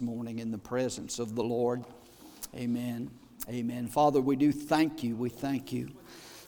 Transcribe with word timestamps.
morning 0.00 0.38
in 0.38 0.50
the 0.50 0.58
presence 0.58 1.18
of 1.18 1.34
the 1.34 1.42
Lord. 1.42 1.84
Amen. 2.54 3.10
Amen. 3.48 3.86
Father, 3.86 4.20
we 4.20 4.36
do 4.36 4.52
thank 4.52 5.02
you. 5.02 5.14
We 5.16 5.28
thank 5.28 5.72
you 5.72 5.90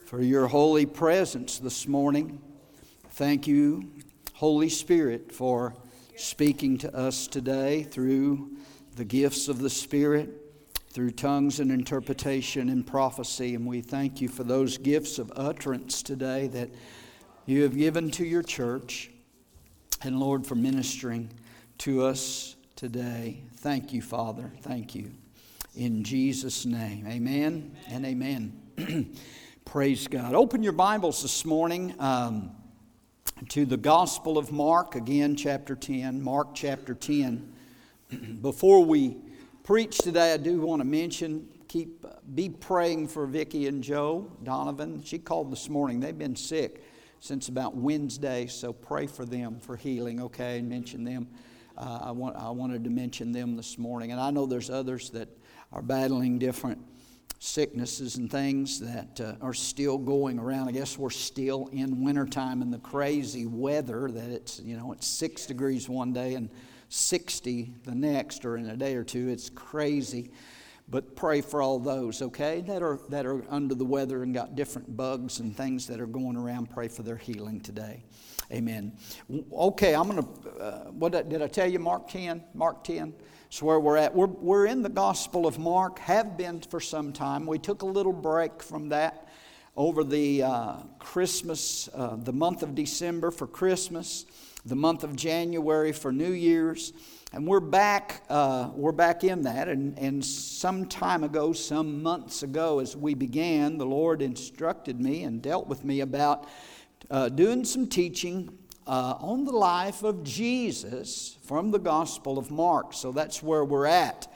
for 0.06 0.22
your 0.22 0.46
holy 0.46 0.86
presence 0.86 1.58
this 1.58 1.86
morning. 1.86 2.40
Thank 3.10 3.46
you, 3.46 3.90
Holy 4.34 4.68
Spirit, 4.68 5.32
for 5.32 5.74
speaking 6.16 6.78
to 6.78 6.96
us 6.96 7.26
today 7.26 7.82
through 7.82 8.56
the 8.96 9.04
gifts 9.04 9.48
of 9.48 9.60
the 9.60 9.70
Spirit, 9.70 10.30
through 10.90 11.12
tongues 11.12 11.60
and 11.60 11.70
interpretation 11.70 12.68
and 12.68 12.86
prophecy. 12.86 13.54
And 13.54 13.66
we 13.66 13.80
thank 13.80 14.20
you 14.20 14.28
for 14.28 14.44
those 14.44 14.78
gifts 14.78 15.18
of 15.18 15.32
utterance 15.36 16.02
today 16.02 16.48
that 16.48 16.70
you 17.46 17.62
have 17.62 17.76
given 17.76 18.10
to 18.12 18.24
your 18.24 18.42
church. 18.42 19.10
And 20.02 20.18
Lord, 20.18 20.46
for 20.46 20.54
ministering 20.54 21.30
to 21.78 22.04
us 22.04 22.56
today. 22.78 23.42
Thank 23.56 23.92
you, 23.92 24.00
Father. 24.00 24.52
Thank 24.60 24.94
you. 24.94 25.10
In 25.74 26.04
Jesus' 26.04 26.64
name. 26.64 27.08
Amen, 27.08 27.74
amen. 27.84 27.86
and 27.88 28.06
amen. 28.06 29.16
Praise 29.64 30.06
God. 30.06 30.32
Open 30.32 30.62
your 30.62 30.74
Bibles 30.74 31.20
this 31.22 31.44
morning 31.44 31.92
um, 31.98 32.52
to 33.48 33.66
the 33.66 33.76
Gospel 33.76 34.38
of 34.38 34.52
Mark, 34.52 34.94
again, 34.94 35.34
chapter 35.34 35.74
10. 35.74 36.22
Mark 36.22 36.54
chapter 36.54 36.94
10. 36.94 37.52
Before 38.42 38.84
we 38.84 39.16
preach 39.64 39.98
today, 39.98 40.32
I 40.32 40.36
do 40.36 40.60
want 40.60 40.80
to 40.80 40.86
mention 40.86 41.48
keep 41.66 42.06
be 42.32 42.48
praying 42.48 43.08
for 43.08 43.26
Vicki 43.26 43.66
and 43.66 43.82
Joe 43.82 44.30
Donovan. 44.44 45.02
She 45.02 45.18
called 45.18 45.50
this 45.50 45.68
morning. 45.68 45.98
They've 45.98 46.16
been 46.16 46.36
sick 46.36 46.84
since 47.18 47.48
about 47.48 47.74
Wednesday, 47.74 48.46
so 48.46 48.72
pray 48.72 49.08
for 49.08 49.24
them 49.24 49.58
for 49.58 49.74
healing, 49.74 50.22
okay? 50.22 50.60
And 50.60 50.68
mention 50.68 51.02
them. 51.02 51.26
Uh, 51.78 52.00
I, 52.06 52.10
want, 52.10 52.34
I 52.36 52.50
wanted 52.50 52.82
to 52.84 52.90
mention 52.90 53.30
them 53.30 53.56
this 53.56 53.78
morning. 53.78 54.10
And 54.10 54.20
I 54.20 54.30
know 54.30 54.46
there's 54.46 54.68
others 54.68 55.10
that 55.10 55.28
are 55.72 55.80
battling 55.80 56.40
different 56.40 56.80
sicknesses 57.38 58.16
and 58.16 58.28
things 58.28 58.80
that 58.80 59.20
uh, 59.20 59.34
are 59.40 59.54
still 59.54 59.96
going 59.96 60.40
around. 60.40 60.68
I 60.68 60.72
guess 60.72 60.98
we're 60.98 61.10
still 61.10 61.68
in 61.68 62.02
wintertime 62.02 62.62
and 62.62 62.72
the 62.72 62.78
crazy 62.78 63.46
weather 63.46 64.10
that 64.10 64.28
it's, 64.28 64.58
you 64.58 64.76
know, 64.76 64.90
it's 64.90 65.06
six 65.06 65.46
degrees 65.46 65.88
one 65.88 66.12
day 66.12 66.34
and 66.34 66.50
60 66.88 67.72
the 67.84 67.94
next 67.94 68.44
or 68.44 68.56
in 68.56 68.66
a 68.66 68.76
day 68.76 68.96
or 68.96 69.04
two. 69.04 69.28
It's 69.28 69.48
crazy. 69.48 70.32
But 70.90 71.14
pray 71.14 71.42
for 71.42 71.62
all 71.62 71.78
those, 71.78 72.22
okay, 72.22 72.62
that 72.62 72.82
are, 72.82 72.98
that 73.10 73.24
are 73.24 73.44
under 73.50 73.74
the 73.76 73.84
weather 73.84 74.24
and 74.24 74.34
got 74.34 74.56
different 74.56 74.96
bugs 74.96 75.38
and 75.38 75.56
things 75.56 75.86
that 75.86 76.00
are 76.00 76.06
going 76.06 76.36
around. 76.36 76.70
Pray 76.70 76.88
for 76.88 77.02
their 77.02 77.16
healing 77.16 77.60
today. 77.60 78.04
Amen. 78.50 78.96
Okay, 79.52 79.94
I'm 79.94 80.08
going 80.08 80.22
to, 80.22 80.50
uh, 80.58 80.84
what 80.90 81.12
did 81.12 81.42
I 81.42 81.48
tell 81.48 81.68
you, 81.68 81.78
Mark 81.78 82.08
10? 82.08 82.42
Mark 82.54 82.82
10? 82.82 83.12
It's 83.46 83.62
where 83.62 83.78
we're 83.78 83.98
at. 83.98 84.14
We're, 84.14 84.26
we're 84.26 84.66
in 84.66 84.82
the 84.82 84.88
Gospel 84.88 85.46
of 85.46 85.58
Mark, 85.58 85.98
have 85.98 86.38
been 86.38 86.60
for 86.62 86.80
some 86.80 87.12
time. 87.12 87.44
We 87.44 87.58
took 87.58 87.82
a 87.82 87.86
little 87.86 88.12
break 88.12 88.62
from 88.62 88.88
that 88.88 89.28
over 89.76 90.02
the 90.02 90.42
uh, 90.44 90.76
Christmas, 90.98 91.90
uh, 91.94 92.16
the 92.16 92.32
month 92.32 92.62
of 92.62 92.74
December 92.74 93.30
for 93.30 93.46
Christmas, 93.46 94.24
the 94.64 94.76
month 94.76 95.04
of 95.04 95.14
January 95.14 95.92
for 95.92 96.10
New 96.10 96.32
Year's. 96.32 96.94
And 97.34 97.46
we're 97.46 97.60
back, 97.60 98.22
uh, 98.30 98.70
we're 98.74 98.92
back 98.92 99.24
in 99.24 99.42
that. 99.42 99.68
And, 99.68 99.98
and 99.98 100.24
some 100.24 100.86
time 100.86 101.22
ago, 101.22 101.52
some 101.52 102.02
months 102.02 102.42
ago, 102.42 102.78
as 102.78 102.96
we 102.96 103.12
began, 103.12 103.76
the 103.76 103.84
Lord 103.84 104.22
instructed 104.22 104.98
me 104.98 105.24
and 105.24 105.42
dealt 105.42 105.68
with 105.68 105.84
me 105.84 106.00
about 106.00 106.48
uh, 107.10 107.28
doing 107.28 107.64
some 107.64 107.86
teaching 107.86 108.56
uh, 108.86 109.14
on 109.20 109.44
the 109.44 109.52
life 109.52 110.02
of 110.02 110.24
Jesus 110.24 111.36
from 111.44 111.70
the 111.70 111.78
Gospel 111.78 112.38
of 112.38 112.50
Mark. 112.50 112.92
So 112.92 113.12
that's 113.12 113.42
where 113.42 113.64
we're 113.64 113.86
at. 113.86 114.26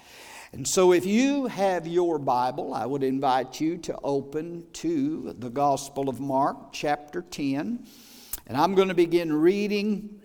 And 0.54 0.68
so, 0.68 0.92
if 0.92 1.06
you 1.06 1.46
have 1.46 1.86
your 1.86 2.18
Bible, 2.18 2.74
I 2.74 2.84
would 2.84 3.02
invite 3.02 3.58
you 3.58 3.78
to 3.78 3.98
open 4.04 4.66
to 4.74 5.34
the 5.38 5.48
Gospel 5.48 6.10
of 6.10 6.20
Mark, 6.20 6.72
chapter 6.72 7.22
10. 7.22 7.86
And 8.46 8.56
I'm 8.58 8.74
going 8.74 8.88
to 8.88 8.94
begin 8.94 9.32
reading 9.32 10.20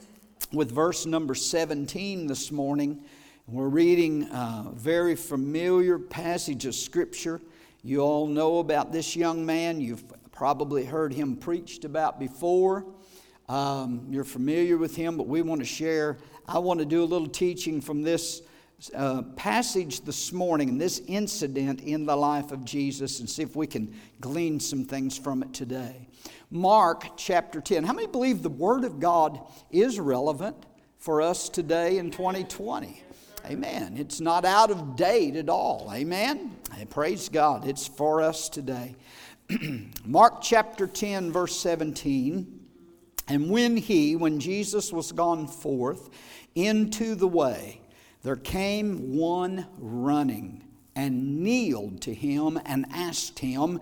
with 0.52 0.70
verse 0.70 1.06
number 1.06 1.34
17 1.34 2.28
this 2.28 2.52
morning. 2.52 3.06
We're 3.48 3.70
reading 3.70 4.24
a 4.24 4.72
very 4.74 5.16
familiar 5.16 5.98
passage 5.98 6.66
of 6.66 6.76
Scripture. 6.76 7.40
You 7.82 8.02
all 8.02 8.28
know 8.28 8.60
about 8.60 8.92
this 8.92 9.16
young 9.16 9.46
man. 9.46 9.80
You've 9.80 10.04
probably 10.38 10.86
heard 10.86 11.12
him 11.12 11.36
preached 11.36 11.84
about 11.84 12.20
before. 12.20 12.86
Um, 13.50 14.06
you're 14.08 14.24
familiar 14.24 14.78
with 14.78 14.96
him, 14.96 15.18
but 15.18 15.28
we 15.28 15.42
want 15.42 15.62
to 15.62 15.66
share. 15.66 16.18
I 16.48 16.60
want 16.60 16.80
to 16.80 16.86
do 16.86 17.04
a 17.04 17.06
little 17.06 17.28
teaching 17.28 17.82
from 17.82 18.04
this 18.04 18.44
uh, 18.94 19.24
passage 19.36 20.02
this 20.02 20.32
morning 20.32 20.70
and 20.70 20.80
this 20.80 21.02
incident 21.08 21.82
in 21.82 22.06
the 22.06 22.16
life 22.16 22.52
of 22.52 22.64
Jesus 22.64 23.20
and 23.20 23.28
see 23.28 23.42
if 23.42 23.56
we 23.56 23.66
can 23.66 23.92
glean 24.22 24.60
some 24.60 24.86
things 24.86 25.18
from 25.18 25.42
it 25.42 25.56
today. 25.56 26.08
Mark 26.52 27.18
chapter 27.18 27.60
10. 27.60 27.84
How 27.84 27.94
many 27.94 28.06
believe 28.06 28.44
the 28.44 28.50
Word 28.50 28.84
of 28.84 29.00
God 29.00 29.40
is 29.72 30.00
relevant 30.00 30.68
for 31.00 31.20
us 31.20 31.50
today 31.50 31.98
in 31.98 32.12
2020? 32.12 33.02
Amen. 33.48 33.96
It's 33.98 34.20
not 34.20 34.46
out 34.46 34.70
of 34.70 34.96
date 34.96 35.36
at 35.36 35.50
all. 35.50 35.90
Amen. 35.92 36.56
Praise 36.92 37.28
God. 37.28 37.68
It's 37.68 37.88
for 37.88 38.22
us 38.22 38.50
today. 38.50 38.96
Mark 40.06 40.42
chapter 40.42 40.88
10, 40.88 41.32
verse 41.32 41.58
17. 41.60 42.60
And 43.30 43.50
when 43.50 43.78
he, 43.78 44.16
when 44.16 44.40
Jesus 44.40 44.92
was 44.92 45.12
gone 45.12 45.48
forth 45.48 46.10
into 46.56 47.16
the 47.16 47.28
way, 47.28 47.82
there 48.24 48.36
came 48.36 49.16
one 49.16 49.68
running 49.78 50.64
and 50.96 51.44
kneeled 51.44 52.02
to 52.02 52.14
him 52.14 52.60
and 52.66 52.86
asked 52.92 53.40
him, 53.40 53.80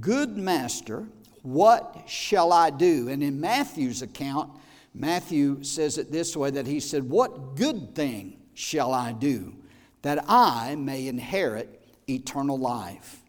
Good 0.00 0.36
master, 0.36 1.06
what 1.42 2.02
shall 2.06 2.52
I 2.52 2.70
do? 2.70 3.08
And 3.08 3.22
in 3.22 3.40
Matthew's 3.40 4.02
account, 4.02 4.50
Matthew 4.92 5.62
says 5.62 5.98
it 5.98 6.10
this 6.10 6.36
way 6.36 6.50
that 6.50 6.66
he 6.66 6.80
said, 6.80 7.08
What 7.08 7.54
good 7.54 7.94
thing 7.94 8.38
shall 8.54 8.92
I 8.92 9.12
do 9.12 9.54
that 10.02 10.24
I 10.28 10.74
may 10.74 11.06
inherit 11.06 11.82
eternal 12.08 12.58
life? 12.58 13.22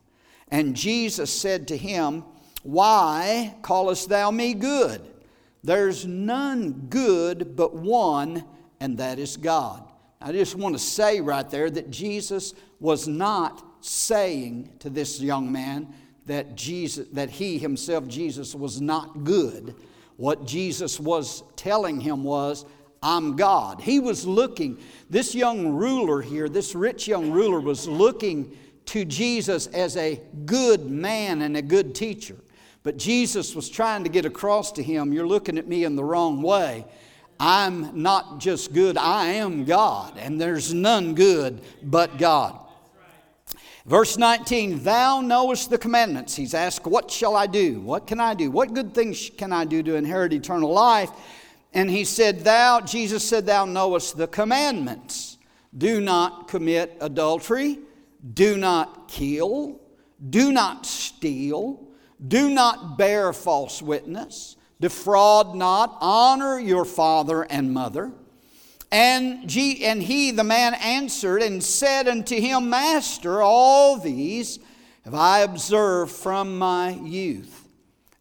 And 0.49 0.75
Jesus 0.75 1.31
said 1.31 1.67
to 1.69 1.77
him, 1.77 2.23
Why 2.63 3.55
callest 3.61 4.09
thou 4.09 4.31
me 4.31 4.53
good? 4.53 5.01
There's 5.63 6.05
none 6.05 6.87
good 6.89 7.55
but 7.55 7.75
one, 7.75 8.45
and 8.79 8.97
that 8.99 9.19
is 9.19 9.37
God. 9.37 9.83
I 10.21 10.31
just 10.31 10.55
want 10.55 10.75
to 10.75 10.79
say 10.79 11.21
right 11.21 11.49
there 11.49 11.69
that 11.69 11.91
Jesus 11.91 12.53
was 12.79 13.07
not 13.07 13.63
saying 13.81 14.69
to 14.79 14.89
this 14.89 15.19
young 15.21 15.51
man 15.51 15.93
that 16.25 16.55
Jesus 16.55 17.07
that 17.13 17.29
he 17.29 17.57
himself 17.57 18.07
Jesus 18.07 18.55
was 18.55 18.81
not 18.81 19.23
good. 19.23 19.75
What 20.17 20.45
Jesus 20.45 20.99
was 20.99 21.43
telling 21.55 21.99
him 21.99 22.23
was 22.23 22.65
I'm 23.01 23.35
God. 23.35 23.79
He 23.79 23.99
was 23.99 24.25
looking 24.25 24.79
this 25.09 25.35
young 25.35 25.67
ruler 25.67 26.21
here, 26.21 26.49
this 26.49 26.73
rich 26.73 27.07
young 27.07 27.31
ruler 27.31 27.59
was 27.59 27.87
looking 27.87 28.57
to 28.87 29.05
Jesus 29.05 29.67
as 29.67 29.95
a 29.97 30.21
good 30.45 30.89
man 30.89 31.41
and 31.41 31.55
a 31.55 31.61
good 31.61 31.95
teacher. 31.95 32.35
But 32.83 32.97
Jesus 32.97 33.55
was 33.55 33.69
trying 33.69 34.03
to 34.03 34.09
get 34.09 34.25
across 34.25 34.71
to 34.73 34.83
him, 34.83 35.13
You're 35.13 35.27
looking 35.27 35.57
at 35.57 35.67
me 35.67 35.83
in 35.83 35.95
the 35.95 36.03
wrong 36.03 36.41
way. 36.41 36.85
I'm 37.39 38.01
not 38.01 38.39
just 38.39 38.73
good, 38.73 38.97
I 38.97 39.25
am 39.33 39.65
God, 39.65 40.17
and 40.17 40.41
there's 40.41 40.73
none 40.73 41.13
good 41.13 41.61
but 41.83 42.17
God. 42.17 42.59
Verse 43.85 44.17
19, 44.17 44.83
Thou 44.83 45.21
knowest 45.21 45.69
the 45.69 45.77
commandments. 45.77 46.35
He's 46.35 46.53
asked, 46.53 46.85
What 46.85 47.11
shall 47.11 47.35
I 47.35 47.47
do? 47.47 47.79
What 47.81 48.07
can 48.07 48.19
I 48.19 48.33
do? 48.33 48.51
What 48.51 48.73
good 48.73 48.93
things 48.93 49.29
can 49.37 49.53
I 49.53 49.65
do 49.65 49.83
to 49.83 49.95
inherit 49.95 50.33
eternal 50.33 50.71
life? 50.71 51.09
And 51.73 51.89
he 51.89 52.03
said, 52.03 52.41
Thou, 52.41 52.81
Jesus 52.81 53.27
said, 53.27 53.45
Thou 53.45 53.65
knowest 53.65 54.17
the 54.17 54.27
commandments. 54.27 55.37
Do 55.77 56.01
not 56.01 56.47
commit 56.47 56.97
adultery. 57.01 57.79
Do 58.33 58.57
not 58.57 59.07
kill. 59.07 59.81
Do 60.29 60.51
not 60.51 60.85
steal. 60.85 61.87
Do 62.25 62.49
not 62.49 62.97
bear 62.97 63.33
false 63.33 63.81
witness. 63.81 64.55
Defraud 64.79 65.55
not. 65.55 65.97
Honor 66.01 66.59
your 66.59 66.85
father 66.85 67.43
and 67.43 67.73
mother. 67.73 68.11
And, 68.91 69.43
and 69.55 70.01
he, 70.01 70.31
the 70.31 70.43
man, 70.43 70.73
answered 70.75 71.41
and 71.41 71.63
said 71.63 72.07
unto 72.07 72.39
him, 72.39 72.69
Master, 72.69 73.41
all 73.41 73.97
these 73.97 74.59
have 75.03 75.13
I 75.13 75.39
observed 75.39 76.11
from 76.11 76.57
my 76.57 76.91
youth. 76.91 77.67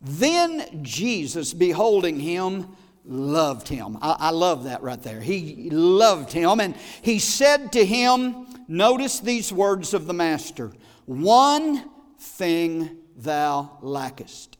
Then 0.00 0.82
Jesus, 0.82 1.52
beholding 1.54 2.20
him, 2.20 2.76
loved 3.04 3.68
him. 3.68 3.98
I, 4.02 4.16
I 4.18 4.30
love 4.30 4.64
that 4.64 4.82
right 4.82 5.00
there. 5.02 5.20
He 5.20 5.70
loved 5.70 6.32
him. 6.32 6.60
And 6.60 6.76
he 7.02 7.18
said 7.18 7.72
to 7.72 7.84
him, 7.84 8.45
Notice 8.68 9.20
these 9.20 9.52
words 9.52 9.94
of 9.94 10.06
the 10.06 10.14
Master 10.14 10.72
One 11.04 11.90
thing 12.18 12.96
thou 13.16 13.78
lackest. 13.80 14.58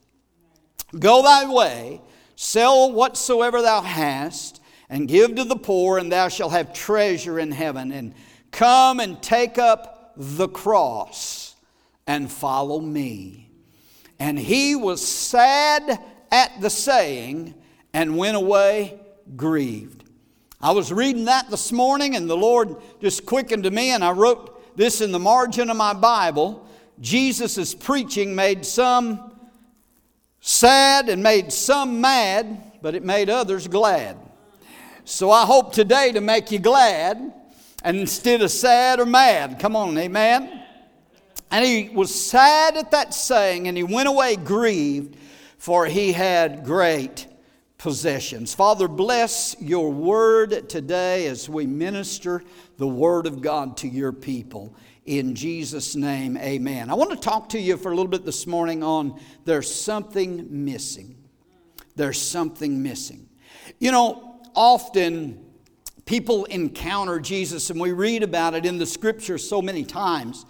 Go 0.98 1.22
thy 1.22 1.50
way, 1.52 2.00
sell 2.36 2.92
whatsoever 2.92 3.62
thou 3.62 3.80
hast, 3.82 4.60
and 4.88 5.08
give 5.08 5.34
to 5.34 5.44
the 5.44 5.56
poor, 5.56 5.98
and 5.98 6.12
thou 6.12 6.28
shalt 6.28 6.52
have 6.52 6.72
treasure 6.72 7.38
in 7.40 7.50
heaven. 7.50 7.90
And 7.90 8.14
Come 8.56 9.00
and 9.00 9.22
take 9.22 9.58
up 9.58 10.14
the 10.16 10.48
cross 10.48 11.56
and 12.06 12.30
follow 12.30 12.80
me. 12.80 13.50
And 14.18 14.38
he 14.38 14.74
was 14.74 15.06
sad 15.06 16.02
at 16.32 16.60
the 16.62 16.70
saying 16.70 17.54
and 17.92 18.16
went 18.16 18.38
away 18.38 18.98
grieved. 19.36 19.95
I 20.60 20.70
was 20.70 20.90
reading 20.92 21.26
that 21.26 21.50
this 21.50 21.70
morning, 21.70 22.16
and 22.16 22.30
the 22.30 22.36
Lord 22.36 22.76
just 23.00 23.26
quickened 23.26 23.64
to 23.64 23.70
me, 23.70 23.90
and 23.90 24.02
I 24.02 24.12
wrote 24.12 24.76
this 24.76 25.00
in 25.00 25.12
the 25.12 25.18
margin 25.18 25.68
of 25.68 25.76
my 25.76 25.92
Bible. 25.92 26.66
Jesus' 27.00 27.74
preaching 27.74 28.34
made 28.34 28.64
some 28.64 29.32
sad 30.40 31.08
and 31.10 31.22
made 31.22 31.52
some 31.52 32.00
mad, 32.00 32.80
but 32.80 32.94
it 32.94 33.04
made 33.04 33.28
others 33.28 33.68
glad. 33.68 34.16
So 35.04 35.30
I 35.30 35.44
hope 35.44 35.72
today 35.72 36.12
to 36.12 36.20
make 36.20 36.50
you 36.50 36.58
glad 36.58 37.34
and 37.84 37.96
instead 37.98 38.40
of 38.40 38.50
sad 38.50 38.98
or 38.98 39.06
mad. 39.06 39.58
Come 39.58 39.76
on, 39.76 39.96
amen. 39.98 40.62
And 41.50 41.64
he 41.64 41.90
was 41.90 42.12
sad 42.12 42.76
at 42.76 42.90
that 42.92 43.12
saying, 43.12 43.68
and 43.68 43.76
he 43.76 43.82
went 43.82 44.08
away 44.08 44.36
grieved, 44.36 45.16
for 45.58 45.86
he 45.86 46.12
had 46.12 46.64
great 46.64 47.26
possessions. 47.86 48.52
Father, 48.52 48.88
bless 48.88 49.54
your 49.60 49.92
word 49.92 50.68
today 50.68 51.28
as 51.28 51.48
we 51.48 51.68
minister 51.68 52.42
the 52.78 52.88
word 52.88 53.28
of 53.28 53.40
God 53.40 53.76
to 53.76 53.86
your 53.86 54.10
people. 54.12 54.74
In 55.04 55.36
Jesus' 55.36 55.94
name, 55.94 56.36
amen. 56.36 56.90
I 56.90 56.94
want 56.94 57.10
to 57.10 57.16
talk 57.16 57.48
to 57.50 57.60
you 57.60 57.76
for 57.76 57.92
a 57.92 57.94
little 57.94 58.10
bit 58.10 58.24
this 58.24 58.44
morning 58.44 58.82
on 58.82 59.20
there's 59.44 59.72
something 59.72 60.48
missing. 60.64 61.14
There's 61.94 62.20
something 62.20 62.82
missing. 62.82 63.28
You 63.78 63.92
know, 63.92 64.42
often 64.56 65.44
people 66.06 66.44
encounter 66.46 67.20
Jesus, 67.20 67.70
and 67.70 67.80
we 67.80 67.92
read 67.92 68.24
about 68.24 68.54
it 68.54 68.66
in 68.66 68.78
the 68.78 68.86
scripture 68.86 69.38
so 69.38 69.62
many 69.62 69.84
times 69.84 70.44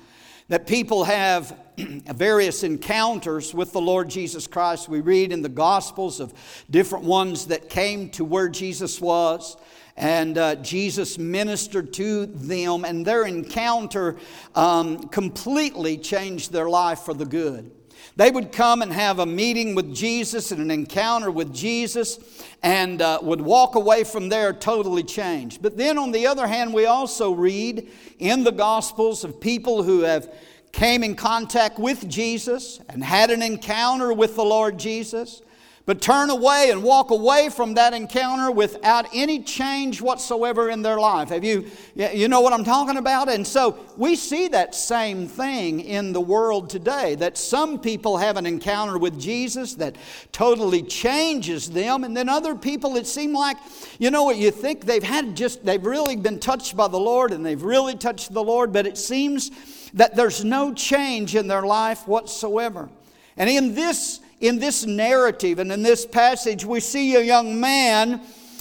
that 0.49 0.67
people 0.67 1.05
have 1.05 1.55
various 2.15 2.63
encounters 2.63 3.53
with 3.53 3.73
the 3.73 3.81
Lord 3.81 4.09
Jesus 4.09 4.47
Christ. 4.47 4.89
We 4.89 5.01
read 5.01 5.33
in 5.33 5.43
the 5.43 5.49
Gospels 5.49 6.21
of 6.21 6.33
different 6.71 7.05
ones 7.05 7.47
that 7.47 7.69
came 7.69 8.09
to 8.11 8.25
where 8.25 8.49
Jesus 8.49 9.01
was 9.01 9.57
and 9.97 10.37
uh, 10.39 10.55
Jesus 10.57 11.19
ministered 11.19 11.93
to 11.95 12.27
them, 12.27 12.85
and 12.85 13.07
their 13.07 13.25
encounter 13.25 14.17
um, 14.55 15.09
completely 15.09 15.97
changed 15.97 16.53
their 16.53 16.69
life 16.69 17.01
for 17.01 17.15
the 17.15 17.25
good. 17.25 17.71
They 18.15 18.31
would 18.31 18.53
come 18.53 18.81
and 18.81 18.93
have 18.93 19.19
a 19.19 19.27
meeting 19.27 19.75
with 19.75 19.95
Jesus 19.95 20.51
and 20.51 20.61
an 20.61 20.71
encounter 20.71 21.31
with 21.31 21.53
Jesus 21.53 22.19
and 22.63 23.03
uh, 23.03 23.19
would 23.23 23.41
walk 23.41 23.75
away 23.75 24.05
from 24.05 24.31
there 24.31 24.55
totally 24.55 25.03
changed. 25.03 25.61
But 25.61 25.77
then, 25.77 25.99
on 25.99 26.13
the 26.13 26.27
other 26.27 26.47
hand, 26.47 26.73
we 26.73 26.87
also 26.87 27.33
read 27.33 27.91
in 28.19 28.45
the 28.45 28.53
Gospels 28.53 29.25
of 29.25 29.41
people 29.41 29.83
who 29.83 30.01
have 30.01 30.33
came 30.77 31.03
in 31.03 31.15
contact 31.15 31.79
with 31.79 32.07
Jesus 32.07 32.81
and 32.91 33.03
had 33.03 33.31
an 33.31 33.43
encounter 33.43 34.13
with 34.13 34.37
the 34.37 34.45
Lord 34.45 34.79
Jesus 34.79 35.41
but 35.87 36.03
turn 36.03 36.31
away 36.31 36.71
and 36.73 36.83
walk 36.83 37.13
away 37.13 37.49
from 37.49 37.75
that 37.75 37.95
encounter 37.95 38.51
without 38.51 39.07
any 39.15 39.41
change 39.41 40.03
whatsoever 40.03 40.69
in 40.69 40.83
their 40.83 40.99
life. 40.99 41.29
Have 41.29 41.45
you, 41.45 41.71
you 41.95 42.27
know 42.27 42.41
what 42.41 42.53
I'm 42.53 42.65
talking 42.65 42.97
about? 42.97 43.29
And 43.29 43.47
so 43.47 43.79
we 43.97 44.17
see 44.17 44.49
that 44.49 44.75
same 44.75 45.29
thing 45.29 45.79
in 45.81 46.13
the 46.13 46.21
world 46.21 46.69
today 46.69 47.15
that 47.15 47.39
some 47.39 47.79
people 47.79 48.17
have 48.17 48.37
an 48.37 48.47
encounter 48.47 48.99
with 48.99 49.19
Jesus 49.19 49.75
that 49.77 49.95
totally 50.33 50.83
changes 50.83 51.71
them, 51.71 52.03
and 52.03 52.17
then 52.17 52.29
other 52.29 52.57
people, 52.57 52.97
it 52.97 53.07
seems 53.07 53.35
like, 53.35 53.57
you 54.01 54.11
know 54.11 54.25
what, 54.25 54.37
you 54.39 54.51
think 54.51 54.87
they've 54.87 55.03
had 55.05 55.37
just, 55.37 55.65
they've 55.65 55.87
really 55.87 56.17
been 56.17 56.41
touched 56.41 56.77
by 56.77 56.89
the 56.89 56.99
Lord 56.99 57.31
and 57.31 57.47
they've 57.47 57.63
really 57.63 57.95
touched 57.95 58.33
the 58.33 58.43
Lord, 58.43 58.73
but 58.73 58.89
it 58.89 58.99
seems 58.99 59.53
that 59.97 60.15
there's 60.15 60.45
no 60.45 60.73
change 60.73 61.35
in 61.35 61.49
their 61.49 61.63
life 61.63 62.07
whatsoever. 62.07 62.89
And 63.37 63.51
in 63.51 63.75
this 63.75 64.21
in 64.39 64.59
this 64.59 64.85
narrative 64.85 65.59
and 65.59 65.73
in 65.73 65.83
this 65.83 66.05
passage, 66.05 66.65
we 66.65 66.79
see 66.81 67.15
a 67.17 67.23
young 67.23 67.59
man 67.59 68.21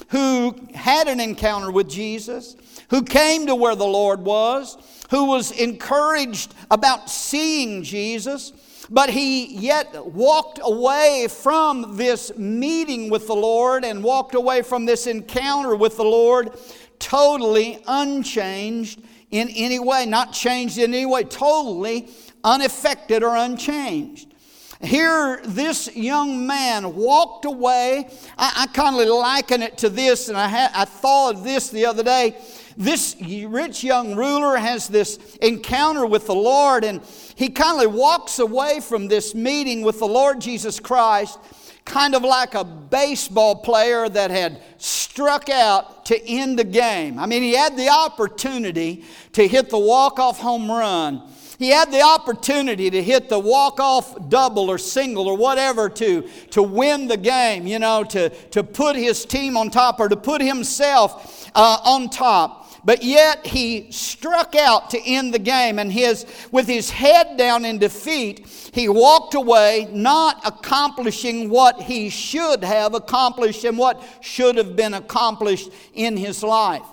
who 0.10 0.56
had 0.74 1.10
an 1.10 1.20
encounter 1.20 1.70
with 1.70 1.90
Jesus, 1.90 2.56
who 2.90 3.04
came 3.04 3.48
to 3.48 3.56
where 3.56 3.76
the 3.76 3.86
Lord 3.86 4.22
was, 4.22 4.78
who 5.10 5.26
was 5.26 5.52
encouraged 5.52 6.54
about 6.72 7.10
seeing 7.10 7.84
Jesus, 7.84 8.54
but 8.90 9.10
he 9.10 9.48
yet 9.58 10.06
walked 10.06 10.60
away 10.64 11.28
from 11.30 11.98
this 11.98 12.36
meeting 12.38 13.10
with 13.10 13.28
the 13.28 13.36
Lord 13.36 13.84
and 13.84 14.02
walked 14.02 14.36
away 14.36 14.62
from 14.62 14.86
this 14.86 15.08
encounter 15.08 15.76
with 15.76 15.98
the 15.98 16.04
Lord 16.04 16.58
totally 17.00 17.84
unchanged 17.88 19.02
in 19.36 19.50
any 19.50 19.80
way, 19.80 20.06
not 20.06 20.32
changed 20.32 20.78
in 20.78 20.94
any 20.94 21.06
way, 21.06 21.26
totally 21.26 22.08
unaffected 22.46 23.22
or 23.22 23.36
unchanged. 23.36 24.34
Here, 24.82 25.42
this 25.44 25.94
young 25.94 26.48
man 26.48 26.96
walked 26.96 27.44
away. 27.44 28.08
I, 28.38 28.64
I 28.64 28.68
kind 28.68 28.96
of 28.96 29.08
liken 29.10 29.62
it 29.62 29.78
to 29.80 29.90
this, 29.90 30.30
and 30.30 30.38
I, 30.38 30.70
I 30.74 30.86
thought 30.86 31.36
of 31.36 31.44
this 31.44 31.70
the 31.70 31.86
other 31.86 32.02
day. 32.02 32.38
This 32.78 33.18
rich 33.20 33.84
young 33.84 34.16
ruler 34.16 34.56
has 34.56 34.88
this 34.88 35.18
encounter 35.42 36.06
with 36.06 36.28
the 36.28 36.36
Lord, 36.36 36.86
and 36.86 37.02
he 37.36 37.50
kind 37.50 37.86
of 37.86 37.94
walks 37.94 38.40
away 38.40 38.80
from 38.80 39.10
this 39.10 39.36
meeting 39.36 39.82
with 39.82 40.00
the 40.00 40.08
Lord 40.08 40.40
Jesus 40.40 40.80
Christ, 40.80 41.40
kind 41.86 42.16
of 42.16 42.24
like 42.24 42.56
a 42.56 42.64
baseball 42.64 43.56
player 43.56 44.10
that 44.10 44.32
had 44.32 44.62
struck 44.78 45.50
out 45.50 46.06
to 46.06 46.28
end 46.28 46.60
the 46.60 46.64
game. 46.64 47.18
I 47.20 47.26
mean, 47.26 47.44
he 47.44 47.56
had 47.56 47.78
the 47.78 47.90
opportunity 47.90 49.06
to 49.34 49.48
hit 49.48 49.70
the 49.70 49.80
walk-off 49.80 50.40
home 50.40 50.70
run 50.70 51.22
he 51.58 51.70
had 51.70 51.92
the 51.92 52.02
opportunity 52.02 52.90
to 52.90 53.02
hit 53.02 53.30
the 53.30 53.40
walk-off 53.40 54.30
double 54.30 54.70
or 54.70 54.78
single 54.78 55.28
or 55.28 55.38
whatever 55.38 55.90
to, 55.90 56.28
to 56.52 56.62
win 56.62 57.08
the 57.08 57.18
game, 57.18 57.66
you 57.66 57.80
know, 57.80 58.04
to, 58.06 58.30
to 58.30 58.64
put 58.64 58.96
his 58.96 59.26
team 59.26 59.56
on 59.56 59.70
top 59.70 60.00
or 60.00 60.10
to 60.10 60.18
put 60.18 60.42
himself 60.42 61.50
uh, 61.56 61.78
on 61.84 62.10
top. 62.10 62.64
But 62.86 63.02
yet 63.02 63.48
he 63.48 63.88
struck 63.90 64.56
out 64.56 64.92
to 64.92 65.02
end 65.02 65.34
the 65.34 65.40
game, 65.40 65.80
and 65.80 65.92
his, 65.92 66.26
with 66.52 66.68
his 66.68 66.92
head 66.92 67.36
down 67.36 67.66
in 67.66 67.80
defeat, 67.80 68.46
he 68.74 68.88
walked 68.88 69.34
away 69.34 69.88
not 69.92 70.40
accomplishing 70.46 71.50
what 71.50 71.82
he 71.82 72.10
should 72.10 72.64
have 72.64 72.94
accomplished 72.94 73.64
and 73.64 73.78
what 73.78 74.04
should 74.22 74.56
have 74.58 74.76
been 74.76 74.94
accomplished 74.94 75.72
in 75.96 76.16
his 76.16 76.44
life. 76.44 76.86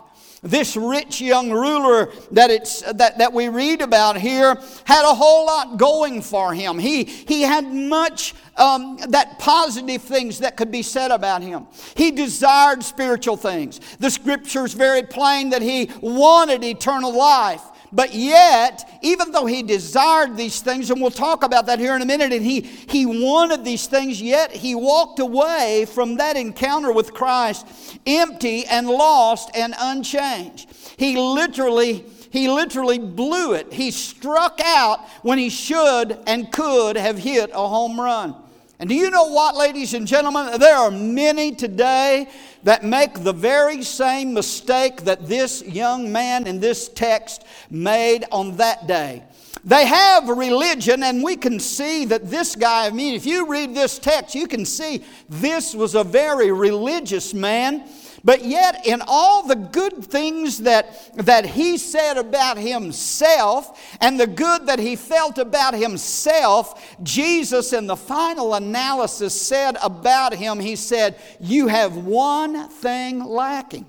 This 0.45 0.77
rich 0.77 1.21
young 1.21 1.53
ruler 1.53 2.11
that, 2.33 2.51
it's, 2.51 2.81
that, 2.81 3.19
that 3.19 3.33
we 3.33 3.49
read 3.49 3.81
about 3.81 4.17
here 4.17 4.57
had 4.85 5.05
a 5.05 5.15
whole 5.15 5.47
lot 5.47 5.77
going 5.77 6.21
for 6.21 6.53
him. 6.53 6.81
He, 6.81 7.05
he 7.05 7.43
had 7.43 7.73
much 7.73 8.35
um, 8.57 8.99
that 9.09 9.39
positive 9.39 10.03
things 10.03 10.41
that 10.41 10.57
could 10.57 10.73
be 10.73 10.83
said 10.83 11.13
about 11.13 11.43
him. 11.43 11.69
He 11.97 12.11
desired 12.11 12.83
spiritual 12.83 13.37
things. 13.37 13.81
The 14.01 14.11
scripture 14.11 14.65
is 14.65 14.75
very 14.75 15.05
plain 15.05 15.51
that 15.51 15.63
he 15.63 15.91
wanted 16.01 16.65
eternal 16.65 17.17
life. 17.17 17.63
But 17.93 18.15
yet, 18.15 18.89
even 19.03 19.33
though 19.33 19.45
he 19.45 19.63
desired 19.63 20.37
these 20.37 20.63
things, 20.63 20.91
and 20.91 21.01
we'll 21.01 21.11
talk 21.11 21.45
about 21.45 21.67
that 21.67 21.79
here 21.79 21.95
in 21.95 22.01
a 22.01 22.07
minute, 22.07 22.33
and 22.33 22.45
he, 22.45 22.63
he 22.63 23.05
wanted 23.05 23.65
these 23.65 23.87
things, 23.87 24.21
yet 24.21 24.51
he 24.51 24.75
walked 24.75 25.19
away 25.19 25.87
from 25.93 26.17
that 26.17 26.37
encounter 26.37 26.91
with 26.91 27.13
Christ 27.13 27.67
empty 28.07 28.65
and 28.65 28.89
lost 28.89 29.51
and 29.55 29.75
unchanged. 29.79 30.71
He 30.97 31.17
literally 31.17 32.05
he 32.31 32.49
literally 32.49 32.99
blew 32.99 33.53
it. 33.53 33.71
He 33.71 33.91
struck 33.91 34.59
out 34.65 35.07
when 35.21 35.37
he 35.37 35.51
should 35.51 36.19
and 36.27 36.51
could 36.51 36.97
have 36.97 37.19
hit 37.19 37.51
a 37.53 37.69
home 37.69 38.01
run. 38.01 38.35
And 38.79 38.89
do 38.89 38.95
you 38.95 39.11
know 39.11 39.29
what, 39.29 39.55
ladies 39.55 39.93
and 39.93 40.07
gentlemen? 40.07 40.59
There 40.59 40.75
are 40.75 40.91
many 40.91 41.55
today 41.55 42.29
that 42.63 42.85
make 42.85 43.23
the 43.25 43.33
very 43.33 43.83
same 43.83 44.35
mistake 44.35 45.03
that 45.03 45.29
this 45.29 45.63
young 45.63 46.13
man 46.13 46.47
in 46.47 46.61
this 46.61 46.89
text 46.89 47.45
made 47.71 48.25
on 48.31 48.57
that 48.57 48.87
day. 48.87 49.23
They 49.65 49.87
have 49.87 50.29
religion, 50.29 51.05
and 51.05 51.23
we 51.23 51.37
can 51.37 51.61
see 51.61 52.05
that 52.07 52.29
this 52.29 52.57
guy, 52.57 52.87
I 52.87 52.91
mean, 52.91 53.15
if 53.15 53.25
you 53.25 53.49
read 53.49 53.75
this 53.75 53.99
text, 53.99 54.35
you 54.35 54.49
can 54.49 54.65
see 54.65 55.05
this 55.29 55.73
was 55.73 55.95
a 55.95 56.03
very 56.03 56.51
religious 56.51 57.33
man. 57.33 57.85
But 58.25 58.45
yet, 58.45 58.87
in 58.87 59.03
all 59.07 59.43
the 59.43 59.57
good 59.57 60.05
things 60.05 60.59
that, 60.59 61.13
that 61.17 61.45
he 61.45 61.77
said 61.77 62.17
about 62.17 62.57
himself 62.57 63.97
and 64.01 64.19
the 64.19 64.29
good 64.29 64.67
that 64.67 64.79
he 64.79 64.95
felt 64.95 65.39
about 65.39 65.75
himself, 65.75 66.97
Jesus, 67.03 67.73
in 67.73 67.89
the 67.89 67.97
final 67.97 68.55
analysis, 68.55 69.41
said 69.41 69.77
about 69.83 70.35
him, 70.35 70.61
He 70.61 70.77
said, 70.77 71.17
You 71.41 71.67
have 71.67 71.97
one 71.97 72.69
thing 72.69 73.25
lacking. 73.25 73.87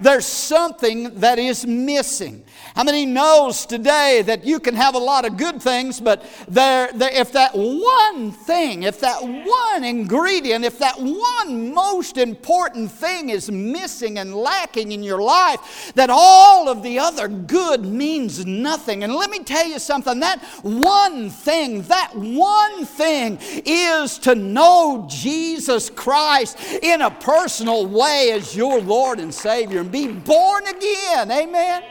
There's 0.00 0.26
something 0.26 1.20
that 1.20 1.38
is 1.38 1.64
missing. 1.64 2.44
How 2.74 2.84
many 2.84 3.06
knows 3.06 3.64
today 3.64 4.22
that 4.26 4.44
you 4.44 4.60
can 4.60 4.74
have 4.74 4.94
a 4.94 4.98
lot 4.98 5.24
of 5.24 5.38
good 5.38 5.62
things, 5.62 5.98
but 5.98 6.24
there, 6.46 6.90
there, 6.92 7.10
if 7.10 7.32
that 7.32 7.52
one 7.54 8.32
thing, 8.32 8.82
if 8.82 9.00
that 9.00 9.22
one 9.22 9.82
ingredient, 9.82 10.64
if 10.64 10.78
that 10.80 10.96
one 10.98 11.72
most 11.72 12.18
important 12.18 12.90
thing 12.92 13.30
is 13.30 13.50
missing 13.50 14.18
and 14.18 14.34
lacking 14.34 14.92
in 14.92 15.02
your 15.02 15.22
life, 15.22 15.92
that 15.94 16.10
all 16.10 16.68
of 16.68 16.82
the 16.82 16.98
other 16.98 17.28
good 17.28 17.82
means 17.84 18.44
nothing. 18.44 19.04
And 19.04 19.14
let 19.14 19.30
me 19.30 19.38
tell 19.38 19.66
you 19.66 19.78
something 19.78 20.20
that 20.20 20.42
one 20.62 21.30
thing, 21.30 21.82
that 21.82 22.14
one 22.14 22.84
thing 22.84 23.38
is 23.64 24.18
to 24.18 24.34
know 24.34 25.06
Jesus 25.08 25.88
Christ 25.88 26.60
in 26.82 27.00
a 27.00 27.10
personal 27.10 27.86
way 27.86 28.32
as 28.32 28.54
your 28.54 28.80
Lord 28.80 29.18
and 29.18 29.32
Savior 29.32 29.80
and 29.80 29.90
be 29.90 30.08
born 30.08 30.66
again. 30.66 31.30
Amen. 31.30 31.82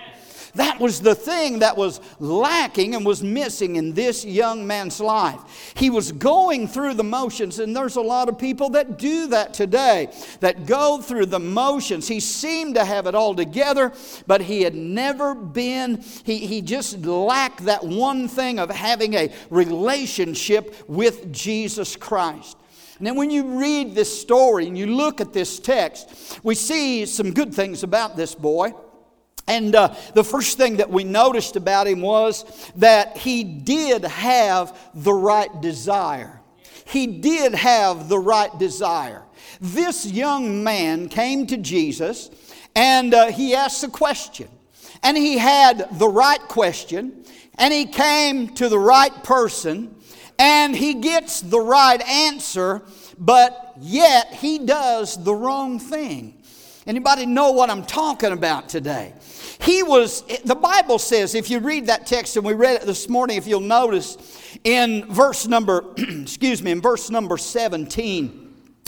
That 0.55 0.79
was 0.79 1.01
the 1.01 1.15
thing 1.15 1.59
that 1.59 1.75
was 1.75 1.99
lacking 2.19 2.95
and 2.95 3.05
was 3.05 3.21
missing 3.21 3.75
in 3.75 3.93
this 3.93 4.23
young 4.23 4.65
man's 4.65 4.99
life. 4.99 5.73
He 5.75 5.89
was 5.89 6.11
going 6.11 6.67
through 6.67 6.93
the 6.93 7.03
motions, 7.03 7.59
and 7.59 7.75
there's 7.75 7.97
a 7.97 8.01
lot 8.01 8.29
of 8.29 8.37
people 8.37 8.69
that 8.71 8.97
do 8.97 9.27
that 9.27 9.53
today, 9.53 10.09
that 10.39 10.65
go 10.65 11.01
through 11.01 11.27
the 11.27 11.39
motions. 11.39 12.07
He 12.07 12.19
seemed 12.19 12.75
to 12.75 12.85
have 12.85 13.05
it 13.05 13.15
all 13.15 13.35
together, 13.35 13.91
but 14.27 14.41
he 14.41 14.61
had 14.61 14.75
never 14.75 15.35
been, 15.35 16.01
he, 16.23 16.39
he 16.39 16.61
just 16.61 17.05
lacked 17.05 17.65
that 17.65 17.83
one 17.83 18.27
thing 18.27 18.57
of 18.57 18.69
having 18.69 19.13
a 19.13 19.33
relationship 19.49 20.73
with 20.87 21.33
Jesus 21.33 21.95
Christ. 21.95 22.57
And 22.99 23.17
when 23.17 23.29
you 23.29 23.59
read 23.59 23.93
this 23.93 24.21
story 24.21 24.67
and 24.67 24.77
you 24.77 24.87
look 24.87 25.19
at 25.19 25.33
this 25.33 25.59
text, 25.59 26.39
we 26.43 26.55
see 26.55 27.05
some 27.05 27.33
good 27.33 27.53
things 27.53 27.83
about 27.83 28.15
this 28.15 28.33
boy. 28.33 28.73
And 29.47 29.75
uh, 29.75 29.95
the 30.13 30.23
first 30.23 30.57
thing 30.57 30.77
that 30.77 30.89
we 30.89 31.03
noticed 31.03 31.55
about 31.55 31.87
him 31.87 32.01
was 32.01 32.71
that 32.77 33.17
he 33.17 33.43
did 33.43 34.03
have 34.03 34.77
the 34.95 35.13
right 35.13 35.49
desire. 35.61 36.41
He 36.85 37.07
did 37.07 37.53
have 37.53 38.09
the 38.09 38.19
right 38.19 38.57
desire. 38.57 39.23
This 39.61 40.05
young 40.05 40.63
man 40.63 41.09
came 41.09 41.45
to 41.47 41.57
Jesus 41.57 42.29
and 42.75 43.13
uh, 43.13 43.31
he 43.31 43.55
asked 43.55 43.83
a 43.83 43.89
question. 43.89 44.49
And 45.01 45.15
he 45.15 45.37
had 45.37 45.99
the 45.99 46.09
right 46.09 46.39
question, 46.39 47.23
and 47.59 47.71
he 47.71 47.85
came 47.85 48.49
to 48.55 48.69
the 48.69 48.79
right 48.79 49.13
person, 49.23 49.95
and 50.39 50.75
he 50.75 50.95
gets 50.95 51.41
the 51.41 51.59
right 51.59 52.01
answer, 52.01 52.81
but 53.17 53.75
yet 53.79 54.33
he 54.33 54.59
does 54.59 55.23
the 55.23 55.33
wrong 55.33 55.79
thing. 55.79 56.41
Anybody 56.87 57.25
know 57.25 57.51
what 57.51 57.71
I'm 57.71 57.83
talking 57.83 58.31
about 58.31 58.69
today? 58.69 59.13
He 59.59 59.81
was, 59.81 60.21
the 60.43 60.53
Bible 60.53 60.99
says, 60.99 61.33
if 61.33 61.49
you 61.49 61.57
read 61.59 61.87
that 61.87 62.05
text, 62.05 62.37
and 62.37 62.45
we 62.45 62.53
read 62.53 62.81
it 62.81 62.85
this 62.85 63.09
morning, 63.09 63.37
if 63.37 63.47
you'll 63.47 63.59
notice 63.59 64.17
in 64.63 65.05
verse 65.11 65.47
number, 65.47 65.83
excuse 65.97 66.61
me, 66.61 66.69
in 66.69 66.81
verse 66.81 67.09
number 67.09 67.37
17, 67.37 68.45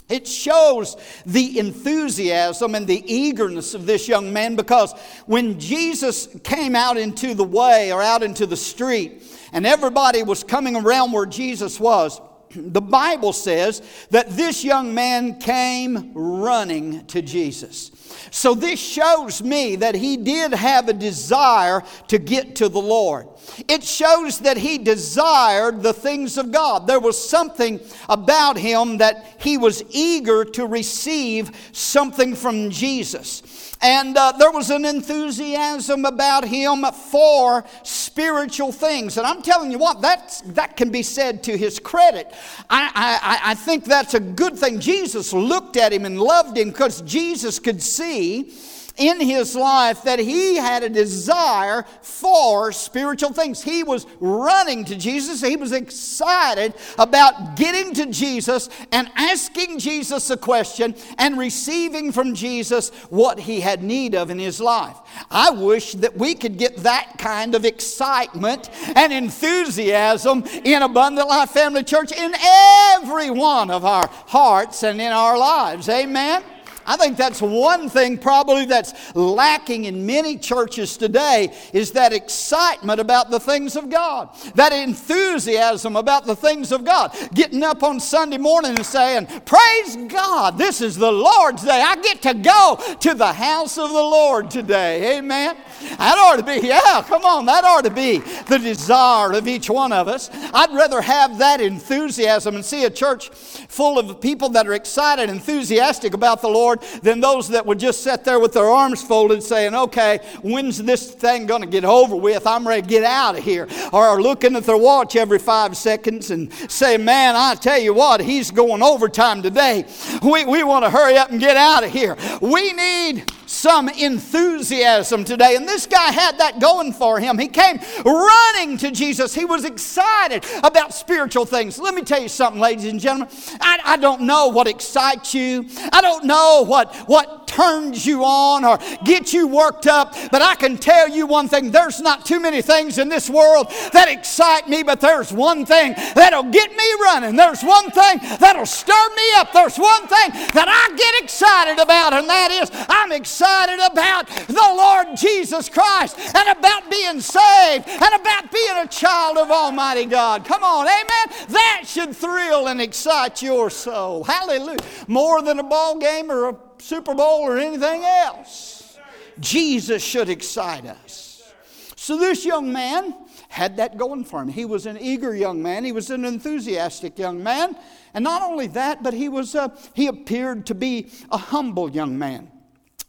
it 0.09 0.27
shows 0.27 0.95
the 1.25 1.57
enthusiasm 1.57 2.75
and 2.75 2.85
the 2.85 3.03
eagerness 3.11 3.73
of 3.73 3.87
this 3.87 4.07
young 4.07 4.31
man 4.31 4.55
because 4.55 4.93
when 5.25 5.59
Jesus 5.59 6.27
came 6.43 6.75
out 6.75 6.97
into 6.97 7.33
the 7.33 7.43
way 7.43 7.91
or 7.91 8.01
out 8.01 8.21
into 8.21 8.45
the 8.45 8.55
street 8.55 9.23
and 9.51 9.65
everybody 9.65 10.21
was 10.21 10.43
coming 10.43 10.75
around 10.75 11.11
where 11.11 11.25
Jesus 11.25 11.79
was, 11.79 12.21
the 12.57 12.81
Bible 12.81 13.33
says 13.33 13.81
that 14.11 14.29
this 14.29 14.63
young 14.63 14.93
man 14.93 15.39
came 15.39 16.13
running 16.13 17.05
to 17.07 17.21
Jesus. 17.21 17.91
So, 18.31 18.53
this 18.53 18.79
shows 18.79 19.41
me 19.41 19.77
that 19.77 19.95
he 19.95 20.17
did 20.17 20.53
have 20.53 20.89
a 20.89 20.93
desire 20.93 21.83
to 22.07 22.17
get 22.17 22.55
to 22.57 22.69
the 22.69 22.81
Lord. 22.81 23.27
It 23.67 23.83
shows 23.83 24.39
that 24.39 24.57
he 24.57 24.77
desired 24.77 25.81
the 25.81 25.93
things 25.93 26.37
of 26.37 26.51
God. 26.51 26.87
There 26.87 26.99
was 26.99 27.17
something 27.29 27.79
about 28.09 28.57
him 28.57 28.97
that 28.97 29.37
he 29.39 29.57
was 29.57 29.83
eager 29.89 30.45
to 30.45 30.65
receive 30.65 31.51
something 31.71 32.35
from 32.35 32.69
Jesus. 32.69 33.75
And 33.81 34.17
uh, 34.17 34.33
there 34.33 34.51
was 34.51 34.69
an 34.69 34.85
enthusiasm 34.85 36.05
about 36.05 36.45
him 36.45 36.83
for 37.11 37.63
spiritual 37.83 38.71
things. 38.71 39.17
And 39.17 39.27
I'm 39.27 39.41
telling 39.41 39.71
you 39.71 39.77
what, 39.77 40.01
that's, 40.01 40.41
that 40.41 40.75
can 40.77 40.89
be 40.89 41.03
said 41.03 41.43
to 41.43 41.57
his 41.57 41.77
credit. 41.77 42.33
I, 42.69 42.91
I, 42.95 43.51
I 43.51 43.53
think 43.53 43.85
that's 43.85 44.15
a 44.15 44.19
good 44.19 44.57
thing. 44.57 44.79
Jesus 44.79 45.31
looked 45.31 45.77
at 45.77 45.93
him 45.93 46.05
and 46.05 46.19
loved 46.19 46.57
him 46.57 46.69
because 46.69 47.01
Jesus 47.03 47.59
could 47.59 47.81
see 47.81 48.51
in 48.97 49.19
his 49.19 49.55
life 49.55 50.03
that 50.03 50.19
he 50.19 50.55
had 50.55 50.83
a 50.83 50.89
desire 50.89 51.85
for 52.01 52.71
spiritual 52.71 53.31
things. 53.31 53.63
He 53.63 53.83
was 53.83 54.05
running 54.19 54.85
to 54.85 54.95
Jesus. 54.95 55.41
He 55.41 55.55
was 55.55 55.71
excited 55.71 56.73
about 56.97 57.55
getting 57.55 57.93
to 57.95 58.07
Jesus 58.07 58.69
and 58.91 59.09
asking 59.15 59.79
Jesus 59.79 60.29
a 60.29 60.37
question 60.37 60.95
and 61.17 61.37
receiving 61.37 62.11
from 62.11 62.33
Jesus 62.33 62.89
what 63.09 63.39
he 63.39 63.61
had 63.61 63.83
need 63.83 64.15
of 64.15 64.29
in 64.29 64.39
his 64.39 64.59
life. 64.59 64.97
I 65.29 65.51
wish 65.51 65.93
that 65.93 66.17
we 66.17 66.35
could 66.35 66.57
get 66.57 66.77
that 66.77 67.13
kind 67.17 67.55
of 67.55 67.65
excitement 67.65 68.69
and 68.95 69.13
enthusiasm 69.13 70.43
in 70.63 70.81
Abundant 70.81 71.27
Life 71.27 71.51
Family 71.51 71.83
Church 71.83 72.11
in 72.11 72.33
every 72.35 73.29
one 73.29 73.69
of 73.69 73.85
our 73.85 74.07
hearts 74.07 74.83
and 74.83 74.99
in 74.99 75.11
our 75.11 75.37
lives. 75.37 75.89
Amen. 75.89 76.43
I 76.87 76.95
think 76.95 77.17
that's 77.17 77.41
one 77.41 77.89
thing 77.89 78.17
probably 78.17 78.65
that's 78.65 79.13
lacking 79.13 79.85
in 79.85 80.05
many 80.05 80.37
churches 80.37 80.95
today 80.95 81.53
is 81.73 81.91
that 81.91 82.13
excitement 82.13 83.01
about 83.01 83.29
the 83.29 83.39
things 83.39 83.75
of 83.75 83.89
God, 83.89 84.29
that 84.55 84.71
enthusiasm 84.71 85.97
about 85.97 86.25
the 86.25 86.35
things 86.35 86.71
of 86.71 86.85
God. 86.85 87.15
Getting 87.33 87.61
up 87.61 87.83
on 87.83 87.99
Sunday 87.99 88.37
morning 88.37 88.71
and 88.71 88.85
saying, 88.85 89.27
Praise 89.45 89.97
God, 90.07 90.57
this 90.57 90.79
is 90.81 90.95
the 90.95 91.11
Lord's 91.11 91.63
day. 91.63 91.81
I 91.81 91.97
get 91.97 92.21
to 92.21 92.33
go 92.33 92.79
to 93.01 93.13
the 93.13 93.33
house 93.33 93.77
of 93.77 93.89
the 93.89 93.95
Lord 93.95 94.49
today. 94.49 95.17
Amen. 95.17 95.57
That 95.97 96.17
ought 96.17 96.37
to 96.37 96.43
be, 96.43 96.67
yeah, 96.67 97.03
come 97.07 97.23
on, 97.23 97.45
that 97.45 97.63
ought 97.63 97.83
to 97.85 97.89
be 97.89 98.19
the 98.47 98.59
desire 98.59 99.33
of 99.33 99.47
each 99.47 99.69
one 99.69 99.91
of 99.91 100.07
us. 100.07 100.29
I'd 100.53 100.73
rather 100.73 101.01
have 101.01 101.37
that 101.39 101.61
enthusiasm 101.61 102.55
and 102.55 102.65
see 102.65 102.85
a 102.85 102.89
church 102.89 103.29
full 103.29 103.99
of 103.99 104.19
people 104.21 104.49
that 104.49 104.67
are 104.67 104.73
excited, 104.73 105.29
enthusiastic 105.29 106.13
about 106.13 106.41
the 106.41 106.49
Lord 106.49 106.81
than 107.01 107.19
those 107.19 107.49
that 107.49 107.65
would 107.65 107.79
just 107.79 108.03
sit 108.03 108.23
there 108.23 108.39
with 108.39 108.53
their 108.53 108.69
arms 108.69 109.01
folded 109.01 109.43
saying, 109.43 109.75
okay, 109.75 110.19
when's 110.41 110.81
this 110.83 111.11
thing 111.11 111.45
going 111.45 111.61
to 111.61 111.67
get 111.67 111.85
over 111.85 112.15
with? 112.15 112.45
I'm 112.45 112.67
ready 112.67 112.81
to 112.81 112.87
get 112.87 113.03
out 113.03 113.37
of 113.37 113.43
here. 113.43 113.67
Or 113.93 114.03
are 114.03 114.21
looking 114.21 114.55
at 114.55 114.63
their 114.63 114.77
watch 114.77 115.15
every 115.15 115.39
five 115.39 115.77
seconds 115.77 116.31
and 116.31 116.51
say, 116.69 116.97
man, 116.97 117.35
I 117.35 117.55
tell 117.55 117.79
you 117.79 117.93
what, 117.93 118.21
he's 118.21 118.51
going 118.51 118.81
overtime 118.81 119.41
today. 119.41 119.85
We, 120.23 120.45
we 120.45 120.63
want 120.63 120.85
to 120.85 120.89
hurry 120.89 121.17
up 121.17 121.31
and 121.31 121.39
get 121.39 121.57
out 121.57 121.83
of 121.83 121.91
here. 121.91 122.17
We 122.41 122.73
need 122.73 123.23
some 123.47 123.89
enthusiasm 123.89 125.23
today. 125.23 125.55
And 125.55 125.67
this 125.67 125.85
guy 125.85 126.11
had 126.11 126.37
that 126.39 126.59
going 126.59 126.93
for 126.93 127.19
him. 127.19 127.37
He 127.37 127.47
came 127.47 127.79
running 128.05 128.77
to 128.77 128.91
Jesus. 128.91 129.33
He 129.33 129.45
was 129.45 129.65
excited 129.65 130.45
about 130.63 130.93
spiritual 130.93 131.45
things. 131.45 131.79
Let 131.79 131.95
me 131.95 132.03
tell 132.03 132.21
you 132.21 132.29
something, 132.29 132.61
ladies 132.61 132.85
and 132.85 132.99
gentlemen. 132.99 133.29
I, 133.59 133.79
I 133.83 133.97
don't 133.97 134.21
know 134.21 134.49
what 134.49 134.67
excites 134.67 135.33
you, 135.33 135.65
I 135.91 136.01
don't 136.01 136.25
know 136.25 136.65
what, 136.67 136.93
what 137.07 137.47
turns 137.47 138.05
you 138.05 138.23
on 138.23 138.65
or 138.65 138.77
gets 139.03 139.33
you 139.33 139.47
worked 139.47 139.87
up, 139.87 140.13
but 140.31 140.41
I 140.41 140.55
can 140.55 140.77
tell 140.77 141.09
you 141.09 141.25
one 141.25 141.47
thing 141.47 141.71
there's 141.71 142.01
not 142.01 142.25
too 142.25 142.39
many 142.39 142.61
things 142.61 142.97
in 142.97 143.09
this 143.09 143.29
world 143.29 143.69
that 143.93 144.09
excite 144.09 144.67
me, 144.67 144.83
but 144.83 144.99
there's 144.99 145.31
one 145.31 145.65
thing 145.65 145.93
that'll 146.15 146.51
get 146.51 146.71
me 146.71 146.93
running. 147.01 147.35
There's 147.35 147.63
one 147.63 147.89
thing 147.91 148.19
that'll 148.39 148.65
stir 148.65 149.09
me 149.15 149.23
up. 149.37 149.53
There's 149.53 149.77
one 149.77 150.07
thing 150.07 150.31
that 150.53 150.67
I 150.67 150.95
get 150.95 151.23
excited 151.23 151.81
about, 151.81 152.13
and 152.13 152.27
that 152.27 152.51
is 152.51 152.69
I'm 152.89 153.11
excited 153.11 153.36
excited 153.37 153.79
about 153.91 154.27
the 154.47 154.53
Lord 154.53 155.15
Jesus 155.15 155.69
Christ 155.69 156.17
and 156.17 156.57
about 156.57 156.89
being 156.89 157.21
saved 157.21 157.87
and 157.87 158.21
about 158.21 158.51
being 158.51 158.77
a 158.77 158.87
child 158.87 159.37
of 159.37 159.51
Almighty 159.51 160.05
God. 160.05 160.43
Come 160.43 160.63
on, 160.63 160.87
amen? 160.87 161.47
That 161.49 161.83
should 161.85 162.15
thrill 162.15 162.67
and 162.67 162.81
excite 162.81 163.43
your 163.43 163.69
soul. 163.69 164.23
Hallelujah. 164.23 164.79
More 165.07 165.43
than 165.43 165.59
a 165.59 165.63
ball 165.63 165.99
game 165.99 166.31
or 166.31 166.49
a 166.49 166.55
Super 166.79 167.13
Bowl 167.13 167.41
or 167.41 167.59
anything 167.59 168.03
else. 168.03 168.97
Jesus 169.39 170.03
should 170.03 170.29
excite 170.29 170.87
us. 170.87 171.53
So 171.95 172.17
this 172.17 172.43
young 172.43 172.73
man 172.73 173.13
had 173.49 173.77
that 173.77 173.99
going 173.99 174.23
for 174.23 174.41
him. 174.41 174.47
He 174.47 174.65
was 174.65 174.87
an 174.87 174.97
eager 174.99 175.35
young 175.35 175.61
man, 175.61 175.83
he 175.83 175.91
was 175.91 176.09
an 176.09 176.25
enthusiastic 176.25 177.19
young 177.19 177.43
man. 177.43 177.77
And 178.15 178.23
not 178.23 178.41
only 178.41 178.65
that, 178.67 179.03
but 179.03 179.13
he, 179.13 179.29
was, 179.29 179.53
uh, 179.53 179.69
he 179.93 180.07
appeared 180.07 180.65
to 180.67 180.73
be 180.73 181.11
a 181.29 181.37
humble 181.37 181.91
young 181.91 182.17
man. 182.17 182.49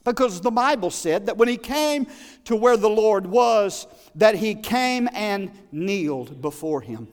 Because 0.09 0.41
the 0.41 0.51
Bible 0.51 0.91
said 0.91 1.27
that 1.27 1.37
when 1.37 1.49
he 1.49 1.57
came 1.57 2.07
to 2.45 2.57
where 2.57 2.77
the 2.77 2.89
Lord 2.89 3.27
was, 3.27 3.87
that 4.15 4.35
he 4.35 4.55
came 4.55 5.09
and 5.13 5.51
kneeled 5.71 6.41
before 6.41 6.81
him. 6.81 7.09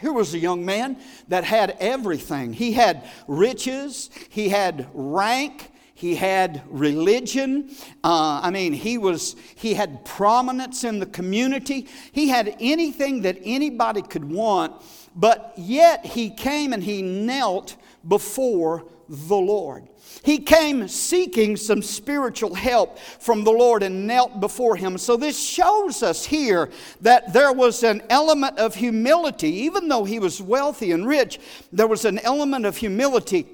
Here 0.00 0.12
was 0.12 0.32
a 0.32 0.38
young 0.38 0.64
man 0.64 0.96
that 1.28 1.44
had 1.44 1.76
everything. 1.80 2.52
He 2.52 2.72
had 2.72 3.02
riches, 3.26 4.10
he 4.30 4.48
had 4.48 4.88
rank, 4.94 5.70
He 6.00 6.14
had 6.16 6.62
religion. 6.70 7.68
Uh, 8.02 8.40
I 8.42 8.50
mean, 8.50 8.72
he, 8.72 8.96
was, 8.96 9.36
he 9.54 9.74
had 9.74 10.02
prominence 10.06 10.82
in 10.82 10.98
the 10.98 11.04
community. 11.04 11.88
He 12.12 12.28
had 12.28 12.56
anything 12.58 13.20
that 13.22 13.36
anybody 13.44 14.00
could 14.00 14.24
want, 14.24 14.80
but 15.14 15.52
yet 15.58 16.06
he 16.06 16.30
came 16.30 16.72
and 16.72 16.82
he 16.82 17.02
knelt 17.02 17.76
before 18.08 18.86
the 19.10 19.36
Lord. 19.36 19.89
He 20.22 20.38
came 20.38 20.86
seeking 20.88 21.56
some 21.56 21.82
spiritual 21.82 22.54
help 22.54 22.98
from 22.98 23.44
the 23.44 23.50
Lord 23.50 23.82
and 23.82 24.06
knelt 24.06 24.40
before 24.40 24.76
him. 24.76 24.98
So, 24.98 25.16
this 25.16 25.38
shows 25.38 26.02
us 26.02 26.24
here 26.24 26.70
that 27.00 27.32
there 27.32 27.52
was 27.52 27.82
an 27.82 28.02
element 28.10 28.58
of 28.58 28.74
humility. 28.74 29.48
Even 29.62 29.88
though 29.88 30.04
he 30.04 30.18
was 30.18 30.42
wealthy 30.42 30.92
and 30.92 31.06
rich, 31.06 31.40
there 31.72 31.86
was 31.86 32.04
an 32.04 32.18
element 32.18 32.66
of 32.66 32.76
humility 32.76 33.46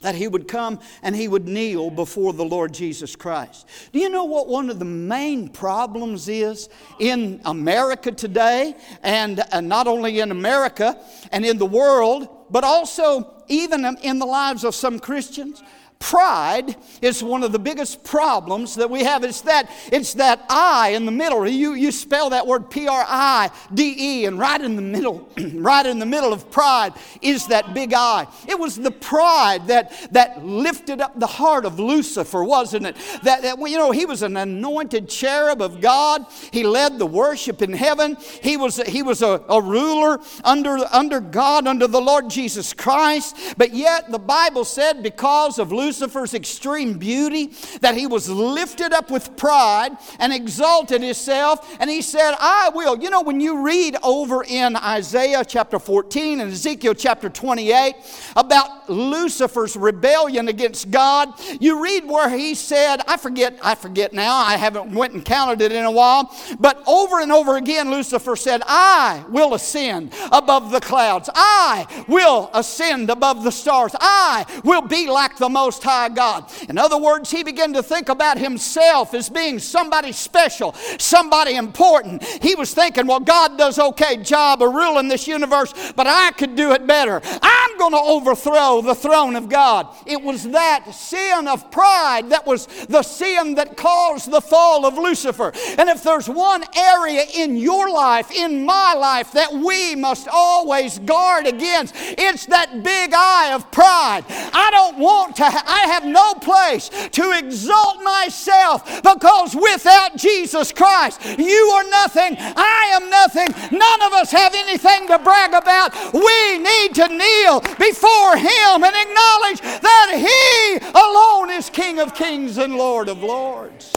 that 0.00 0.14
he 0.14 0.26
would 0.26 0.48
come 0.48 0.80
and 1.02 1.14
he 1.14 1.28
would 1.28 1.46
kneel 1.46 1.90
before 1.90 2.32
the 2.32 2.44
Lord 2.44 2.72
Jesus 2.72 3.14
Christ. 3.14 3.68
Do 3.92 3.98
you 3.98 4.08
know 4.08 4.24
what 4.24 4.48
one 4.48 4.70
of 4.70 4.78
the 4.78 4.84
main 4.84 5.48
problems 5.48 6.26
is 6.28 6.70
in 6.98 7.40
America 7.44 8.10
today, 8.10 8.74
and 9.02 9.42
not 9.62 9.86
only 9.86 10.20
in 10.20 10.30
America 10.30 10.98
and 11.32 11.44
in 11.44 11.58
the 11.58 11.66
world, 11.66 12.46
but 12.50 12.64
also 12.64 13.44
even 13.48 13.84
in 14.02 14.18
the 14.18 14.26
lives 14.26 14.64
of 14.64 14.74
some 14.74 14.98
Christians? 14.98 15.62
Pride 16.00 16.76
is 17.02 17.22
one 17.22 17.44
of 17.44 17.52
the 17.52 17.58
biggest 17.58 18.02
problems 18.04 18.74
that 18.76 18.88
we 18.88 19.04
have. 19.04 19.22
It's 19.22 19.42
that, 19.42 19.70
it's 19.92 20.14
that 20.14 20.44
I 20.48 20.88
in 20.94 21.04
the 21.04 21.12
middle. 21.12 21.46
You, 21.46 21.74
you 21.74 21.92
spell 21.92 22.30
that 22.30 22.46
word 22.46 22.70
P 22.70 22.88
R 22.88 23.04
I 23.06 23.50
D 23.72 23.94
E, 23.98 24.24
and 24.24 24.38
right 24.38 24.60
in 24.60 24.76
the 24.76 24.82
middle, 24.82 25.28
right 25.54 25.84
in 25.84 25.98
the 25.98 26.06
middle 26.06 26.32
of 26.32 26.50
pride 26.50 26.94
is 27.20 27.48
that 27.48 27.74
big 27.74 27.92
I. 27.92 28.26
It 28.48 28.58
was 28.58 28.76
the 28.76 28.90
pride 28.90 29.66
that, 29.66 29.92
that 30.12 30.42
lifted 30.42 31.02
up 31.02 31.20
the 31.20 31.26
heart 31.26 31.66
of 31.66 31.78
Lucifer, 31.78 32.42
wasn't 32.42 32.86
it? 32.86 32.96
That, 33.22 33.42
that 33.42 33.58
you 33.58 33.76
know, 33.76 33.90
he 33.90 34.06
was 34.06 34.22
an 34.22 34.38
anointed 34.38 35.06
cherub 35.06 35.60
of 35.60 35.82
God. 35.82 36.24
He 36.50 36.64
led 36.64 36.98
the 36.98 37.06
worship 37.06 37.60
in 37.60 37.74
heaven. 37.74 38.16
He 38.42 38.56
was, 38.56 38.78
he 38.88 39.02
was 39.02 39.20
a, 39.20 39.44
a 39.50 39.60
ruler 39.60 40.18
under, 40.44 40.78
under 40.92 41.20
God, 41.20 41.66
under 41.66 41.86
the 41.86 42.00
Lord 42.00 42.30
Jesus 42.30 42.72
Christ. 42.72 43.36
But 43.58 43.74
yet 43.74 44.10
the 44.10 44.18
Bible 44.18 44.64
said 44.64 45.02
because 45.02 45.58
of 45.58 45.70
Lucifer, 45.70 45.89
Lucifer's 45.90 46.34
extreme 46.34 46.98
beauty, 46.98 47.52
that 47.80 47.96
he 47.96 48.06
was 48.06 48.28
lifted 48.28 48.92
up 48.92 49.10
with 49.10 49.36
pride 49.36 49.90
and 50.20 50.32
exalted 50.32 51.02
himself. 51.02 51.68
And 51.80 51.90
he 51.90 52.00
said, 52.00 52.36
I 52.38 52.70
will. 52.72 52.96
You 52.96 53.10
know, 53.10 53.22
when 53.22 53.40
you 53.40 53.64
read 53.64 53.96
over 54.04 54.44
in 54.44 54.76
Isaiah 54.76 55.44
chapter 55.44 55.80
14 55.80 56.40
and 56.40 56.52
Ezekiel 56.52 56.94
chapter 56.94 57.28
28 57.28 57.96
about 58.36 58.88
Lucifer's 58.88 59.76
rebellion 59.76 60.46
against 60.46 60.92
God, 60.92 61.32
you 61.60 61.82
read 61.82 62.06
where 62.06 62.30
he 62.30 62.54
said, 62.54 62.98
I 63.08 63.16
forget, 63.16 63.58
I 63.60 63.74
forget 63.74 64.12
now, 64.12 64.36
I 64.36 64.56
haven't 64.56 64.94
went 64.94 65.14
and 65.14 65.24
counted 65.24 65.60
it 65.60 65.72
in 65.72 65.84
a 65.84 65.90
while, 65.90 66.32
but 66.60 66.84
over 66.86 67.18
and 67.18 67.32
over 67.32 67.56
again, 67.56 67.90
Lucifer 67.90 68.36
said, 68.36 68.62
I 68.64 69.24
will 69.28 69.54
ascend 69.54 70.14
above 70.30 70.70
the 70.70 70.80
clouds. 70.80 71.28
I 71.34 72.04
will 72.06 72.48
ascend 72.54 73.10
above 73.10 73.42
the 73.42 73.50
stars. 73.50 73.96
I 73.98 74.46
will 74.62 74.82
be 74.82 75.08
like 75.08 75.36
the 75.36 75.48
Most 75.48 75.79
most 75.80 75.90
High 75.90 76.08
God. 76.08 76.50
In 76.68 76.78
other 76.78 76.98
words, 76.98 77.30
he 77.30 77.42
began 77.42 77.72
to 77.72 77.82
think 77.82 78.08
about 78.08 78.38
himself 78.38 79.14
as 79.14 79.28
being 79.28 79.58
somebody 79.58 80.12
special, 80.12 80.74
somebody 80.98 81.56
important. 81.56 82.22
He 82.42 82.54
was 82.54 82.72
thinking, 82.74 83.06
well, 83.06 83.20
God 83.20 83.58
does 83.58 83.78
okay 83.78 84.16
job 84.18 84.62
of 84.62 84.72
ruling 84.72 85.08
this 85.08 85.26
universe, 85.26 85.72
but 85.96 86.06
I 86.06 86.32
could 86.32 86.56
do 86.56 86.72
it 86.72 86.86
better. 86.86 87.20
I'm 87.42 87.78
going 87.78 87.92
to 87.92 87.98
overthrow 87.98 88.82
the 88.82 88.94
throne 88.94 89.36
of 89.36 89.48
God. 89.48 89.88
It 90.06 90.22
was 90.22 90.44
that 90.50 90.92
sin 90.92 91.48
of 91.48 91.70
pride 91.70 92.30
that 92.30 92.46
was 92.46 92.66
the 92.86 93.02
sin 93.02 93.54
that 93.54 93.76
caused 93.76 94.30
the 94.30 94.40
fall 94.40 94.86
of 94.86 94.94
Lucifer. 94.94 95.52
And 95.78 95.88
if 95.88 96.02
there's 96.02 96.28
one 96.28 96.64
area 96.76 97.24
in 97.34 97.56
your 97.56 97.90
life, 97.90 98.30
in 98.30 98.64
my 98.64 98.94
life, 98.94 99.32
that 99.32 99.52
we 99.52 99.94
must 99.94 100.28
always 100.30 100.98
guard 101.00 101.46
against, 101.46 101.94
it's 101.96 102.46
that 102.46 102.82
big 102.82 103.12
I 103.14 103.54
of 103.54 103.70
pride. 103.70 104.24
I 104.28 104.70
don't 104.70 104.98
want 104.98 105.36
to, 105.36 105.44
I 105.70 105.86
have 105.86 106.04
no 106.04 106.34
place 106.34 106.88
to 106.88 107.32
exalt 107.38 108.02
myself 108.02 109.02
because 109.02 109.54
without 109.54 110.16
Jesus 110.16 110.72
Christ, 110.72 111.24
you 111.38 111.70
are 111.74 111.88
nothing. 111.88 112.36
I 112.38 112.90
am 112.94 113.08
nothing. 113.08 113.52
None 113.70 114.02
of 114.02 114.12
us 114.12 114.32
have 114.32 114.54
anything 114.54 115.06
to 115.06 115.18
brag 115.18 115.54
about. 115.54 115.94
We 116.12 116.58
need 116.58 116.94
to 116.96 117.08
kneel 117.08 117.60
before 117.78 118.36
Him 118.36 118.82
and 118.82 118.96
acknowledge 118.96 119.60
that 119.60 120.10
He 120.18 120.86
alone 120.90 121.50
is 121.50 121.70
King 121.70 122.00
of 122.00 122.14
kings 122.14 122.58
and 122.58 122.76
Lord 122.76 123.08
of 123.08 123.22
lords. 123.22 123.92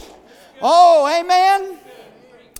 Oh, 0.62 1.06
amen. 1.08 1.78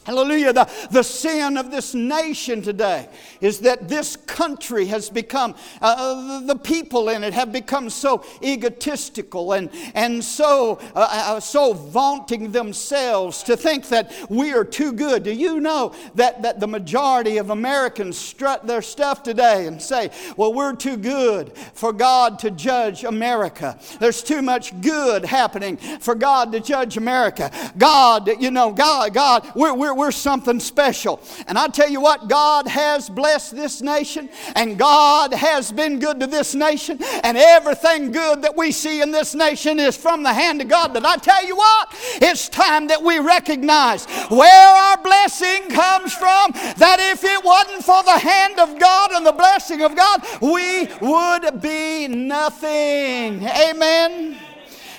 Hallelujah. 0.05 0.53
The, 0.53 0.71
the 0.91 1.03
sin 1.03 1.57
of 1.57 1.71
this 1.71 1.95
nation 1.95 2.61
today 2.61 3.09
is 3.41 3.61
that 3.61 3.89
this 3.89 4.17
country 4.17 4.87
has 4.87 5.09
become, 5.09 5.55
uh, 5.81 5.95
uh 5.99 6.41
the 6.41 6.57
people 6.57 7.09
in 7.09 7.25
it 7.25 7.33
have 7.33 7.53
become 7.53 7.89
so 7.89 8.23
egotistical 8.43 9.53
and, 9.55 9.71
and 9.95 10.23
so, 10.23 10.79
uh, 10.95 11.09
uh, 11.11 11.41
so 11.41 11.73
vaunting 11.73 12.53
themselves 12.53 13.43
to 13.45 13.57
think 13.57 13.89
that 13.89 14.13
we 14.29 14.53
are 14.53 14.65
too 14.65 14.93
good. 14.93 15.23
Do 15.23 15.33
you 15.33 15.59
know 15.61 15.95
that, 16.17 16.43
that 16.43 16.61
the 16.61 16.69
majority 16.69 17.39
of 17.39 17.49
Americans 17.49 18.19
strut 18.19 18.67
their 18.67 18.83
stuff 18.83 19.23
today 19.23 19.67
and 19.67 19.81
say, 19.81 20.11
well, 20.37 20.53
we're 20.53 20.75
too 20.75 20.99
good 20.99 21.57
for 21.57 21.95
God 21.95 22.39
to 22.41 22.51
judge 22.51 23.05
America? 23.05 23.79
There's 24.01 24.23
too 24.23 24.43
much 24.43 24.79
good 24.83 25.25
happening 25.25 25.79
for 25.79 26.15
God 26.15 26.53
to 26.53 26.61
judge 26.61 26.99
America. 26.99 27.51
God, 27.79 28.29
you 28.41 28.51
know, 28.51 28.71
God, 28.71 29.15
God, 29.15 29.51
we're, 29.55 29.73
we're 29.73 29.94
we're, 29.97 30.11
something 30.11 30.61
special. 30.61 31.21
And 31.47 31.59
I 31.59 31.69
tell 31.69 31.89
you 31.89 32.01
what, 32.01 32.29
God 32.29 32.67
has 32.69 33.09
blessed 33.09 33.57
this 33.57 33.83
nation, 33.83 34.29
and 34.55 34.79
God 34.79 35.35
has 35.35 35.73
been 35.73 35.99
good 35.99 36.21
to 36.21 36.27
this 36.27 36.55
nation, 36.55 36.99
and 37.23 37.37
everything 37.37 38.13
good 38.13 38.43
that 38.43 38.57
we 38.57 38.73
see 38.73 39.03
in 39.03 39.11
this 39.11 39.35
nation 39.35 39.81
is 39.81 39.97
from 39.97 40.23
the 40.23 40.33
hand 40.33 40.61
of 40.61 40.69
God. 40.69 40.95
But 40.95 41.05
I 41.05 41.17
tell 41.17 41.45
you 41.45 41.57
what, 41.57 41.89
it's 42.23 42.49
time 42.49 42.89
that 42.89 43.03
we 43.03 43.19
recognize 43.19 44.07
where 44.29 44.77
our 44.77 44.97
blessing 45.03 45.69
comes 45.71 46.13
from, 46.13 46.53
that 46.79 46.99
if 47.13 47.25
it 47.25 47.45
wasn't 47.45 47.85
for 47.85 48.03
the 48.03 48.19
hand 48.19 48.59
of 48.59 48.79
God 48.79 49.13
and 49.13 49.27
the 49.27 49.33
blessing 49.33 49.83
of 49.83 49.97
God, 49.97 50.23
we 50.41 50.89
would 51.01 51.61
be 51.61 52.09
nothing. 52.09 53.43
Amen. 53.45 54.39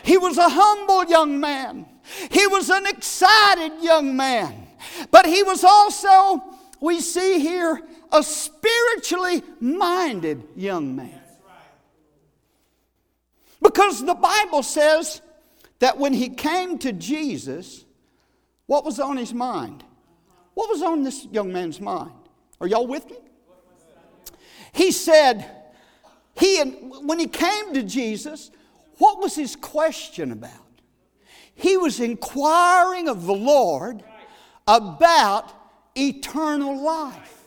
He 0.04 0.18
was 0.18 0.38
a 0.38 0.50
humble 0.50 1.06
young 1.06 1.40
man. 1.40 1.86
He 2.30 2.46
was 2.48 2.70
an 2.70 2.86
excited 2.86 3.82
young 3.82 4.16
man. 4.16 4.65
But 5.12 5.26
he 5.26 5.44
was 5.44 5.64
also, 5.64 6.44
we 6.80 7.00
see 7.00 7.40
here, 7.40 7.82
a 8.12 8.24
spiritually 8.24 9.44
minded 9.60 10.44
young 10.56 10.96
man. 10.96 11.22
Because 13.62 14.06
the 14.06 14.14
Bible 14.14 14.64
says 14.64 15.22
that 15.80 15.98
when 15.98 16.14
he 16.14 16.30
came 16.30 16.78
to 16.80 16.94
Jesus, 16.94 17.84
what 18.68 18.86
was 18.86 19.00
on 19.00 19.18
his 19.18 19.34
mind? 19.34 19.84
What 20.54 20.70
was 20.70 20.82
on 20.82 21.04
this 21.04 21.26
young 21.32 21.52
man's 21.52 21.82
mind? 21.82 22.12
Are 22.62 22.68
y'all 22.68 22.88
with 22.88 23.10
me? 23.10 23.18
He 24.72 24.92
said, 24.92 25.50
he, 26.38 26.62
when 26.62 27.20
he 27.20 27.28
came 27.28 27.74
to 27.74 27.84
Jesus, 27.84 28.52
what 28.98 29.20
was 29.20 29.36
his 29.36 29.56
question 29.56 30.32
about? 30.32 30.52
He 31.54 31.78
was 31.78 32.00
inquiring 32.00 33.08
of 33.08 33.26
the 33.26 33.34
Lord 33.34 34.04
about 34.68 35.52
eternal 35.96 36.82
life. 36.82 37.46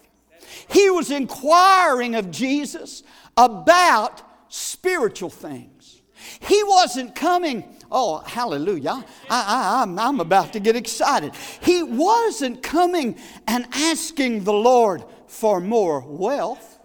He 0.69 0.91
was 0.91 1.11
inquiring 1.11 2.15
of 2.15 2.31
Jesus 2.31 3.03
about 3.37 4.23
spiritual 4.49 5.31
things. 5.31 6.01
He 6.41 6.63
wasn't 6.65 7.15
coming, 7.15 7.65
oh, 7.91 8.19
hallelujah, 8.19 9.05
I, 9.31 9.45
I, 9.79 9.83
I'm, 9.83 9.99
I'm 9.99 10.21
about 10.21 10.53
to 10.55 10.61
get 10.61 10.77
excited. 10.77 11.33
He 11.61 11.83
wasn't 11.83 12.63
coming 12.63 13.19
and 13.47 13.67
asking 13.73 14.45
the 14.45 14.53
Lord 14.53 15.05
for 15.27 15.61
more 15.61 16.01
wealth. 16.01 16.79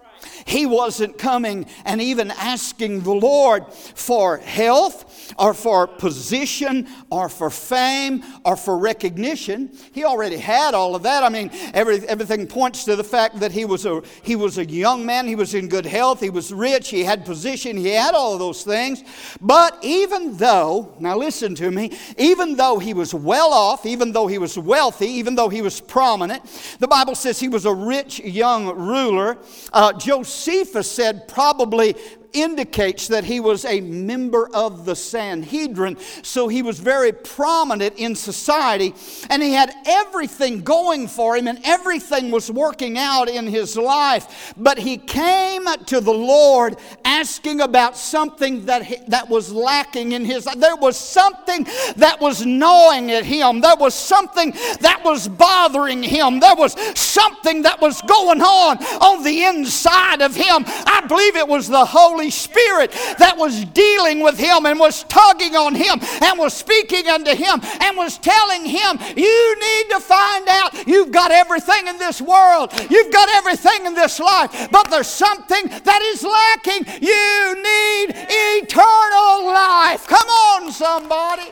He 0.46 0.66
wasn't 0.66 1.18
coming 1.18 1.66
and 1.86 2.02
even 2.02 2.32
asking 2.32 3.02
the 3.02 3.14
Lord 3.14 3.72
for 3.74 4.38
health 4.38 5.13
or 5.38 5.54
for 5.54 5.88
position 5.88 6.88
or 7.10 7.30
for 7.30 7.50
fame 7.50 8.24
or 8.46 8.56
for 8.56 8.78
recognition. 8.78 9.72
He 9.92 10.04
already 10.04 10.38
had 10.38 10.74
all 10.74 10.96
of 10.96 11.04
that. 11.04 11.24
I 11.24 11.30
mean, 11.30 11.52
every, 11.74 12.00
everything 12.08 12.48
points 12.48 12.84
to 12.86 12.96
the 12.96 13.04
fact 13.04 13.40
that 13.40 13.52
he 13.52 13.66
was, 13.66 13.86
a, 13.86 14.02
he 14.24 14.36
was 14.36 14.58
a 14.58 14.66
young 14.66 15.06
man, 15.06 15.28
he 15.28 15.36
was 15.36 15.54
in 15.54 15.68
good 15.68 15.86
health, 15.86 16.20
he 16.20 16.30
was 16.30 16.52
rich, 16.52 16.90
he 16.90 17.04
had 17.04 17.26
position, 17.26 17.78
he 17.78 17.90
had 17.90 18.14
all 18.14 18.34
of 18.34 18.40
those 18.40 18.64
things. 18.64 19.04
But 19.42 19.78
even 19.82 20.38
though, 20.38 20.94
now 21.00 21.18
listen 21.18 21.56
to 21.56 21.72
me, 21.72 21.98
even 22.18 22.56
though 22.56 22.80
he 22.80 22.94
was 22.94 23.14
well 23.14 23.54
off, 23.54 23.86
even 23.86 24.12
though 24.12 24.28
he 24.28 24.38
was 24.38 24.58
wealthy, 24.58 25.08
even 25.08 25.36
though 25.36 25.50
he 25.50 25.62
was 25.62 25.80
prominent, 25.80 26.44
the 26.80 26.88
Bible 26.88 27.16
says 27.16 27.40
he 27.40 27.50
was 27.50 27.66
a 27.66 27.74
rich 27.74 28.20
young 28.20 28.68
ruler. 28.76 29.38
Uh, 29.72 29.94
Josephus 29.94 30.92
said 30.92 31.28
probably 31.28 31.96
indicates 32.34 33.08
that 33.08 33.24
he 33.24 33.40
was 33.40 33.66
a 33.66 33.82
member 33.82 34.50
of 34.54 34.86
the 34.86 34.96
Sanhedrin, 34.96 35.98
so 36.24 36.48
he 36.48 36.62
was 36.62 36.80
very 36.80 37.12
prominent 37.12 37.96
in 37.98 38.16
society, 38.16 38.94
and 39.30 39.42
he 39.42 39.54
had 39.54 39.74
everything 39.86 40.62
going 40.62 41.08
for 41.08 41.38
him, 41.38 41.48
and 41.48 41.60
everything 41.64 42.32
was 42.32 42.52
working 42.52 42.98
out 42.98 43.30
in 43.30 43.48
his 43.48 43.78
life. 43.78 44.54
But 44.58 44.78
he 44.78 44.98
came 44.98 45.66
to 45.86 46.02
the 46.02 46.14
Lord 46.14 46.78
asking 47.06 47.62
about 47.62 47.98
something 47.98 48.66
that, 48.66 48.84
he, 48.84 48.98
that 49.08 49.30
was 49.30 49.52
lacking 49.52 50.12
in 50.14 50.26
his 50.26 50.46
life. 50.46 50.60
There 50.60 50.76
was 50.76 50.98
something 50.98 51.66
that 51.98 52.18
was 52.20 52.46
gnawing 52.46 53.12
at 53.12 53.26
him, 53.26 53.62
there 53.62 53.76
was 53.76 53.94
something 53.94 54.52
that 54.82 55.02
was 55.04 55.28
bothering 55.28 56.04
him, 56.04 56.40
there 56.40 56.56
was 56.56 56.74
something 56.98 57.62
that 57.64 57.80
was 57.82 58.02
going 58.02 58.42
on 58.42 58.78
on 58.78 59.24
the 59.24 59.44
inside 59.46 60.22
of 60.22 60.36
him. 60.36 60.64
I 60.68 61.04
believe 61.08 61.36
it 61.36 61.48
was 61.48 61.68
the 61.68 61.86
Holy 61.86 62.23
Spirit 62.30 62.92
that 63.20 63.36
was 63.38 63.66
dealing 63.66 64.22
with 64.22 64.38
him 64.38 64.66
and 64.66 64.80
was 64.80 65.04
tugging 65.06 65.56
on 65.56 65.76
him 65.76 66.00
and 66.22 66.40
was 66.40 66.54
speaking 66.54 67.08
unto 67.08 67.32
him 67.32 67.62
and 67.82 67.98
was 67.98 68.18
telling 68.18 68.66
him, 68.66 69.00
You 69.16 69.56
need 69.60 69.90
to 69.92 70.00
find 70.00 70.48
out 70.48 70.88
you've 70.88 71.12
got 71.12 71.32
everything 71.32 71.88
in 71.88 71.98
this 71.98 72.22
world, 72.22 72.72
you've 72.90 73.12
got 73.12 73.30
everything 73.30 73.86
in 73.86 73.94
this 73.94 74.20
life, 74.20 74.70
but 74.72 74.90
there's 74.90 75.08
something 75.08 75.68
that 75.68 76.02
is 76.14 76.24
lacking. 76.24 76.86
You 77.02 77.56
need 77.56 78.16
eternal 78.30 79.46
life. 79.54 80.08
Come 80.08 80.28
on, 80.28 80.72
somebody. 80.72 81.52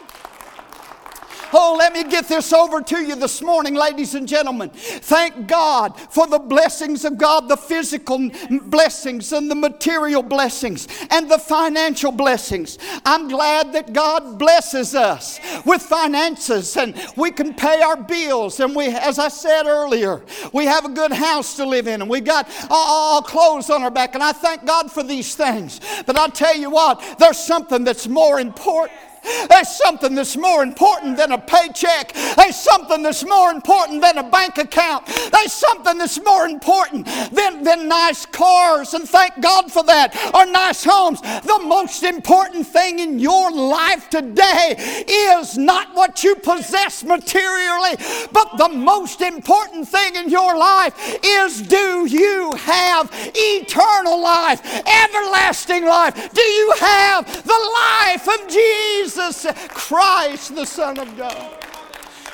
Oh, 1.54 1.76
let 1.78 1.94
me 1.94 2.04
get 2.04 2.28
this 2.28 2.54
over 2.54 2.82
to 2.82 3.00
you 3.00 3.16
this 3.16 3.42
morning, 3.42 3.74
ladies 3.74 4.16
and 4.16 4.28
gentlemen. 4.28 4.70
Thank 4.70 5.48
God 5.48 6.00
for 6.00 6.26
the 6.28 6.40
blessings 6.40 7.04
of 7.04 7.18
God, 7.18 7.50
the 7.50 7.58
physical 7.58 8.30
blessings 8.64 9.34
and 9.34 9.52
the 9.52 9.56
material 9.56 10.24
blessings 10.24 10.88
and 11.10 11.30
the 11.30 11.38
financial 11.38 12.12
blessings. 12.12 12.78
I'm 13.06 13.28
glad 13.28 13.74
that 13.74 13.92
God 13.92 14.40
blesses 14.40 14.96
us 14.96 15.40
with 15.66 15.82
finances 15.82 16.78
and 16.78 16.96
we 17.18 17.32
can 17.32 17.54
pay 17.54 17.82
our 17.82 17.98
bills. 17.98 18.60
And 18.60 18.76
we, 18.76 18.88
as 18.88 19.20
I 19.20 19.28
said 19.28 19.66
earlier, 19.66 20.22
we 20.54 20.66
have 20.66 20.86
a 20.86 20.90
good 20.90 21.12
house 21.12 21.56
to 21.58 21.66
live 21.66 21.88
in 21.88 22.02
and 22.02 22.10
we 22.10 22.22
got 22.22 22.50
all 22.70 23.22
clothes 23.22 23.70
on 23.70 23.84
our 23.84 23.92
back. 23.92 24.14
And 24.14 24.24
I 24.24 24.32
thank 24.32 24.66
God 24.66 24.92
for 24.92 25.04
these 25.04 25.36
things. 25.36 25.82
But 26.06 26.16
I'll 26.16 26.32
tell 26.32 26.56
you 26.56 26.70
what, 26.70 27.18
there's 27.20 27.40
something 27.40 27.84
that's 27.84 28.08
more 28.08 28.40
important. 28.40 28.98
There's 29.24 29.70
something 29.70 30.16
that's 30.16 30.36
more 30.36 30.64
important 30.64 31.18
than 31.18 31.32
a 31.32 31.38
paycheck. 31.38 32.14
There's 32.36 32.56
something 32.56 33.04
that's 33.04 33.24
more 33.26 33.52
important 33.52 34.02
than 34.02 34.18
a 34.18 34.30
bank 34.30 34.58
account. 34.58 35.06
There's 35.32 35.54
something 35.54 35.98
that's 35.98 36.20
more 36.24 36.48
important 36.48 37.06
than, 37.32 37.64
than 37.64 37.88
nice 37.88 38.26
cars, 38.26 38.94
and 38.94 39.08
thank 39.08 39.40
God 39.42 39.72
for 39.72 39.84
that, 39.84 40.16
or 40.34 40.46
nice 40.46 40.84
homes. 40.84 41.22
The 41.22 41.60
most 41.64 42.04
important 42.04 42.66
thing 42.66 43.00
in 43.00 43.20
your 43.20 43.52
life 43.52 44.10
today 44.10 44.76
is 45.08 45.58
not 45.58 45.96
what 45.96 46.24
you 46.24 46.36
possess 46.36 47.04
materially, 47.04 47.98
but 48.32 48.58
the 48.58 48.70
most 48.70 49.22
important 49.22 49.88
thing 49.88 50.16
in 50.16 50.30
your 50.30 50.58
life 50.58 50.96
is 51.24 51.62
do 51.62 52.08
you 52.08 52.54
have 52.56 53.10
eternal 53.36 54.22
life, 54.22 54.62
everlasting 54.88 55.86
life? 55.86 56.34
Do 56.34 56.42
you 56.42 56.74
have 56.80 57.26
the 57.44 57.72
life 57.74 58.28
of 58.28 58.50
Jesus? 58.50 59.11
Jesus 59.12 59.45
Christ, 59.69 60.56
the 60.56 60.65
Son 60.65 60.97
of 60.97 61.17
God. 61.17 61.58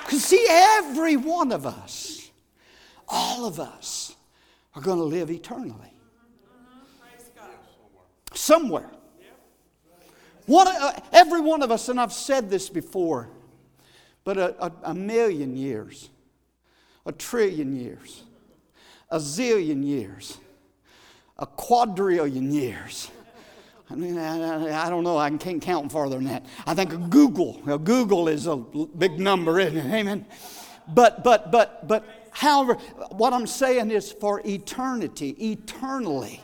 Because, 0.03 0.23
see, 0.23 0.45
every 0.47 1.17
one 1.17 1.51
of 1.51 1.65
us, 1.65 2.29
all 3.07 3.45
of 3.45 3.59
us, 3.59 4.15
are 4.75 4.81
going 4.81 4.99
to 4.99 5.03
live 5.03 5.31
eternally. 5.31 5.91
Somewhere. 8.33 8.91
One, 10.45 10.67
uh, 10.67 10.99
every 11.11 11.41
one 11.41 11.63
of 11.63 11.71
us, 11.71 11.89
and 11.89 11.99
I've 11.99 12.13
said 12.13 12.49
this 12.49 12.69
before, 12.69 13.29
but 14.23 14.37
a, 14.37 14.65
a, 14.65 14.71
a 14.83 14.93
million 14.93 15.57
years, 15.57 16.09
a 17.07 17.11
trillion 17.11 17.75
years, 17.75 18.23
a 19.09 19.17
zillion 19.17 19.83
years, 19.83 20.37
a 21.37 21.47
quadrillion 21.47 22.51
years 22.51 23.09
I 23.89 23.95
mean, 23.95 24.17
I, 24.17 24.85
I, 24.85 24.89
don't 24.89 25.03
know. 25.03 25.17
I 25.17 25.29
can't 25.31 25.61
count 25.61 25.91
farther 25.91 26.17
than 26.17 26.25
that. 26.25 26.45
I 26.65 26.73
think 26.73 26.91
googol. 27.09 27.63
Well, 27.65 27.79
googol 27.79 28.29
is 28.29 28.45
a 28.45 28.57
big 28.57 29.17
number, 29.19 29.59
isn't 29.59 29.77
it? 29.77 29.93
Amen. 29.93 30.25
But, 30.89 31.23
but, 31.23 31.51
but, 31.51 31.87
but, 31.87 32.05
however, 32.31 32.75
what 33.11 33.33
I'm 33.33 33.47
saying 33.47 33.91
is 33.91 34.11
for 34.11 34.41
eternity, 34.45 35.29
eternally, 35.51 36.41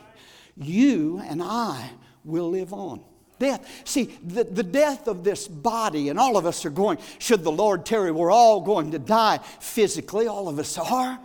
you 0.56 1.20
and 1.26 1.42
I 1.42 1.90
will 2.24 2.50
live 2.50 2.72
on. 2.72 3.02
Death. 3.38 3.68
See, 3.84 4.16
the, 4.22 4.44
the 4.44 4.62
death 4.62 5.08
of 5.08 5.24
this 5.24 5.48
body, 5.48 6.08
and 6.08 6.18
all 6.18 6.36
of 6.36 6.46
us 6.46 6.64
are 6.64 6.70
going, 6.70 6.98
should 7.18 7.42
the 7.42 7.52
Lord 7.52 7.84
tarry, 7.84 8.10
we're 8.10 8.30
all 8.30 8.60
going 8.60 8.92
to 8.92 8.98
die 8.98 9.38
physically. 9.60 10.28
All 10.28 10.48
of 10.48 10.58
us 10.58 10.78
are. 10.78 11.18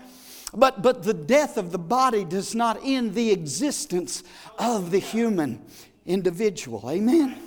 But, 0.53 0.81
but 0.81 1.03
the 1.03 1.13
death 1.13 1.57
of 1.57 1.71
the 1.71 1.77
body 1.77 2.25
does 2.25 2.55
not 2.55 2.79
end 2.83 3.13
the 3.13 3.31
existence 3.31 4.23
of 4.57 4.91
the 4.91 4.99
human 4.99 5.61
individual. 6.05 6.89
Amen. 6.89 7.37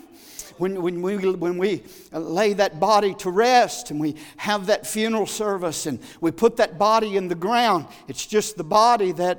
When, 0.59 0.83
when, 0.83 1.03
we, 1.03 1.17
when 1.17 1.59
we 1.59 1.83
lay 2.13 2.53
that 2.53 2.79
body 2.79 3.15
to 3.17 3.31
rest 3.31 3.91
and 3.91 3.99
we 3.99 4.17
have 4.37 4.67
that 4.67 4.87
funeral 4.87 5.27
service 5.27 5.87
and 5.87 5.99
we 6.21 6.31
put 6.31 6.57
that 6.59 6.79
body 6.79 7.17
in 7.17 7.29
the 7.29 7.35
ground, 7.35 7.87
it's 8.07 8.27
just 8.27 8.57
the 8.57 8.65
body 8.65 9.13
that 9.13 9.39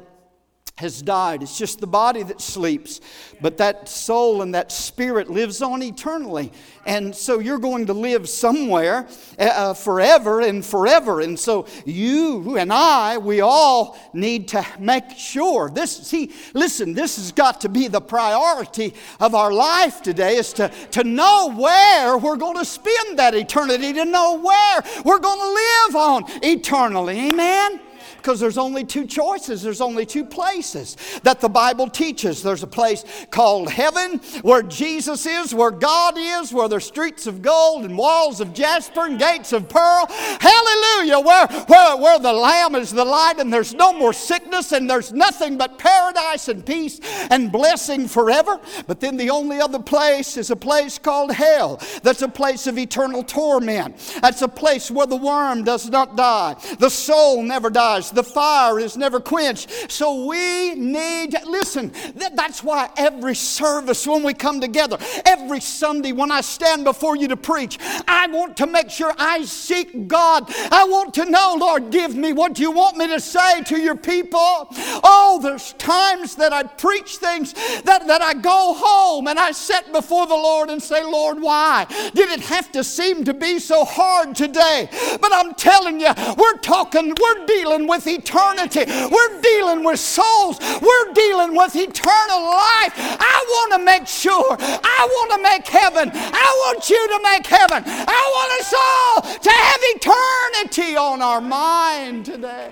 has 0.76 1.04
died. 1.04 1.44
It's 1.44 1.56
just 1.56 1.80
the 1.80 1.88
body 1.88 2.24
that 2.24 2.42
sleeps, 2.42 3.00
but 3.40 3.58
that 3.58 3.88
soul 3.88 4.42
and 4.42 4.56
that 4.56 4.72
spirit 4.72 5.30
lives 5.30 5.62
on 5.62 5.84
eternally. 5.84 6.52
And 6.88 7.16
so 7.16 7.38
you're 7.38 7.60
going 7.60 7.86
to 7.86 7.94
live 7.94 8.28
somewhere 8.28 9.08
uh, 9.38 9.44
uh, 9.44 9.74
forever 9.76 10.42
and 10.42 10.66
forever. 10.66 11.22
And 11.22 11.38
so 11.38 11.68
you 11.86 12.58
and 12.58 12.74
I, 12.74 13.20
we 13.20 13.42
all 13.42 14.00
need 14.14 14.48
to 14.50 14.66
make 14.80 15.12
sure 15.12 15.70
this, 15.70 15.96
see, 15.96 16.32
listen, 16.56 16.96
this 16.96 17.18
has 17.18 17.32
got 17.32 17.62
to 17.62 17.70
be 17.70 17.88
the 17.88 18.02
priority 18.02 18.96
of 19.20 19.36
our 19.36 19.54
life 19.54 20.02
today 20.02 20.38
is 20.38 20.54
to, 20.54 20.70
to 20.90 21.04
know 21.04 21.54
where 21.56 22.18
we're 22.18 22.36
going 22.36 22.58
to 22.58 22.66
spend 22.66 23.20
that 23.20 23.36
eternity, 23.36 23.94
to 23.94 24.06
know 24.06 24.40
where 24.40 24.84
we're 25.06 25.20
going 25.20 25.40
to 25.40 25.54
live 25.54 25.96
on 25.96 26.24
eternally. 26.42 27.30
Amen? 27.30 27.80
Because 28.24 28.40
there's 28.40 28.58
only 28.58 28.86
two 28.86 29.06
choices, 29.06 29.62
there's 29.62 29.82
only 29.82 30.06
two 30.06 30.24
places 30.24 30.96
that 31.24 31.42
the 31.42 31.50
Bible 31.50 31.90
teaches. 31.90 32.42
There's 32.42 32.64
a 32.64 32.68
place 32.68 33.04
called 33.32 33.70
heaven 33.70 34.20
where 34.44 34.64
Jesus 34.64 35.26
is, 35.26 35.54
where 35.54 35.72
God 35.72 36.14
is, 36.18 36.54
where 36.54 36.70
there's 36.70 36.86
streets 36.86 37.28
of 37.28 37.42
gold 37.42 37.84
and 37.84 37.98
walls 37.98 38.40
of 38.40 38.54
jasper 38.54 39.08
and 39.08 39.20
gates 39.20 39.52
of 39.52 39.68
pearl. 39.68 40.08
Hallelujah! 40.10 41.20
Where, 41.20 41.48
where, 41.48 41.98
where 41.98 42.18
the 42.18 42.32
Lamb 42.32 42.76
is 42.76 42.94
the 42.94 43.04
light 43.04 43.40
and 43.40 43.52
there's 43.52 43.74
no 43.74 43.92
more 43.92 44.14
sickness 44.14 44.72
and 44.72 44.90
there's 44.90 45.12
nothing 45.12 45.58
but 45.58 45.78
paradise 45.78 46.48
and 46.48 46.66
peace 46.66 47.02
and 47.30 47.52
blessing 47.52 48.08
forever. 48.08 48.58
But 48.88 49.02
then 49.02 49.18
the 49.18 49.32
only 49.32 49.60
other 49.60 49.80
place 49.80 50.38
is 50.38 50.50
a 50.50 50.56
place 50.56 50.98
called 50.98 51.34
hell. 51.34 51.82
That's 52.04 52.22
a 52.22 52.30
place 52.30 52.68
of 52.68 52.78
eternal 52.78 53.22
torment. 53.22 53.98
That's 54.22 54.42
a 54.42 54.48
place 54.48 54.90
where 54.90 55.08
the 55.08 55.18
worm 55.18 55.66
does 55.66 55.90
not 55.90 56.16
die, 56.16 56.56
the 56.80 56.90
soul 56.90 57.44
never 57.44 57.70
dies 57.70 58.13
the 58.16 58.24
fire 58.24 58.80
is 58.80 58.98
never 58.98 59.20
quenched. 59.20 59.92
So 59.92 60.26
we 60.26 60.76
need, 60.76 61.36
listen, 61.46 61.92
that's 62.16 62.64
why 62.64 62.90
every 62.98 63.36
service 63.36 64.06
when 64.08 64.24
we 64.24 64.34
come 64.34 64.62
together, 64.62 64.98
every 65.26 65.60
Sunday 65.60 66.12
when 66.12 66.32
I 66.32 66.42
stand 66.42 66.84
before 66.84 67.16
you 67.16 67.28
to 67.30 67.38
preach, 67.38 67.78
I 68.08 68.28
want 68.28 68.58
to 68.58 68.68
make 68.68 68.90
sure 68.90 69.14
I 69.18 69.46
seek 69.46 70.08
God. 70.08 70.46
I 70.72 70.86
want 70.86 71.14
to 71.16 71.26
know, 71.26 71.56
Lord, 71.60 71.92
give 71.92 72.16
me 72.16 72.34
what 72.34 72.60
you 72.60 72.72
want 72.72 72.98
me 72.98 73.08
to 73.08 73.20
say 73.20 73.64
to 73.64 73.80
your 73.80 73.96
people. 73.96 74.68
Oh, 75.04 75.40
there's 75.42 75.74
times 75.74 76.36
that 76.36 76.54
I 76.54 76.64
preach 76.64 77.18
things 77.18 77.54
that, 77.84 78.08
that 78.08 78.22
I 78.22 78.34
go 78.34 78.74
home 78.78 79.28
and 79.28 79.40
I 79.40 79.52
sit 79.52 79.92
before 79.92 80.28
the 80.28 80.36
Lord 80.36 80.70
and 80.70 80.82
say, 80.82 81.04
Lord, 81.04 81.42
why 81.42 81.86
did 82.14 82.30
it 82.30 82.42
have 82.42 82.72
to 82.74 82.84
seem 82.84 83.24
to 83.26 83.34
be 83.34 83.60
so 83.60 83.86
hard 83.86 84.36
today? 84.36 84.90
But 85.22 85.32
I'm 85.34 85.54
telling 85.56 86.00
you, 86.00 86.12
we're 86.38 86.58
talking, 86.58 87.14
we're 87.20 87.46
dealing 87.46 87.88
with 87.88 88.03
with 88.04 88.20
eternity. 88.20 88.86
We're 88.88 89.42
dealing 89.42 89.84
with 89.84 90.00
souls. 90.00 90.60
We're 90.60 91.14
dealing 91.14 91.56
with 91.56 91.76
eternal 91.76 92.44
life. 92.44 92.94
I 92.98 93.46
want 93.48 93.74
to 93.74 93.80
make 93.80 94.08
sure. 94.08 94.58
I 94.60 95.08
want 95.10 95.32
to 95.32 95.42
make 95.42 95.68
heaven. 95.68 96.12
I 96.14 96.64
want 96.66 96.90
you 96.90 97.08
to 97.08 97.20
make 97.24 97.46
heaven. 97.46 97.84
I 97.86 98.02
want 98.36 98.62
us 98.62 98.74
all 98.74 99.40
to 99.40 99.52
have 99.52 99.80
eternity 99.82 100.96
on 100.96 101.22
our 101.22 101.42
mind 101.42 102.26
today. 102.26 102.72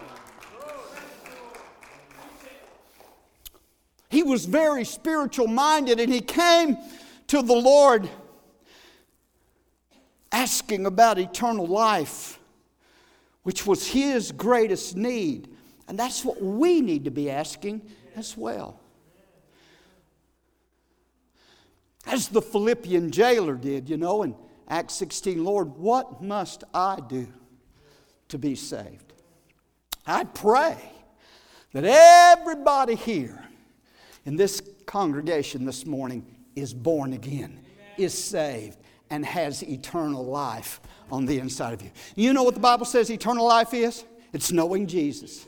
He 4.10 4.24
was 4.24 4.46
very 4.46 4.84
spiritual 4.84 5.48
minded 5.48 6.00
and 6.02 6.12
he 6.12 6.20
came 6.20 6.78
to 7.28 7.42
the 7.42 7.54
Lord 7.54 8.10
asking 10.34 10.86
about 10.86 11.18
eternal 11.18 11.66
life 11.66 12.41
which 13.44 13.66
was 13.66 13.88
his 13.88 14.32
greatest 14.32 14.96
need. 14.96 15.50
And 15.88 15.98
that's 15.98 16.24
what 16.24 16.42
we 16.42 16.82
need 16.82 17.06
to 17.06 17.12
be 17.12 17.30
asking 17.30 17.82
as 18.16 18.38
well. 18.38 18.82
as 22.06 22.28
the 22.28 22.42
Philippian 22.42 23.12
jailer 23.12 23.56
did, 23.56 23.90
you 23.90 23.98
know, 23.98 24.24
in 24.24 24.36
Acts 24.68 24.94
16 24.96 25.44
Lord, 25.44 25.78
what 25.78 26.22
must 26.22 26.64
I 26.74 27.00
do 27.08 27.28
to 28.30 28.38
be 28.38 28.56
saved? 28.56 29.14
I 30.06 30.24
pray 30.24 30.78
that 31.74 31.84
everybody 31.86 32.96
here 32.96 33.44
in 34.26 34.36
this 34.36 34.62
congregation 34.86 35.66
this 35.66 35.86
morning 35.86 36.26
is 36.56 36.74
born 36.74 37.14
again, 37.14 37.60
is 37.98 38.14
saved, 38.14 38.78
and 39.12 39.24
has 39.26 39.62
eternal 39.62 40.26
life 40.26 40.82
on 41.12 41.26
the 41.26 41.38
inside 41.38 41.74
of 41.74 41.82
you. 41.84 41.92
You 42.16 42.34
know 42.34 42.44
what 42.44 42.56
the 42.56 42.62
Bible 42.62 42.86
says 42.86 43.12
eternal 43.12 43.46
life 43.46 43.74
is? 43.74 44.06
It's 44.34 44.52
knowing 44.52 44.88
Jesus. 44.88 45.46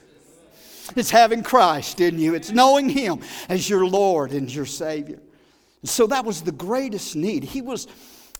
It's 0.97 1.09
having 1.09 1.41
Christ 1.41 2.01
in 2.01 2.19
you. 2.19 2.35
It's 2.35 2.51
knowing 2.51 2.89
Him 2.89 3.21
as 3.47 3.69
your 3.69 3.87
Lord 3.87 4.33
and 4.33 4.53
your 4.53 4.65
Savior. 4.65 5.19
so 5.85 6.05
that 6.07 6.25
was 6.25 6.41
the 6.41 6.51
greatest 6.51 7.15
need. 7.15 7.45
He 7.45 7.61
was, 7.61 7.87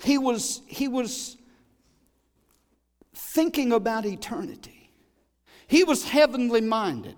he 0.04 0.18
was, 0.18 0.62
he 0.68 0.90
was 0.90 1.38
thinking 3.16 3.72
about 3.72 4.06
eternity. 4.06 4.92
He 5.68 5.86
was 5.86 6.04
heavenly 6.04 6.62
minded. 6.62 7.16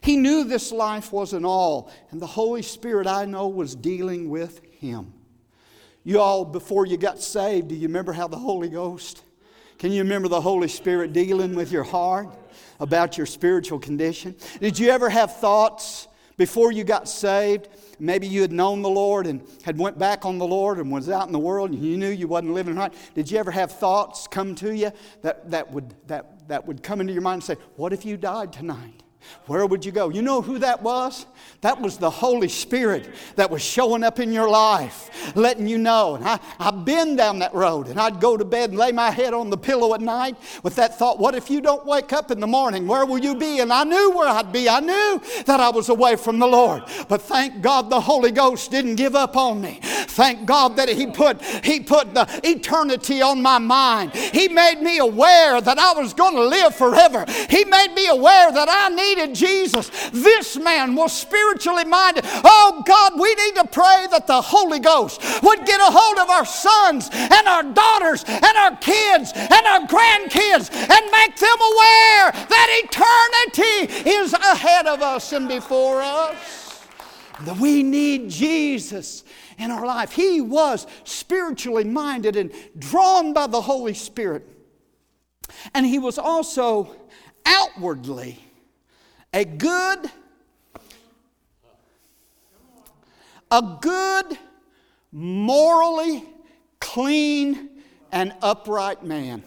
He 0.00 0.16
knew 0.16 0.42
this 0.42 0.72
life 0.72 1.12
wasn't 1.12 1.44
all, 1.44 1.90
and 2.10 2.20
the 2.20 2.26
Holy 2.26 2.62
Spirit, 2.62 3.06
I 3.06 3.24
know, 3.24 3.46
was 3.48 3.76
dealing 3.76 4.28
with 4.28 4.60
him. 4.74 5.14
You 6.08 6.20
all, 6.20 6.46
before 6.46 6.86
you 6.86 6.96
got 6.96 7.20
saved, 7.20 7.68
do 7.68 7.74
you 7.74 7.86
remember 7.86 8.14
how 8.14 8.28
the 8.28 8.38
Holy 8.38 8.70
Ghost? 8.70 9.22
Can 9.78 9.92
you 9.92 10.02
remember 10.02 10.26
the 10.26 10.40
Holy 10.40 10.66
Spirit 10.66 11.12
dealing 11.12 11.54
with 11.54 11.70
your 11.70 11.84
heart 11.84 12.34
about 12.80 13.18
your 13.18 13.26
spiritual 13.26 13.78
condition? 13.78 14.34
Did 14.58 14.78
you 14.78 14.88
ever 14.88 15.10
have 15.10 15.36
thoughts 15.36 16.08
before 16.38 16.72
you 16.72 16.82
got 16.82 17.10
saved? 17.10 17.68
Maybe 17.98 18.26
you 18.26 18.40
had 18.40 18.52
known 18.52 18.80
the 18.80 18.88
Lord 18.88 19.26
and 19.26 19.42
had 19.64 19.76
went 19.78 19.98
back 19.98 20.24
on 20.24 20.38
the 20.38 20.46
Lord 20.46 20.78
and 20.78 20.90
was 20.90 21.10
out 21.10 21.26
in 21.26 21.32
the 21.34 21.38
world 21.38 21.72
and 21.72 21.84
you 21.84 21.98
knew 21.98 22.08
you 22.08 22.26
wasn't 22.26 22.54
living 22.54 22.76
right. 22.76 22.94
Did 23.14 23.30
you 23.30 23.36
ever 23.36 23.50
have 23.50 23.72
thoughts 23.72 24.26
come 24.26 24.54
to 24.54 24.74
you 24.74 24.90
that, 25.20 25.50
that, 25.50 25.70
would, 25.70 25.94
that, 26.06 26.48
that 26.48 26.66
would 26.66 26.82
come 26.82 27.02
into 27.02 27.12
your 27.12 27.20
mind 27.20 27.42
and 27.42 27.58
say, 27.58 27.62
What 27.76 27.92
if 27.92 28.06
you 28.06 28.16
died 28.16 28.50
tonight? 28.50 29.02
Where 29.46 29.64
would 29.66 29.84
you 29.84 29.92
go? 29.92 30.10
You 30.10 30.22
know 30.22 30.42
who 30.42 30.58
that 30.58 30.82
was? 30.82 31.26
That 31.62 31.80
was 31.80 31.96
the 31.96 32.10
Holy 32.10 32.48
Spirit 32.48 33.14
that 33.36 33.50
was 33.50 33.62
showing 33.62 34.04
up 34.04 34.20
in 34.20 34.30
your 34.30 34.48
life, 34.48 35.34
letting 35.34 35.66
you 35.66 35.78
know. 35.78 36.14
And 36.14 36.24
I, 36.24 36.38
I've 36.58 36.84
been 36.84 37.16
down 37.16 37.40
that 37.40 37.52
road, 37.54 37.88
and 37.88 37.98
I'd 37.98 38.20
go 38.20 38.36
to 38.36 38.44
bed 38.44 38.70
and 38.70 38.78
lay 38.78 38.92
my 38.92 39.10
head 39.10 39.34
on 39.34 39.50
the 39.50 39.56
pillow 39.56 39.94
at 39.94 40.00
night 40.00 40.36
with 40.62 40.76
that 40.76 40.98
thought, 40.98 41.18
what 41.18 41.34
if 41.34 41.50
you 41.50 41.60
don't 41.60 41.84
wake 41.84 42.12
up 42.12 42.30
in 42.30 42.40
the 42.40 42.46
morning? 42.46 42.86
Where 42.86 43.04
will 43.06 43.18
you 43.18 43.34
be? 43.34 43.60
And 43.60 43.72
I 43.72 43.84
knew 43.84 44.10
where 44.12 44.28
I'd 44.28 44.52
be. 44.52 44.68
I 44.68 44.80
knew 44.80 45.20
that 45.46 45.60
I 45.60 45.70
was 45.70 45.88
away 45.88 46.16
from 46.16 46.38
the 46.38 46.46
Lord. 46.46 46.84
But 47.08 47.22
thank 47.22 47.60
God 47.60 47.90
the 47.90 48.00
Holy 48.00 48.30
Ghost 48.30 48.70
didn't 48.70 48.96
give 48.96 49.16
up 49.16 49.36
on 49.36 49.60
me. 49.60 49.80
Thank 49.82 50.46
God 50.46 50.76
that 50.76 50.88
He 50.88 51.06
put, 51.06 51.42
he 51.64 51.80
put 51.80 52.14
the 52.14 52.28
eternity 52.44 53.20
on 53.20 53.42
my 53.42 53.58
mind. 53.58 54.14
He 54.14 54.48
made 54.48 54.80
me 54.80 54.98
aware 54.98 55.60
that 55.60 55.78
I 55.78 55.92
was 55.94 56.14
going 56.14 56.34
to 56.34 56.44
live 56.44 56.74
forever. 56.74 57.24
He 57.48 57.64
made 57.64 57.92
me 57.94 58.06
aware 58.08 58.52
that 58.52 58.68
I 58.68 58.94
needed 59.08 59.34
Jesus. 59.34 59.90
This 60.10 60.56
man 60.56 60.94
was 60.94 61.12
spiritually 61.12 61.84
minded. 61.84 62.24
Oh 62.26 62.82
God, 62.86 63.18
we 63.18 63.34
need 63.34 63.54
to 63.56 63.66
pray 63.66 64.06
that 64.10 64.26
the 64.26 64.40
Holy 64.40 64.78
Ghost 64.78 65.20
would 65.42 65.64
get 65.64 65.80
a 65.80 65.90
hold 65.90 66.18
of 66.18 66.30
our 66.30 66.44
sons 66.44 67.08
and 67.12 67.48
our 67.48 67.62
daughters 67.62 68.24
and 68.26 68.44
our 68.44 68.76
kids 68.76 69.32
and 69.34 69.66
our 69.66 69.80
grandkids 69.86 70.72
and 70.72 71.10
make 71.10 71.36
them 71.36 71.58
aware 71.60 72.32
that 72.32 72.82
eternity 72.84 74.10
is 74.10 74.32
ahead 74.32 74.86
of 74.86 75.02
us 75.02 75.32
and 75.32 75.48
before 75.48 76.02
us. 76.02 76.86
That 77.42 77.56
we 77.56 77.82
need 77.82 78.30
Jesus 78.30 79.22
in 79.58 79.70
our 79.70 79.86
life. 79.86 80.12
He 80.12 80.40
was 80.40 80.86
spiritually 81.04 81.84
minded 81.84 82.36
and 82.36 82.52
drawn 82.76 83.32
by 83.32 83.46
the 83.46 83.60
Holy 83.60 83.94
Spirit. 83.94 84.46
And 85.72 85.86
he 85.86 85.98
was 85.98 86.18
also 86.18 86.94
outwardly 87.46 88.38
a 89.32 89.44
good, 89.44 90.10
a 93.50 93.78
good, 93.80 94.38
morally 95.12 96.24
clean 96.80 97.70
and 98.12 98.32
upright 98.42 99.04
man. 99.04 99.42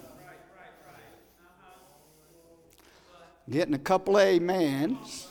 Getting 3.50 3.74
a 3.74 3.80
couple 3.80 4.17
of 4.17 4.28
amens. 4.28 5.28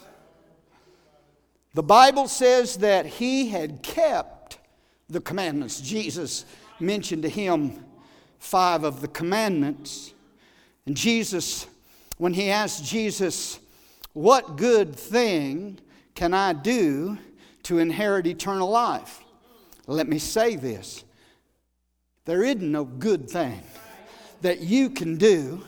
The 1.74 1.82
Bible 1.82 2.26
says 2.26 2.76
that 2.78 3.06
he 3.06 3.48
had 3.48 3.82
kept 3.82 4.58
the 5.08 5.20
commandments. 5.20 5.80
Jesus 5.80 6.44
mentioned 6.80 7.22
to 7.22 7.28
him 7.28 7.84
five 8.38 8.84
of 8.84 9.00
the 9.00 9.08
commandments. 9.08 10.12
And 10.86 10.96
Jesus, 10.96 11.66
when 12.18 12.34
he 12.34 12.50
asked 12.50 12.84
Jesus, 12.84 13.60
What 14.12 14.56
good 14.56 14.94
thing 14.96 15.78
can 16.14 16.34
I 16.34 16.52
do 16.52 17.18
to 17.64 17.78
inherit 17.78 18.26
eternal 18.26 18.68
life? 18.68 19.20
Let 19.86 20.08
me 20.08 20.18
say 20.18 20.56
this 20.56 21.04
there 22.24 22.44
isn't 22.44 22.70
no 22.70 22.84
good 22.84 23.28
thing 23.28 23.62
that 24.42 24.60
you 24.60 24.90
can 24.90 25.16
do 25.16 25.64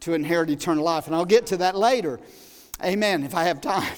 to 0.00 0.14
inherit 0.14 0.50
eternal 0.50 0.84
life. 0.84 1.06
And 1.06 1.14
I'll 1.14 1.24
get 1.24 1.46
to 1.46 1.56
that 1.58 1.76
later. 1.76 2.20
Amen, 2.84 3.22
if 3.22 3.34
I 3.34 3.44
have 3.44 3.60
time. 3.60 3.92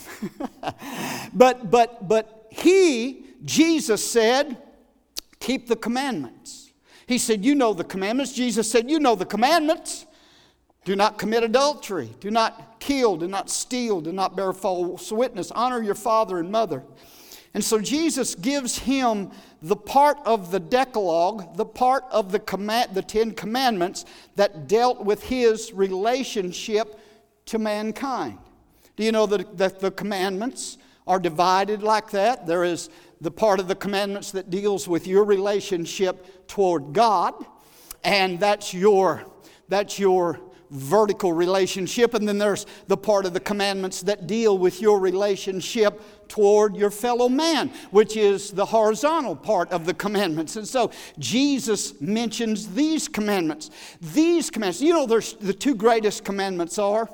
but, 1.34 1.70
but, 1.70 2.06
but 2.06 2.46
he, 2.50 3.24
Jesus 3.44 4.08
said, 4.08 4.58
keep 5.40 5.66
the 5.66 5.76
commandments. 5.76 6.72
He 7.06 7.18
said, 7.18 7.44
You 7.44 7.54
know 7.54 7.74
the 7.74 7.84
commandments. 7.84 8.32
Jesus 8.32 8.70
said, 8.70 8.90
You 8.90 8.98
know 8.98 9.14
the 9.14 9.26
commandments. 9.26 10.06
Do 10.84 10.94
not 10.94 11.18
commit 11.18 11.42
adultery. 11.42 12.10
Do 12.20 12.30
not 12.30 12.78
kill. 12.78 13.16
Do 13.16 13.26
not 13.26 13.48
steal. 13.48 14.00
Do 14.00 14.12
not 14.12 14.36
bear 14.36 14.52
false 14.52 15.10
witness. 15.10 15.50
Honor 15.50 15.82
your 15.82 15.94
father 15.94 16.38
and 16.38 16.50
mother. 16.50 16.82
And 17.54 17.64
so 17.64 17.80
Jesus 17.80 18.34
gives 18.34 18.78
him 18.78 19.30
the 19.62 19.76
part 19.76 20.18
of 20.26 20.50
the 20.50 20.60
Decalogue, 20.60 21.56
the 21.56 21.64
part 21.64 22.04
of 22.10 22.32
the, 22.32 22.40
command, 22.40 22.94
the 22.94 23.02
Ten 23.02 23.30
Commandments 23.30 24.04
that 24.36 24.68
dealt 24.68 25.04
with 25.04 25.22
his 25.22 25.72
relationship 25.72 27.00
to 27.46 27.58
mankind. 27.58 28.38
Do 28.96 29.04
you 29.04 29.12
know 29.12 29.26
that, 29.26 29.56
that 29.56 29.80
the 29.80 29.90
commandments 29.90 30.78
are 31.06 31.18
divided 31.18 31.82
like 31.82 32.10
that? 32.10 32.46
There 32.46 32.64
is 32.64 32.90
the 33.20 33.30
part 33.30 33.60
of 33.60 33.68
the 33.68 33.74
commandments 33.74 34.32
that 34.32 34.50
deals 34.50 34.86
with 34.86 35.06
your 35.06 35.24
relationship 35.24 36.46
toward 36.48 36.92
God, 36.92 37.34
and 38.02 38.38
that's 38.38 38.74
your, 38.74 39.24
that's 39.68 39.98
your 39.98 40.40
vertical 40.74 41.32
relationship. 41.32 42.14
And 42.14 42.28
then 42.28 42.38
there's 42.38 42.66
the 42.88 42.96
part 42.96 43.24
of 43.26 43.32
the 43.32 43.40
commandments 43.40 44.02
that 44.02 44.26
deal 44.26 44.58
with 44.58 44.82
your 44.82 44.98
relationship 44.98 46.00
toward 46.28 46.76
your 46.76 46.90
fellow 46.90 47.28
man, 47.28 47.68
which 47.90 48.16
is 48.16 48.50
the 48.50 48.66
horizontal 48.66 49.36
part 49.36 49.70
of 49.70 49.86
the 49.86 49.94
commandments. 49.94 50.56
And 50.56 50.66
so 50.66 50.90
Jesus 51.18 52.00
mentions 52.00 52.74
these 52.74 53.08
commandments. 53.08 53.70
These 54.00 54.50
commandments, 54.50 54.82
you 54.82 54.92
know, 54.92 55.06
there's 55.06 55.34
the 55.34 55.54
two 55.54 55.74
greatest 55.74 56.24
commandments 56.24 56.78
are. 56.78 57.08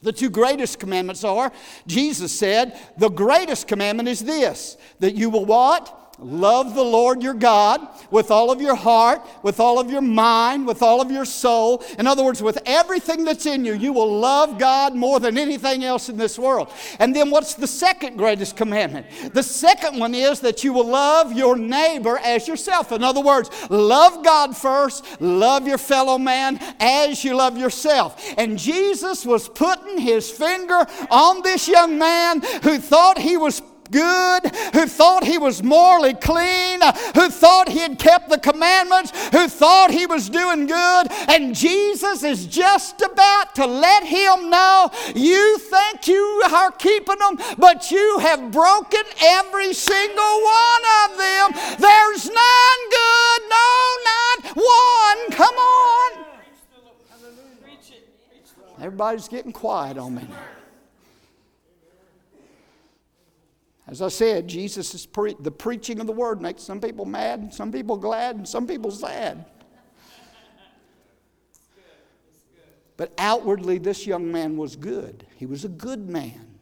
The 0.00 0.12
two 0.12 0.30
greatest 0.30 0.78
commandments 0.78 1.24
are, 1.24 1.52
Jesus 1.88 2.30
said, 2.30 2.78
the 2.98 3.08
greatest 3.08 3.66
commandment 3.66 4.08
is 4.08 4.20
this 4.20 4.76
that 5.00 5.16
you 5.16 5.28
will 5.28 5.44
what? 5.44 5.97
Love 6.20 6.74
the 6.74 6.82
Lord 6.82 7.22
your 7.22 7.34
God 7.34 7.80
with 8.10 8.32
all 8.32 8.50
of 8.50 8.60
your 8.60 8.74
heart, 8.74 9.24
with 9.44 9.60
all 9.60 9.78
of 9.78 9.88
your 9.88 10.00
mind, 10.00 10.66
with 10.66 10.82
all 10.82 11.00
of 11.00 11.12
your 11.12 11.24
soul. 11.24 11.84
In 11.96 12.08
other 12.08 12.24
words, 12.24 12.42
with 12.42 12.58
everything 12.66 13.24
that's 13.24 13.46
in 13.46 13.64
you, 13.64 13.74
you 13.74 13.92
will 13.92 14.18
love 14.18 14.58
God 14.58 14.96
more 14.96 15.20
than 15.20 15.38
anything 15.38 15.84
else 15.84 16.08
in 16.08 16.16
this 16.16 16.36
world. 16.36 16.72
And 16.98 17.14
then 17.14 17.30
what's 17.30 17.54
the 17.54 17.68
second 17.68 18.16
greatest 18.16 18.56
commandment? 18.56 19.06
The 19.32 19.44
second 19.44 20.00
one 20.00 20.12
is 20.12 20.40
that 20.40 20.64
you 20.64 20.72
will 20.72 20.88
love 20.88 21.32
your 21.32 21.56
neighbor 21.56 22.18
as 22.18 22.48
yourself. 22.48 22.90
In 22.90 23.04
other 23.04 23.20
words, 23.20 23.48
love 23.70 24.24
God 24.24 24.56
first, 24.56 25.20
love 25.20 25.68
your 25.68 25.78
fellow 25.78 26.18
man 26.18 26.58
as 26.80 27.22
you 27.22 27.36
love 27.36 27.56
yourself. 27.56 28.34
And 28.36 28.58
Jesus 28.58 29.24
was 29.24 29.48
putting 29.48 29.98
his 29.98 30.28
finger 30.28 30.84
on 31.12 31.42
this 31.42 31.68
young 31.68 31.96
man 31.96 32.42
who 32.64 32.78
thought 32.78 33.18
he 33.18 33.36
was 33.36 33.62
good, 33.90 34.54
who 34.74 34.86
thought 34.86 35.24
he 35.24 35.38
was 35.38 35.62
morally 35.62 36.14
clean, 36.14 36.80
who 37.14 37.28
thought 37.30 37.68
he 37.68 37.78
had 37.78 37.98
kept 37.98 38.28
the 38.28 38.38
commandments, 38.38 39.12
who 39.30 39.48
thought 39.48 39.90
he 39.90 40.06
was 40.06 40.28
doing 40.28 40.66
good. 40.66 41.06
And 41.28 41.54
Jesus 41.54 42.22
is 42.22 42.46
just 42.46 43.00
about 43.00 43.54
to 43.56 43.66
let 43.66 44.04
him 44.04 44.50
know 44.50 44.90
you 45.14 45.58
think 45.58 46.06
you 46.06 46.42
are 46.52 46.70
keeping 46.72 47.18
them, 47.18 47.38
but 47.58 47.90
you 47.90 48.18
have 48.20 48.50
broken 48.50 49.02
every 49.22 49.72
single 49.72 50.42
one 50.42 50.82
of 51.04 51.18
them. 51.18 51.50
There's 51.78 52.26
none 52.26 52.80
good, 52.90 53.40
no, 53.48 53.96
not 54.04 54.56
one. 54.56 55.30
Come 55.32 55.54
on. 55.54 56.24
Everybody's 58.80 59.26
getting 59.26 59.52
quiet 59.52 59.98
on 59.98 60.14
me 60.14 60.22
now. 60.28 60.36
As 63.88 64.02
I 64.02 64.08
said, 64.08 64.46
Jesus 64.46 64.94
is 64.94 65.06
pre- 65.06 65.36
the 65.40 65.50
preaching 65.50 65.98
of 65.98 66.06
the 66.06 66.12
word 66.12 66.42
makes 66.42 66.62
some 66.62 66.78
people 66.78 67.06
mad, 67.06 67.54
some 67.54 67.72
people 67.72 67.96
glad, 67.96 68.36
and 68.36 68.46
some 68.46 68.66
people 68.66 68.90
sad. 68.90 69.46
But 72.98 73.12
outwardly, 73.16 73.78
this 73.78 74.06
young 74.06 74.30
man 74.30 74.58
was 74.58 74.76
good. 74.76 75.24
He 75.36 75.46
was 75.46 75.64
a 75.64 75.68
good 75.68 76.08
man. 76.08 76.58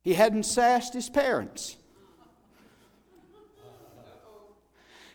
He 0.00 0.14
hadn't 0.14 0.44
sassed 0.44 0.94
his 0.94 1.10
parents. 1.10 1.76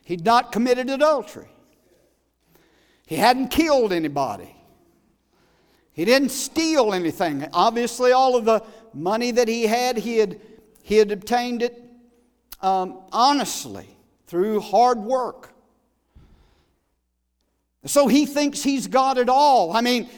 He'd 0.04 0.26
not 0.26 0.52
committed 0.52 0.90
adultery. 0.90 1.48
He 3.08 3.16
hadn't 3.16 3.48
killed 3.48 3.92
anybody. 3.92 4.56
He 5.94 6.06
didn't 6.06 6.30
steal 6.30 6.94
anything. 6.94 7.48
Obviously, 7.54 8.12
all 8.12 8.36
of 8.36 8.46
the 8.46 8.64
money 8.94 9.32
that 9.32 9.48
he 9.48 9.64
had, 9.64 9.98
he 9.98 10.18
had, 10.18 10.40
he 10.82 10.98
had 10.98 11.12
obtained 11.12 11.62
it 11.62 11.84
um, 12.62 13.00
honestly 13.12 13.88
through 14.28 14.60
hard 14.60 15.00
work. 15.00 15.54
So 17.86 18.08
he 18.08 18.26
thinks 18.26 18.62
he's 18.62 18.88
got 18.88 19.18
it 19.18 19.30
all. 19.30 19.72
I 19.72 19.82
mean, 19.82 20.10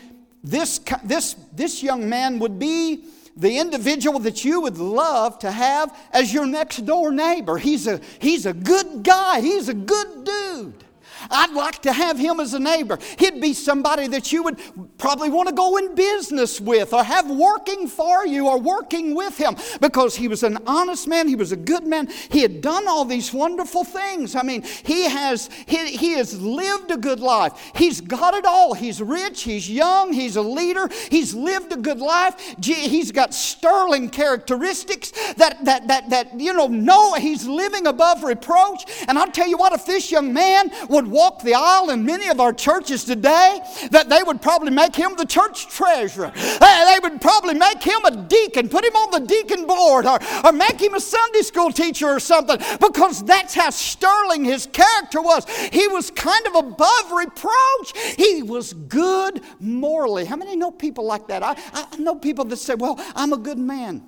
this, 0.43 0.79
this, 1.03 1.36
this 1.53 1.84
young 1.84 2.10
man 2.10 2.39
would 2.39 2.57
be 2.57 3.05
the 3.38 3.60
individual 3.60 4.19
that 4.19 4.43
you 4.43 4.62
would 4.62 4.77
love 4.77 5.39
to 5.39 5.51
have 5.51 5.97
as 6.12 6.34
your 6.34 6.45
next 6.45 6.86
door 6.86 7.12
neighbor. 7.12 7.57
He's 7.57 7.88
a, 7.88 8.01
he's 8.19 8.45
a 8.45 8.53
good 8.53 9.03
guy, 9.03 9.41
he's 9.41 9.69
a 9.69 9.73
good 9.73 10.25
dude. 10.25 10.84
I'd 11.29 11.51
like 11.51 11.81
to 11.84 11.93
have 11.93 12.17
him 12.17 12.39
as 12.39 12.53
a 12.53 12.60
neighbor. 12.60 12.97
He'd 13.17 13.41
be 13.41 13.53
somebody 13.53 14.07
that 14.07 14.31
you 14.31 14.43
would 14.43 14.60
probably 14.97 15.29
want 15.29 15.49
to 15.49 15.55
go 15.55 15.77
in 15.77 15.95
business 15.95 16.60
with 16.60 16.93
or 16.93 17.03
have 17.03 17.29
working 17.29 17.88
for 17.88 18.25
you 18.25 18.47
or 18.47 18.60
working 18.60 19.15
with 19.15 19.38
him 19.38 19.55
because 19.79 20.15
he 20.15 20.27
was 20.27 20.43
an 20.43 20.57
honest 20.65 21.07
man, 21.07 21.27
he 21.27 21.36
was 21.36 21.51
a 21.51 21.57
good 21.57 21.86
man. 21.86 22.07
He 22.29 22.41
had 22.41 22.62
done 22.62 22.88
all 22.88 23.05
these 23.05 23.34
wonderful 23.34 23.84
things. 23.84 24.36
I 24.36 24.43
mean, 24.43 24.63
he 24.84 25.03
has 25.10 25.49
he, 25.65 25.97
he 25.97 26.13
has 26.13 26.39
lived 26.41 26.91
a 26.91 26.97
good 26.97 27.19
life. 27.19 27.71
He's 27.75 28.01
got 28.01 28.34
it 28.34 28.45
all. 28.45 28.73
He's 28.73 29.01
rich, 29.01 29.43
he's 29.43 29.69
young, 29.69 30.13
he's 30.13 30.36
a 30.36 30.41
leader, 30.41 30.89
he's 31.10 31.34
lived 31.34 31.73
a 31.73 31.77
good 31.77 31.99
life. 31.99 32.55
He's 32.63 33.12
got 33.12 33.34
sterling 33.34 34.10
characteristics 34.10 35.12
that 35.36 35.63
that 35.65 35.88
that 35.88 36.10
that 36.10 36.39
you 36.39 36.53
know, 36.53 36.67
no, 36.67 37.13
he's 37.15 37.45
living 37.47 37.88
above 37.88 38.23
reproach. 38.23 38.84
And 39.07 39.17
I'll 39.17 39.31
tell 39.31 39.47
you 39.47 39.57
what, 39.57 39.73
if 39.73 39.86
this 39.86 40.12
young 40.12 40.34
man 40.34 40.71
would 40.89 41.07
walk 41.12 41.43
the 41.43 41.54
aisle 41.54 41.89
in 41.89 42.06
many 42.06 42.30
of 42.30 42.39
our 42.39 42.54
churches 42.54 43.04
today, 43.04 43.60
that 43.91 44.10
they 44.10 44.24
would 44.24 44.41
probably 44.41 44.71
make 44.71 44.95
him 44.95 45.15
the 45.15 45.26
church 45.26 45.67
treasurer. 45.67 46.32
They 46.36 47.00
would 47.02 47.21
probably 47.21 47.54
make 47.54 47.84
him 47.84 48.04
a 48.06 48.15
deacon, 48.15 48.69
put 48.69 48.86
him 48.86 48.95
on 48.95 49.21
the 49.21 49.28
deacon 49.28 49.67
board, 49.67 50.06
or, 50.06 50.19
or 50.43 50.52
make 50.52 50.82
him 50.82 50.93
a 50.93 51.00
Sunday 51.00 51.41
school 51.41 51.71
teacher 51.71 52.08
or 52.08 52.19
something, 52.19 52.58
because 52.80 53.24
that's 53.24 53.54
how 53.54 53.69
sterling 53.69 54.45
his 54.45 54.67
character 54.67 55.21
was. 55.21 55.47
He 55.71 55.88
was 55.88 56.12
kind 56.12 56.45
of 56.47 56.56
above 56.56 57.12
reproach. 57.12 58.15
He 58.17 58.43
was 58.43 58.74
good 58.74 59.41
morally. 59.60 60.26
How 60.26 60.36
many 60.36 60.56
know 60.56 60.71
people 60.71 61.06
like 61.06 61.28
that? 61.28 61.43
I, 61.43 61.56
I 61.74 61.97
know 61.97 62.15
people 62.15 62.45
that 62.45 62.58
say, 62.58 62.76
Well, 62.76 63.00
I'm 63.15 63.34
a 63.34 63.38
good 63.38 63.60
man, 63.60 64.04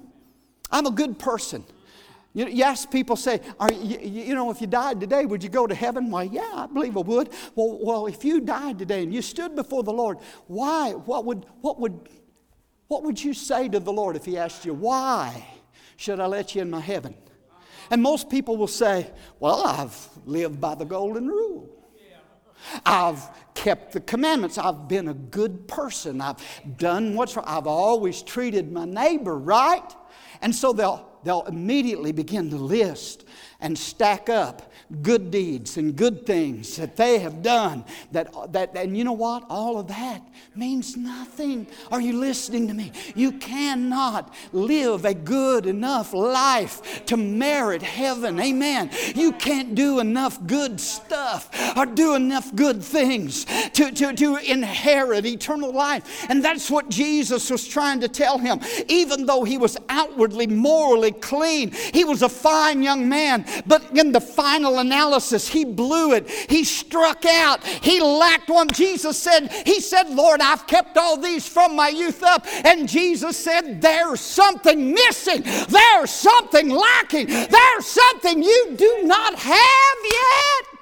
I'm 0.71 0.85
a 0.85 0.91
good 0.91 1.19
person. 1.19 1.65
You, 2.33 2.47
you 2.47 2.63
ask 2.63 2.89
people, 2.89 3.15
say, 3.15 3.41
you, 3.71 3.99
you, 3.99 4.35
know, 4.35 4.49
if 4.49 4.59
you 4.59 4.65
died 4.65 4.99
today, 4.99 5.25
would 5.25 5.43
you 5.43 5.49
go 5.49 5.67
to 5.67 5.75
heaven? 5.75 6.09
Why, 6.09 6.23
yeah, 6.23 6.49
I 6.53 6.65
believe 6.65 6.97
I 6.97 7.01
would. 7.01 7.29
Well, 7.55 7.77
well, 7.79 8.07
if 8.07 8.25
you 8.25 8.41
died 8.41 8.79
today 8.79 9.03
and 9.03 9.13
you 9.13 9.21
stood 9.21 9.55
before 9.55 9.83
the 9.83 9.93
Lord, 9.93 10.17
why? 10.47 10.93
What 10.93 11.25
would, 11.25 11.45
what 11.61 11.79
would, 11.79 12.09
what 12.87 13.03
would 13.03 13.23
you 13.23 13.35
say 13.35 13.69
to 13.69 13.79
the 13.79 13.93
Lord 13.93 14.15
if 14.15 14.25
He 14.25 14.37
asked 14.37 14.65
you, 14.65 14.73
why 14.73 15.45
should 15.95 16.19
I 16.19 16.25
let 16.25 16.55
you 16.55 16.63
in 16.63 16.71
my 16.71 16.79
heaven? 16.79 17.15
And 17.91 18.01
most 18.01 18.29
people 18.29 18.57
will 18.57 18.67
say, 18.67 19.11
well, 19.39 19.61
I've 19.63 20.09
lived 20.25 20.59
by 20.59 20.73
the 20.73 20.85
golden 20.85 21.27
rule. 21.27 21.69
I've 22.85 23.21
kept 23.53 23.91
the 23.91 23.99
commandments. 23.99 24.57
I've 24.57 24.87
been 24.87 25.09
a 25.09 25.13
good 25.13 25.67
person. 25.67 26.21
I've 26.21 26.37
done 26.77 27.13
what's 27.13 27.35
right. 27.35 27.45
I've 27.47 27.67
always 27.67 28.23
treated 28.23 28.71
my 28.71 28.85
neighbor 28.85 29.37
right. 29.37 29.93
And 30.41 30.55
so 30.55 30.73
they'll 30.73 31.12
they'll 31.23 31.43
immediately 31.43 32.11
begin 32.11 32.49
to 32.49 32.57
list 32.57 33.25
and 33.63 33.77
stack 33.77 34.29
up 34.29 34.71
good 35.01 35.31
deeds 35.31 35.77
and 35.77 35.95
good 35.95 36.25
things 36.25 36.75
that 36.75 36.95
they 36.95 37.19
have 37.19 37.41
done. 37.41 37.83
That, 38.11 38.53
that, 38.53 38.75
and 38.75 38.95
you 38.95 39.03
know 39.03 39.13
what? 39.13 39.45
All 39.49 39.79
of 39.79 39.87
that 39.87 40.21
means 40.55 40.95
nothing. 40.95 41.65
Are 41.91 42.01
you 42.01 42.13
listening 42.13 42.67
to 42.67 42.73
me? 42.73 42.91
You 43.15 43.31
cannot 43.31 44.33
live 44.51 45.05
a 45.05 45.13
good 45.13 45.65
enough 45.65 46.13
life 46.13 47.05
to 47.05 47.17
merit 47.17 47.81
heaven. 47.81 48.39
Amen. 48.39 48.91
You 49.15 49.31
can't 49.31 49.73
do 49.73 49.99
enough 49.99 50.45
good 50.45 50.79
stuff 50.79 51.49
or 51.75 51.85
do 51.85 52.13
enough 52.15 52.53
good 52.55 52.83
things 52.83 53.45
to, 53.45 53.91
to, 53.91 54.13
to 54.13 54.35
inherit 54.37 55.25
eternal 55.25 55.71
life. 55.71 56.25
And 56.29 56.43
that's 56.43 56.69
what 56.69 56.89
Jesus 56.89 57.49
was 57.49 57.67
trying 57.67 58.01
to 58.01 58.07
tell 58.07 58.37
him. 58.37 58.59
Even 58.87 59.25
though 59.25 59.43
he 59.43 59.57
was 59.57 59.77
outwardly 59.89 60.47
morally 60.47 61.11
clean, 61.11 61.71
he 61.71 62.03
was 62.03 62.21
a 62.21 62.29
fine 62.29 62.83
young 62.83 63.09
man, 63.09 63.45
but 63.65 63.97
in 63.97 64.11
the 64.11 64.21
final 64.21 64.79
analysis, 64.79 65.47
he 65.47 65.65
blew 65.65 66.13
it. 66.13 66.29
He 66.29 66.63
struck 66.63 67.25
out. 67.25 67.63
He 67.63 68.01
lacked 68.01 68.49
one. 68.49 68.69
Jesus 68.69 69.17
said, 69.17 69.51
He 69.65 69.79
said, 69.79 70.09
Lord, 70.09 70.41
I've 70.41 70.67
kept 70.67 70.97
all 70.97 71.17
these 71.17 71.47
from 71.47 71.75
my 71.75 71.89
youth 71.89 72.23
up. 72.23 72.45
And 72.65 72.87
Jesus 72.87 73.37
said, 73.37 73.81
There's 73.81 74.21
something 74.21 74.93
missing. 74.93 75.43
There's 75.69 76.11
something 76.11 76.69
lacking. 76.69 77.27
There's 77.27 77.85
something 77.85 78.43
you 78.43 78.73
do 78.77 79.01
not 79.03 79.35
have 79.35 79.97
yet. 80.03 80.72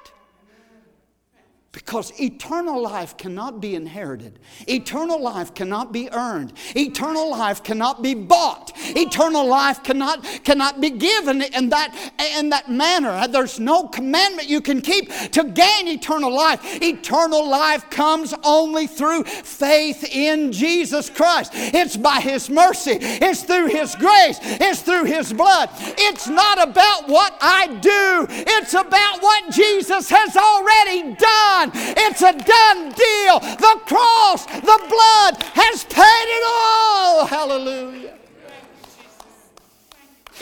Because 1.72 2.12
eternal 2.20 2.82
life 2.82 3.16
cannot 3.16 3.62
be 3.62 3.74
inherited. 3.74 4.38
Eternal 4.68 5.18
life 5.18 5.54
cannot 5.54 5.90
be 5.90 6.10
earned. 6.12 6.52
Eternal 6.76 7.30
life 7.30 7.62
cannot 7.64 8.02
be 8.02 8.12
bought. 8.12 8.72
Eternal 8.94 9.46
life 9.46 9.82
cannot, 9.82 10.22
cannot 10.44 10.82
be 10.82 10.90
given 10.90 11.40
in 11.40 11.70
that, 11.70 11.96
in 12.36 12.50
that 12.50 12.70
manner. 12.70 13.26
There's 13.26 13.58
no 13.58 13.88
commandment 13.88 14.50
you 14.50 14.60
can 14.60 14.82
keep 14.82 15.10
to 15.30 15.44
gain 15.44 15.88
eternal 15.88 16.30
life. 16.30 16.60
Eternal 16.82 17.48
life 17.48 17.88
comes 17.88 18.34
only 18.44 18.86
through 18.86 19.24
faith 19.24 20.04
in 20.12 20.52
Jesus 20.52 21.08
Christ. 21.08 21.52
It's 21.54 21.96
by 21.96 22.20
His 22.20 22.50
mercy, 22.50 22.98
it's 23.00 23.44
through 23.44 23.68
His 23.68 23.94
grace, 23.94 24.38
it's 24.42 24.82
through 24.82 25.04
His 25.04 25.32
blood. 25.32 25.70
It's 25.72 26.28
not 26.28 26.62
about 26.62 27.08
what 27.08 27.34
I 27.40 27.66
do, 27.80 28.26
it's 28.30 28.74
about 28.74 29.22
what 29.22 29.50
Jesus 29.50 30.10
has 30.10 30.36
already 30.36 31.14
done 31.14 31.61
done. 31.66 31.70
It's 31.74 32.22
a 32.22 32.32
done 32.32 32.92
deal. 32.92 33.40
The 33.56 33.80
cross, 33.86 34.46
the 34.46 34.84
blood 34.88 35.42
has 35.54 35.84
paid 35.84 36.02
it 36.02 36.42
all. 36.46 37.26
Hallelujah. 37.26 38.14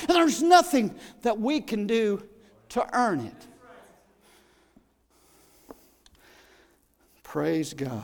And 0.08 0.16
there's 0.16 0.42
nothing 0.42 0.94
that 1.22 1.38
we 1.38 1.60
can 1.60 1.86
do 1.86 2.22
to 2.70 2.86
earn 2.96 3.20
it. 3.20 3.46
Praise 7.22 7.74
God. 7.74 8.02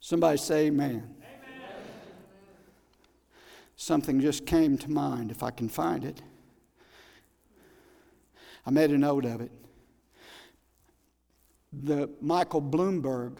Somebody 0.00 0.38
say 0.38 0.66
amen. 0.66 0.90
amen. 0.90 1.14
Something 3.74 4.20
just 4.20 4.46
came 4.46 4.78
to 4.78 4.90
mind, 4.90 5.32
if 5.32 5.42
I 5.42 5.50
can 5.50 5.68
find 5.68 6.04
it. 6.04 6.22
I 8.64 8.70
made 8.70 8.90
a 8.90 8.98
note 8.98 9.24
of 9.24 9.40
it 9.40 9.50
the 11.82 12.08
Michael 12.20 12.62
Bloomberg, 12.62 13.36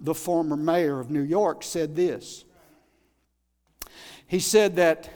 the 0.00 0.14
former 0.14 0.56
mayor 0.56 1.00
of 1.00 1.10
New 1.10 1.22
York, 1.22 1.62
said 1.62 1.96
this. 1.96 2.44
He 4.26 4.40
said 4.40 4.76
that, 4.76 5.10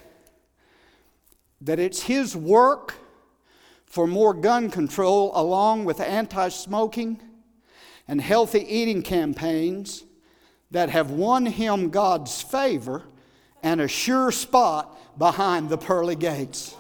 that 1.60 1.78
it's 1.78 2.02
his 2.02 2.36
work 2.36 2.94
for 3.86 4.06
more 4.06 4.34
gun 4.34 4.70
control, 4.70 5.32
along 5.34 5.84
with 5.84 6.00
anti 6.00 6.48
smoking 6.48 7.20
and 8.08 8.20
healthy 8.20 8.60
eating 8.60 9.02
campaigns, 9.02 10.04
that 10.70 10.90
have 10.90 11.10
won 11.10 11.46
him 11.46 11.90
God's 11.90 12.42
favor 12.42 13.04
and 13.62 13.80
a 13.80 13.88
sure 13.88 14.30
spot 14.30 15.18
behind 15.18 15.68
the 15.68 15.78
pearly 15.78 16.16
gates. 16.16 16.76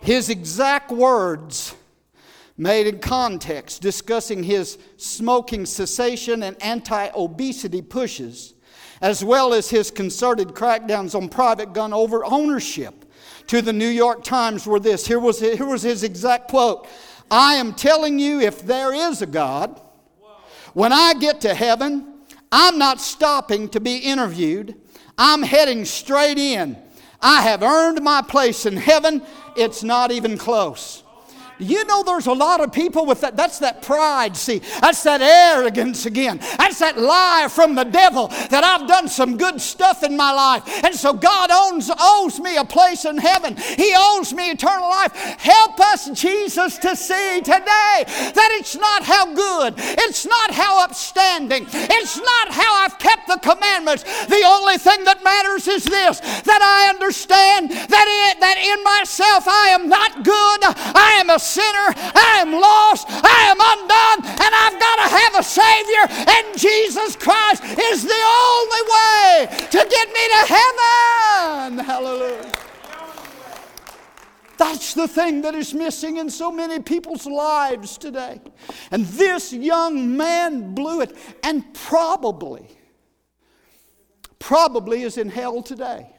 His 0.00 0.30
exact 0.30 0.92
words 0.92 1.74
made 2.58 2.88
in 2.88 2.98
context 2.98 3.80
discussing 3.80 4.42
his 4.42 4.76
smoking 4.96 5.64
cessation 5.64 6.42
and 6.42 6.60
anti 6.62 7.08
obesity 7.14 7.80
pushes, 7.80 8.54
as 9.00 9.24
well 9.24 9.54
as 9.54 9.70
his 9.70 9.90
concerted 9.90 10.48
crackdowns 10.48 11.14
on 11.14 11.28
private 11.28 11.72
gun 11.72 11.94
over 11.94 12.24
ownership 12.24 13.04
to 13.46 13.62
the 13.62 13.72
New 13.72 13.88
York 13.88 14.24
Times 14.24 14.66
were 14.66 14.80
this. 14.80 15.06
Here 15.06 15.20
was, 15.20 15.40
here 15.40 15.64
was 15.64 15.82
his 15.82 16.02
exact 16.02 16.48
quote 16.48 16.86
I 17.30 17.54
am 17.54 17.74
telling 17.74 18.18
you, 18.18 18.40
if 18.40 18.62
there 18.62 18.92
is 18.92 19.22
a 19.22 19.26
God, 19.26 19.80
when 20.74 20.92
I 20.92 21.14
get 21.14 21.40
to 21.42 21.54
heaven, 21.54 22.14
I'm 22.50 22.78
not 22.78 23.00
stopping 23.00 23.68
to 23.70 23.80
be 23.80 23.98
interviewed. 23.98 24.74
I'm 25.16 25.42
heading 25.42 25.84
straight 25.84 26.38
in. 26.38 26.76
I 27.20 27.42
have 27.42 27.62
earned 27.62 28.02
my 28.02 28.22
place 28.22 28.64
in 28.64 28.76
heaven. 28.76 29.22
It's 29.56 29.82
not 29.82 30.12
even 30.12 30.38
close. 30.38 31.02
You 31.58 31.84
know, 31.86 32.02
there's 32.02 32.26
a 32.26 32.32
lot 32.32 32.60
of 32.60 32.72
people 32.72 33.04
with 33.04 33.20
that. 33.22 33.36
That's 33.36 33.58
that 33.58 33.82
pride, 33.82 34.36
see. 34.36 34.60
That's 34.80 35.02
that 35.02 35.20
arrogance 35.20 36.06
again. 36.06 36.38
That's 36.56 36.78
that 36.78 36.98
lie 36.98 37.48
from 37.50 37.74
the 37.74 37.84
devil 37.84 38.28
that 38.28 38.62
I've 38.64 38.86
done 38.86 39.08
some 39.08 39.36
good 39.36 39.60
stuff 39.60 40.02
in 40.02 40.16
my 40.16 40.32
life. 40.32 40.84
And 40.84 40.94
so 40.94 41.12
God 41.12 41.50
owns, 41.50 41.90
owes 41.98 42.38
me 42.38 42.56
a 42.56 42.64
place 42.64 43.04
in 43.04 43.18
heaven. 43.18 43.56
He 43.56 43.92
owes 43.96 44.32
me 44.32 44.50
eternal 44.50 44.88
life. 44.88 45.12
Help 45.14 45.80
us, 45.80 46.08
Jesus, 46.10 46.78
to 46.78 46.94
see 46.94 47.40
today 47.40 48.04
that 48.06 48.48
it's 48.58 48.76
not 48.76 49.02
how 49.02 49.34
good, 49.34 49.74
it's 49.76 50.26
not 50.26 50.52
how 50.52 50.84
upstanding, 50.84 51.66
it's 51.72 52.16
not 52.18 52.52
how 52.52 52.84
I've 52.84 52.98
kept 52.98 53.26
the 53.26 53.38
commandments. 53.38 54.04
The 54.26 54.42
only 54.46 54.78
thing 54.78 55.04
that 55.04 55.24
matters 55.24 55.66
is 55.66 55.84
this 55.84 56.20
that 56.20 56.62
I 56.62 56.90
understand 56.90 57.70
that, 57.70 58.30
it, 58.32 58.40
that 58.40 58.58
in 58.58 58.84
myself 58.84 59.48
I 59.48 59.68
am 59.68 59.88
not 59.88 60.22
good. 60.22 60.60
I 60.94 61.18
am 61.20 61.30
a 61.30 61.38
sinner. 61.48 61.88
I 62.14 62.44
am 62.44 62.52
lost. 62.52 63.06
I 63.08 63.40
am 63.48 63.58
undone. 63.58 64.20
And 64.44 64.52
I've 64.54 64.78
got 64.78 64.96
to 65.02 65.08
have 65.16 65.34
a 65.40 65.42
Savior. 65.42 66.04
And 66.28 66.58
Jesus 66.58 67.16
Christ 67.16 67.64
is 67.64 68.04
the 68.04 68.22
only 68.44 68.82
way 68.94 69.48
to 69.70 69.80
get 69.88 70.08
me 70.08 70.24
to 70.34 70.42
heaven. 70.54 71.78
Hallelujah. 71.78 72.52
That's 74.58 74.92
the 74.92 75.06
thing 75.06 75.42
that 75.42 75.54
is 75.54 75.72
missing 75.72 76.16
in 76.16 76.28
so 76.28 76.50
many 76.50 76.82
people's 76.82 77.26
lives 77.26 77.96
today. 77.96 78.40
And 78.90 79.06
this 79.06 79.52
young 79.52 80.16
man 80.16 80.74
blew 80.74 81.00
it 81.00 81.16
and 81.44 81.72
probably, 81.74 82.66
probably 84.40 85.02
is 85.02 85.16
in 85.16 85.28
hell 85.28 85.62
today. 85.62 86.10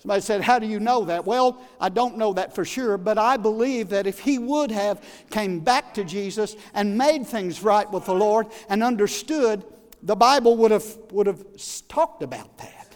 Somebody 0.00 0.22
said, 0.22 0.40
How 0.40 0.58
do 0.58 0.66
you 0.66 0.80
know 0.80 1.04
that? 1.04 1.26
Well, 1.26 1.60
I 1.78 1.90
don't 1.90 2.16
know 2.16 2.32
that 2.32 2.54
for 2.54 2.64
sure, 2.64 2.96
but 2.96 3.18
I 3.18 3.36
believe 3.36 3.90
that 3.90 4.06
if 4.06 4.18
he 4.18 4.38
would 4.38 4.70
have 4.70 5.04
came 5.28 5.60
back 5.60 5.92
to 5.94 6.04
Jesus 6.04 6.56
and 6.72 6.96
made 6.96 7.26
things 7.26 7.62
right 7.62 7.90
with 7.90 8.06
the 8.06 8.14
Lord 8.14 8.46
and 8.70 8.82
understood, 8.82 9.62
the 10.02 10.16
Bible 10.16 10.56
would 10.56 10.70
have, 10.70 10.86
would 11.12 11.26
have 11.26 11.44
talked 11.88 12.22
about 12.22 12.56
that. 12.58 12.94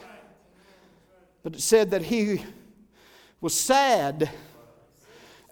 But 1.43 1.55
it 1.57 1.61
said 1.61 1.91
that 1.91 2.01
he 2.01 2.43
was 3.43 3.55
sad 3.55 4.31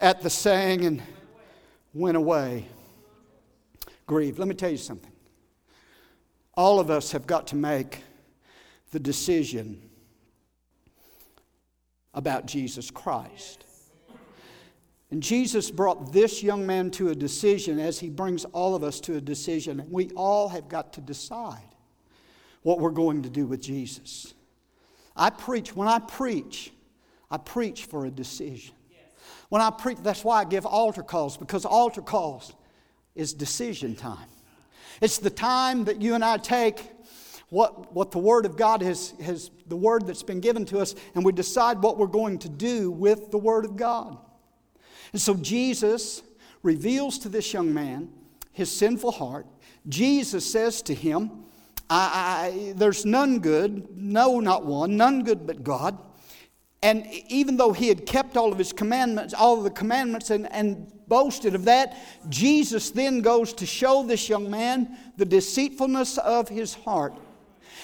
at 0.00 0.22
the 0.22 0.30
saying 0.30 0.86
and 0.86 1.02
went 1.92 2.16
away 2.16 2.66
grieved. 4.06 4.38
Let 4.38 4.48
me 4.48 4.54
tell 4.54 4.70
you 4.70 4.78
something. 4.78 5.12
All 6.54 6.80
of 6.80 6.90
us 6.90 7.12
have 7.12 7.26
got 7.26 7.46
to 7.48 7.56
make 7.56 8.04
the 8.90 8.98
decision 8.98 9.82
about 12.14 12.46
Jesus 12.46 12.90
Christ. 12.90 13.64
And 15.10 15.22
Jesus 15.22 15.70
brought 15.70 16.12
this 16.12 16.42
young 16.42 16.66
man 16.66 16.90
to 16.92 17.10
a 17.10 17.14
decision 17.14 17.78
as 17.78 17.98
he 17.98 18.08
brings 18.08 18.46
all 18.46 18.74
of 18.74 18.82
us 18.82 18.98
to 19.00 19.16
a 19.16 19.20
decision. 19.20 19.86
We 19.90 20.10
all 20.16 20.48
have 20.48 20.68
got 20.68 20.94
to 20.94 21.00
decide 21.02 21.60
what 22.62 22.78
we're 22.78 22.90
going 22.90 23.22
to 23.22 23.28
do 23.28 23.46
with 23.46 23.60
Jesus. 23.60 24.32
I 25.14 25.28
preach, 25.28 25.76
when 25.76 25.88
I 25.88 25.98
preach, 25.98 26.72
I 27.30 27.36
preach 27.36 27.84
for 27.84 28.06
a 28.06 28.10
decision. 28.10 28.74
When 29.50 29.60
I 29.60 29.68
preach, 29.68 29.98
that's 30.02 30.24
why 30.24 30.40
I 30.40 30.44
give 30.44 30.64
altar 30.64 31.02
calls, 31.02 31.36
because 31.36 31.66
altar 31.66 32.00
calls 32.00 32.54
is 33.14 33.34
decision 33.34 33.94
time. 33.94 34.28
It's 35.02 35.18
the 35.18 35.28
time 35.28 35.84
that 35.84 36.00
you 36.00 36.14
and 36.14 36.24
I 36.24 36.38
take 36.38 36.90
what, 37.52 37.92
what 37.92 38.10
the 38.12 38.18
Word 38.18 38.46
of 38.46 38.56
God 38.56 38.80
has, 38.80 39.12
has, 39.22 39.50
the 39.66 39.76
Word 39.76 40.06
that's 40.06 40.22
been 40.22 40.40
given 40.40 40.64
to 40.64 40.78
us, 40.78 40.94
and 41.14 41.22
we 41.22 41.32
decide 41.32 41.82
what 41.82 41.98
we're 41.98 42.06
going 42.06 42.38
to 42.38 42.48
do 42.48 42.90
with 42.90 43.30
the 43.30 43.36
Word 43.36 43.66
of 43.66 43.76
God. 43.76 44.16
And 45.12 45.20
so 45.20 45.34
Jesus 45.34 46.22
reveals 46.62 47.18
to 47.18 47.28
this 47.28 47.52
young 47.52 47.74
man 47.74 48.08
his 48.52 48.70
sinful 48.70 49.12
heart. 49.12 49.46
Jesus 49.86 50.50
says 50.50 50.80
to 50.80 50.94
him, 50.94 51.44
I, 51.90 52.70
I, 52.70 52.72
There's 52.74 53.04
none 53.04 53.40
good, 53.40 53.98
no, 53.98 54.40
not 54.40 54.64
one, 54.64 54.96
none 54.96 55.22
good 55.22 55.46
but 55.46 55.62
God. 55.62 55.98
And 56.82 57.06
even 57.28 57.58
though 57.58 57.74
he 57.74 57.88
had 57.88 58.06
kept 58.06 58.38
all 58.38 58.50
of 58.50 58.56
his 58.56 58.72
commandments, 58.72 59.34
all 59.34 59.58
of 59.58 59.64
the 59.64 59.70
commandments, 59.70 60.30
and, 60.30 60.50
and 60.50 60.90
boasted 61.06 61.54
of 61.54 61.66
that, 61.66 61.98
Jesus 62.30 62.88
then 62.88 63.20
goes 63.20 63.52
to 63.52 63.66
show 63.66 64.04
this 64.04 64.30
young 64.30 64.50
man 64.50 64.96
the 65.18 65.26
deceitfulness 65.26 66.16
of 66.16 66.48
his 66.48 66.72
heart. 66.72 67.12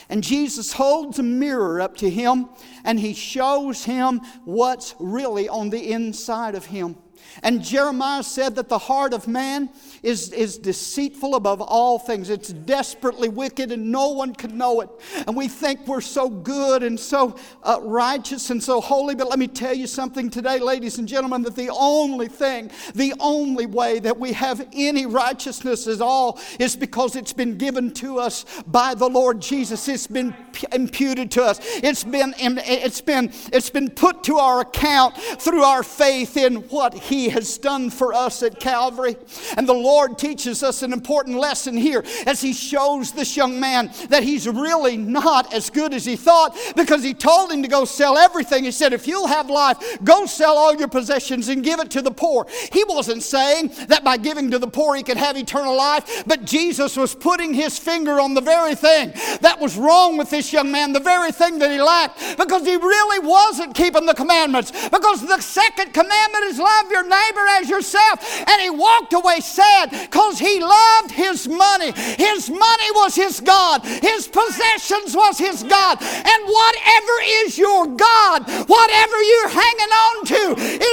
And 0.09 0.24
Jesus 0.24 0.72
holds 0.72 1.18
a 1.18 1.22
mirror 1.22 1.80
up 1.80 1.96
to 1.98 2.09
him 2.09 2.48
and 2.84 2.98
he 2.98 3.12
shows 3.12 3.84
him 3.84 4.20
what's 4.44 4.94
really 4.98 5.48
on 5.48 5.70
the 5.70 5.92
inside 5.92 6.54
of 6.54 6.66
him. 6.66 6.96
And 7.43 7.62
Jeremiah 7.62 8.23
said 8.23 8.57
that 8.57 8.69
the 8.69 8.79
heart 8.79 9.14
of 9.14 9.29
man 9.29 9.71
is, 10.03 10.33
is 10.33 10.59
deceitful 10.59 11.35
above 11.35 11.61
all 11.61 11.99
things. 11.99 12.31
It's 12.31 12.49
desperately 12.49 13.29
wicked, 13.29 13.73
and 13.73 13.91
no 13.93 14.09
one 14.09 14.35
can 14.35 14.57
know 14.59 14.81
it. 14.81 14.91
And 15.27 15.37
we 15.37 15.49
think 15.49 15.87
we're 15.87 16.01
so 16.01 16.29
good 16.29 16.83
and 16.83 16.99
so 16.99 17.37
uh, 17.62 17.79
righteous 17.83 18.51
and 18.51 18.62
so 18.62 18.81
holy. 18.81 19.14
But 19.14 19.29
let 19.29 19.39
me 19.39 19.49
tell 19.49 19.75
you 19.75 19.87
something 19.87 20.31
today, 20.31 20.59
ladies 20.59 20.99
and 20.99 21.07
gentlemen, 21.07 21.43
that 21.43 21.57
the 21.57 21.71
only 21.71 22.29
thing, 22.29 22.71
the 22.95 23.14
only 23.21 23.66
way 23.66 23.99
that 24.01 24.19
we 24.19 24.33
have 24.33 24.66
any 24.73 25.07
righteousness 25.07 25.87
at 25.87 26.01
all 26.01 26.41
is 26.59 26.77
because 26.77 27.16
it's 27.16 27.33
been 27.33 27.57
given 27.57 27.93
to 27.95 28.19
us 28.19 28.45
by 28.66 28.95
the 28.95 29.09
Lord 29.09 29.41
Jesus. 29.41 29.89
It's 29.89 30.07
been 30.07 30.35
imputed 30.73 31.31
to 31.33 31.45
us. 31.45 31.61
It's 31.62 32.05
been, 32.05 32.35
it's 32.39 33.01
been, 33.01 33.33
it's 33.53 33.71
been 33.71 33.91
put 33.91 34.25
to 34.25 34.39
our 34.39 34.61
account 34.61 35.16
through 35.16 35.62
our 35.62 35.83
faith 35.83 36.37
in 36.37 36.57
what 36.69 36.95
He 37.09 37.28
has 37.30 37.59
done 37.59 37.90
for 37.90 38.12
us 38.12 38.42
at 38.42 38.61
Calvary. 38.61 39.16
And 39.56 39.68
the 39.68 39.72
Lord 39.72 40.18
teaches 40.18 40.62
us 40.62 40.82
an 40.82 40.92
important 40.92 41.38
lesson 41.38 41.76
here 41.76 42.04
as 42.26 42.40
He 42.40 42.52
shows 42.52 43.12
this 43.12 43.36
young 43.36 43.59
man 43.59 43.90
that 44.09 44.22
he's 44.22 44.46
really 44.48 44.96
not 44.96 45.52
as 45.54 45.70
good 45.70 45.94
as 45.94 46.04
he 46.04 46.16
thought 46.16 46.56
because 46.76 47.02
He 47.02 47.14
told 47.14 47.50
him 47.50 47.62
to 47.62 47.68
go 47.68 47.84
sell 47.84 48.18
everything. 48.18 48.64
He 48.64 48.70
said, 48.70 48.92
If 48.92 49.06
you'll 49.06 49.26
have 49.26 49.50
life, 49.50 49.78
go 50.04 50.26
sell 50.26 50.56
all 50.56 50.74
your 50.74 50.88
possessions 50.88 51.48
and 51.48 51.64
give 51.64 51.80
it 51.80 51.90
to 51.92 52.02
the 52.02 52.11
poor. 52.11 52.46
He 52.72 52.84
wasn't 52.84 53.22
saying 53.22 53.72
that 53.88 54.04
by 54.04 54.16
giving 54.16 54.50
to 54.50 54.59
the 54.59 54.68
poor 54.68 54.94
he 54.94 55.02
could 55.02 55.16
have 55.16 55.36
eternal 55.36 55.76
life, 55.76 56.24
but 56.26 56.44
Jesus 56.44 56.96
was 56.96 57.14
putting 57.14 57.54
His 57.54 57.78
finger 57.78 58.20
on 58.20 58.34
the 58.34 58.40
very 58.40 58.74
thing 58.74 59.12
that 59.40 59.59
was 59.61 59.76
wrong 59.76 60.16
with 60.16 60.30
this 60.30 60.52
young 60.52 60.70
man, 60.70 60.92
the 60.92 61.00
very 61.00 61.32
thing 61.32 61.59
that 61.59 61.70
he 61.70 61.80
lacked, 61.80 62.36
because 62.36 62.64
he 62.64 62.76
really 62.76 63.26
wasn't 63.26 63.74
keeping 63.74 64.06
the 64.06 64.14
commandments. 64.14 64.70
Because 64.90 65.26
the 65.26 65.40
second 65.40 65.92
commandment 65.92 66.44
is 66.44 66.59
love 66.59 66.90
your 66.90 66.97
neighbor 67.03 67.46
as 67.59 67.68
yourself. 67.68 68.18
And 68.49 68.61
he 68.61 68.70
walked 68.70 69.12
away 69.12 69.40
sad 69.40 69.90
because 69.90 70.38
he 70.38 70.61
loved 70.61 71.11
his 71.11 71.49
money. 71.49 71.92
His 71.92 72.51
money 72.51 72.90
was 72.92 73.14
his 73.14 73.40
God, 73.40 73.84
his 73.84 74.28
possessions 74.28 75.14
was 75.14 75.38
his 75.38 75.62
God. 75.62 75.99
And 76.03 76.40
whatever 76.44 77.14
is 77.44 77.59
your 77.59 77.86
God, 77.86 78.49
whatever 78.68 79.22
you're 79.22 79.49
hanging 79.49 79.94
on 80.07 80.24
to, 80.26 80.44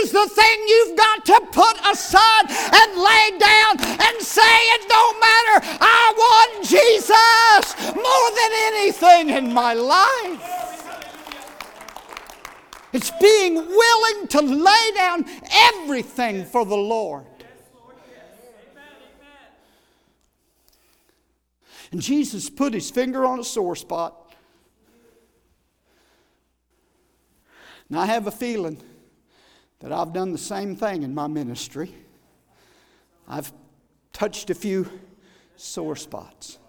is 0.02 0.12
the 0.12 0.28
thing 0.28 0.58
you've 0.68 0.98
got 0.98 1.26
to 1.26 1.42
put 1.52 1.78
aside 1.86 2.46
and 2.50 2.98
lay 2.98 3.38
down 3.38 3.80
and 3.80 4.22
say, 4.22 4.56
It 4.76 4.88
don't 4.88 5.20
matter. 5.20 5.58
I 5.82 6.14
want 6.18 6.66
Jesus 6.66 7.96
more 7.96 8.30
than 8.36 8.52
anything 8.74 9.30
in 9.30 9.54
my 9.54 9.74
life. 9.74 10.75
It's 12.96 13.12
being 13.20 13.56
willing 13.56 14.28
to 14.30 14.42
lay 14.42 14.92
down 14.96 15.26
everything 15.52 16.46
for 16.46 16.66
the 16.66 16.78
Lord. 16.78 17.26
And 21.92 22.00
Jesus 22.00 22.50
put 22.50 22.74
his 22.74 22.90
finger 22.90 23.26
on 23.26 23.42
a 23.42 23.44
sore 23.44 23.76
spot. 23.76 24.34
Now, 27.90 28.00
I 28.00 28.06
have 28.06 28.28
a 28.28 28.32
feeling 28.32 28.82
that 29.80 29.92
I've 29.92 30.14
done 30.14 30.32
the 30.32 30.38
same 30.38 30.78
thing 30.78 31.04
in 31.04 31.14
my 31.14 31.28
ministry. 31.28 31.94
I've 33.28 33.52
touched 34.14 34.50
a 34.52 34.56
few 34.56 34.90
sore 35.58 35.98
spots. 35.98 36.60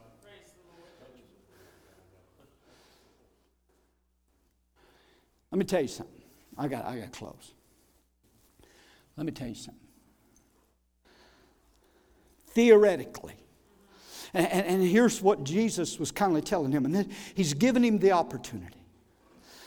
Let 5.53 5.59
me 5.61 5.65
tell 5.65 5.83
you 5.83 5.89
something. 5.89 6.16
I 6.59 6.69
got, 6.69 6.85
I 6.85 6.99
got 6.99 7.13
close. 7.13 7.53
Let 9.17 9.27
me 9.27 9.33
tell 9.33 9.49
you 9.49 9.55
something. 9.55 9.81
Theoretically, 12.49 13.35
and, 14.33 14.67
and, 14.67 14.83
here's 14.83 15.23
what 15.23 15.45
Jesus 15.45 15.99
was 15.99 16.11
kindly 16.11 16.43
telling 16.43 16.73
him, 16.73 16.85
and 16.85 17.11
he's 17.35 17.55
given 17.55 17.83
him 17.83 17.99
the 17.99 18.13
opportunity. 18.13 18.77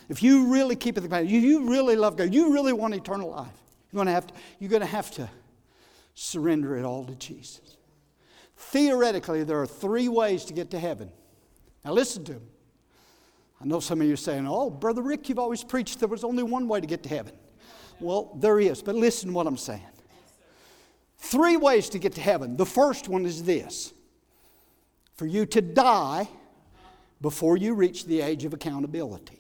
If 0.09 0.23
you 0.23 0.51
really 0.51 0.75
keep 0.75 0.97
it 0.97 1.01
the 1.01 1.07
you, 1.21 1.39
you 1.39 1.69
really 1.69 1.95
love 1.95 2.17
God, 2.17 2.33
you 2.33 2.51
really 2.51 2.73
want 2.73 2.93
eternal 2.93 3.29
life, 3.29 3.47
you're 3.91 3.97
going 3.97 4.07
to 4.07 4.11
have 4.11 4.27
to, 4.27 4.33
you're 4.59 4.79
to, 4.79 4.85
have 4.85 5.11
to 5.11 5.29
surrender 6.15 6.77
it 6.77 6.83
all 6.83 7.05
to 7.05 7.15
Jesus. 7.15 7.77
Theoretically, 8.57 9.43
there 9.43 9.61
are 9.61 9.67
three 9.67 10.07
ways 10.07 10.45
to 10.45 10.53
get 10.53 10.71
to 10.71 10.79
heaven. 10.79 11.11
Now, 11.85 11.93
listen 11.93 12.23
to 12.25 12.33
me. 12.33 12.39
I 13.61 13.65
know 13.65 13.79
some 13.79 14.01
of 14.01 14.07
you 14.07 14.13
are 14.13 14.17
saying, 14.17 14.47
Oh, 14.47 14.69
Brother 14.69 15.01
Rick, 15.01 15.27
you've 15.29 15.39
always 15.39 15.63
preached 15.63 15.99
there 15.99 16.07
was 16.07 16.23
only 16.23 16.43
one 16.43 16.67
way 16.67 16.79
to 16.79 16.87
get 16.87 17.03
to 17.03 17.09
heaven. 17.09 17.33
Well, 17.99 18.31
there 18.39 18.59
is, 18.59 18.81
but 18.81 18.95
listen 18.95 19.29
to 19.29 19.35
what 19.35 19.47
I'm 19.47 19.57
saying. 19.57 19.81
Three 21.17 21.57
ways 21.57 21.89
to 21.89 21.99
get 21.99 22.13
to 22.13 22.21
heaven. 22.21 22.55
The 22.55 22.65
first 22.65 23.09
one 23.09 23.25
is 23.25 23.43
this 23.43 23.93
for 25.15 25.25
you 25.25 25.45
to 25.47 25.61
die 25.61 26.29
before 27.19 27.57
you 27.57 27.73
reach 27.73 28.05
the 28.05 28.21
age 28.21 28.45
of 28.45 28.53
accountability. 28.53 29.37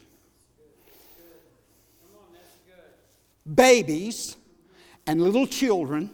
Babies 3.55 4.35
and 5.07 5.21
little 5.21 5.47
children 5.47 6.11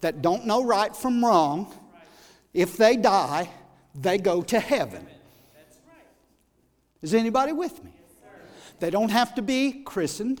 that 0.00 0.22
don't 0.22 0.46
know 0.46 0.64
right 0.64 0.94
from 0.94 1.24
wrong, 1.24 1.74
if 2.54 2.76
they 2.76 2.96
die, 2.96 3.50
they 3.94 4.18
go 4.18 4.40
to 4.42 4.60
heaven. 4.60 5.06
Is 7.02 7.14
anybody 7.14 7.52
with 7.52 7.82
me? 7.84 7.90
They 8.78 8.90
don't 8.90 9.10
have 9.10 9.34
to 9.34 9.42
be 9.42 9.82
christened, 9.84 10.40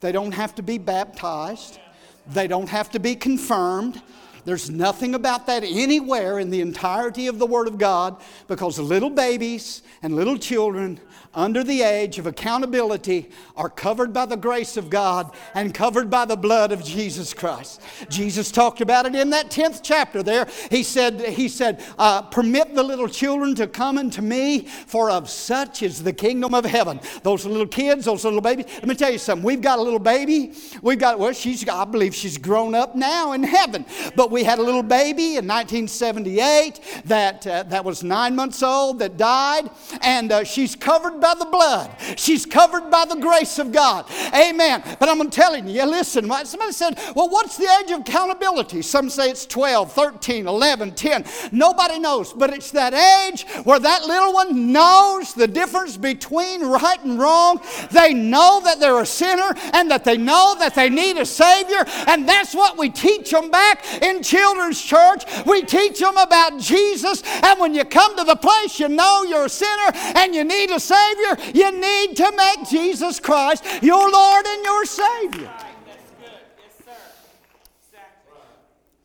they 0.00 0.12
don't 0.12 0.32
have 0.32 0.54
to 0.56 0.62
be 0.62 0.78
baptized, 0.78 1.78
they 2.26 2.46
don't 2.46 2.68
have 2.68 2.90
to 2.90 3.00
be 3.00 3.16
confirmed. 3.16 4.00
There's 4.44 4.70
nothing 4.70 5.14
about 5.14 5.48
that 5.48 5.64
anywhere 5.64 6.38
in 6.38 6.50
the 6.50 6.60
entirety 6.60 7.26
of 7.26 7.40
the 7.40 7.46
Word 7.46 7.66
of 7.66 7.78
God 7.78 8.22
because 8.46 8.78
little 8.78 9.10
babies 9.10 9.82
and 10.02 10.14
little 10.14 10.38
children 10.38 11.00
under 11.36 11.62
the 11.62 11.82
age 11.82 12.18
of 12.18 12.26
accountability 12.26 13.28
are 13.56 13.68
covered 13.68 14.12
by 14.12 14.24
the 14.24 14.36
grace 14.36 14.78
of 14.78 14.88
God 14.88 15.30
and 15.54 15.72
covered 15.74 16.08
by 16.08 16.24
the 16.24 16.36
blood 16.36 16.72
of 16.72 16.82
Jesus 16.82 17.34
Christ. 17.34 17.82
Jesus 18.08 18.50
talked 18.50 18.80
about 18.80 19.04
it 19.04 19.14
in 19.14 19.30
that 19.30 19.50
10th 19.50 19.80
chapter 19.82 20.22
there. 20.22 20.48
He 20.70 20.82
said, 20.82 21.20
he 21.20 21.48
said 21.48 21.84
uh, 21.98 22.22
Permit 22.22 22.74
the 22.74 22.82
little 22.82 23.08
children 23.08 23.54
to 23.56 23.66
come 23.66 23.98
unto 23.98 24.22
me, 24.22 24.60
for 24.60 25.10
of 25.10 25.28
such 25.28 25.82
is 25.82 26.02
the 26.02 26.12
kingdom 26.12 26.54
of 26.54 26.64
heaven. 26.64 26.98
Those 27.22 27.44
little 27.44 27.66
kids, 27.66 28.06
those 28.06 28.24
little 28.24 28.40
babies. 28.40 28.66
Let 28.76 28.88
me 28.88 28.94
tell 28.94 29.12
you 29.12 29.18
something. 29.18 29.44
We've 29.44 29.60
got 29.60 29.78
a 29.78 29.82
little 29.82 29.98
baby. 29.98 30.54
We've 30.80 30.98
got, 30.98 31.18
well, 31.18 31.34
she's, 31.34 31.68
I 31.68 31.84
believe 31.84 32.14
she's 32.14 32.38
grown 32.38 32.74
up 32.74 32.96
now 32.96 33.32
in 33.32 33.42
heaven. 33.42 33.84
But 34.14 34.30
we 34.30 34.42
had 34.42 34.58
a 34.58 34.62
little 34.62 34.82
baby 34.82 35.36
in 35.36 35.46
1978 35.46 36.80
that, 37.04 37.46
uh, 37.46 37.62
that 37.64 37.84
was 37.84 38.02
nine 38.02 38.34
months 38.34 38.62
old 38.62 39.00
that 39.00 39.18
died, 39.18 39.68
and 40.00 40.32
uh, 40.32 40.44
she's 40.44 40.74
covered 40.74 41.20
by 41.20 41.25
the 41.34 41.46
blood. 41.46 41.90
She's 42.16 42.46
covered 42.46 42.90
by 42.90 43.04
the 43.04 43.16
grace 43.16 43.58
of 43.58 43.72
God. 43.72 44.06
Amen. 44.34 44.82
But 44.98 45.08
I'm 45.08 45.28
telling 45.30 45.66
you, 45.66 45.84
listen, 45.84 46.28
somebody 46.44 46.72
said, 46.72 46.98
well, 47.14 47.28
what's 47.28 47.56
the 47.56 47.68
age 47.82 47.90
of 47.90 48.00
accountability? 48.00 48.82
Some 48.82 49.10
say 49.10 49.30
it's 49.30 49.46
12, 49.46 49.92
13, 49.92 50.46
11, 50.46 50.94
10. 50.94 51.24
Nobody 51.52 51.98
knows, 51.98 52.32
but 52.32 52.52
it's 52.52 52.70
that 52.72 52.94
age 52.94 53.46
where 53.64 53.78
that 53.78 54.04
little 54.04 54.32
one 54.32 54.72
knows 54.72 55.34
the 55.34 55.48
difference 55.48 55.96
between 55.96 56.62
right 56.62 57.02
and 57.04 57.18
wrong. 57.18 57.60
They 57.90 58.14
know 58.14 58.60
that 58.64 58.80
they're 58.80 59.00
a 59.00 59.06
sinner 59.06 59.54
and 59.72 59.90
that 59.90 60.04
they 60.04 60.16
know 60.16 60.56
that 60.58 60.74
they 60.74 60.88
need 60.88 61.16
a 61.16 61.26
Savior. 61.26 61.84
And 62.06 62.28
that's 62.28 62.54
what 62.54 62.78
we 62.78 62.90
teach 62.90 63.30
them 63.30 63.50
back 63.50 63.84
in 64.02 64.22
children's 64.22 64.80
church. 64.80 65.24
We 65.46 65.62
teach 65.62 65.98
them 65.98 66.16
about 66.16 66.58
Jesus. 66.58 67.22
And 67.42 67.58
when 67.60 67.74
you 67.74 67.84
come 67.84 68.16
to 68.16 68.24
the 68.24 68.36
place, 68.36 68.78
you 68.78 68.88
know 68.88 69.24
you're 69.24 69.46
a 69.46 69.48
sinner 69.48 69.90
and 70.14 70.34
you 70.34 70.44
need 70.44 70.70
a 70.70 70.80
Savior. 70.80 71.15
Savior, 71.16 71.52
you 71.54 71.80
need 71.80 72.16
to 72.16 72.32
make 72.36 72.68
Jesus 72.68 73.20
Christ 73.20 73.64
your 73.82 74.10
Lord 74.10 74.46
and 74.46 74.64
your 74.64 74.84
Savior. 74.84 75.52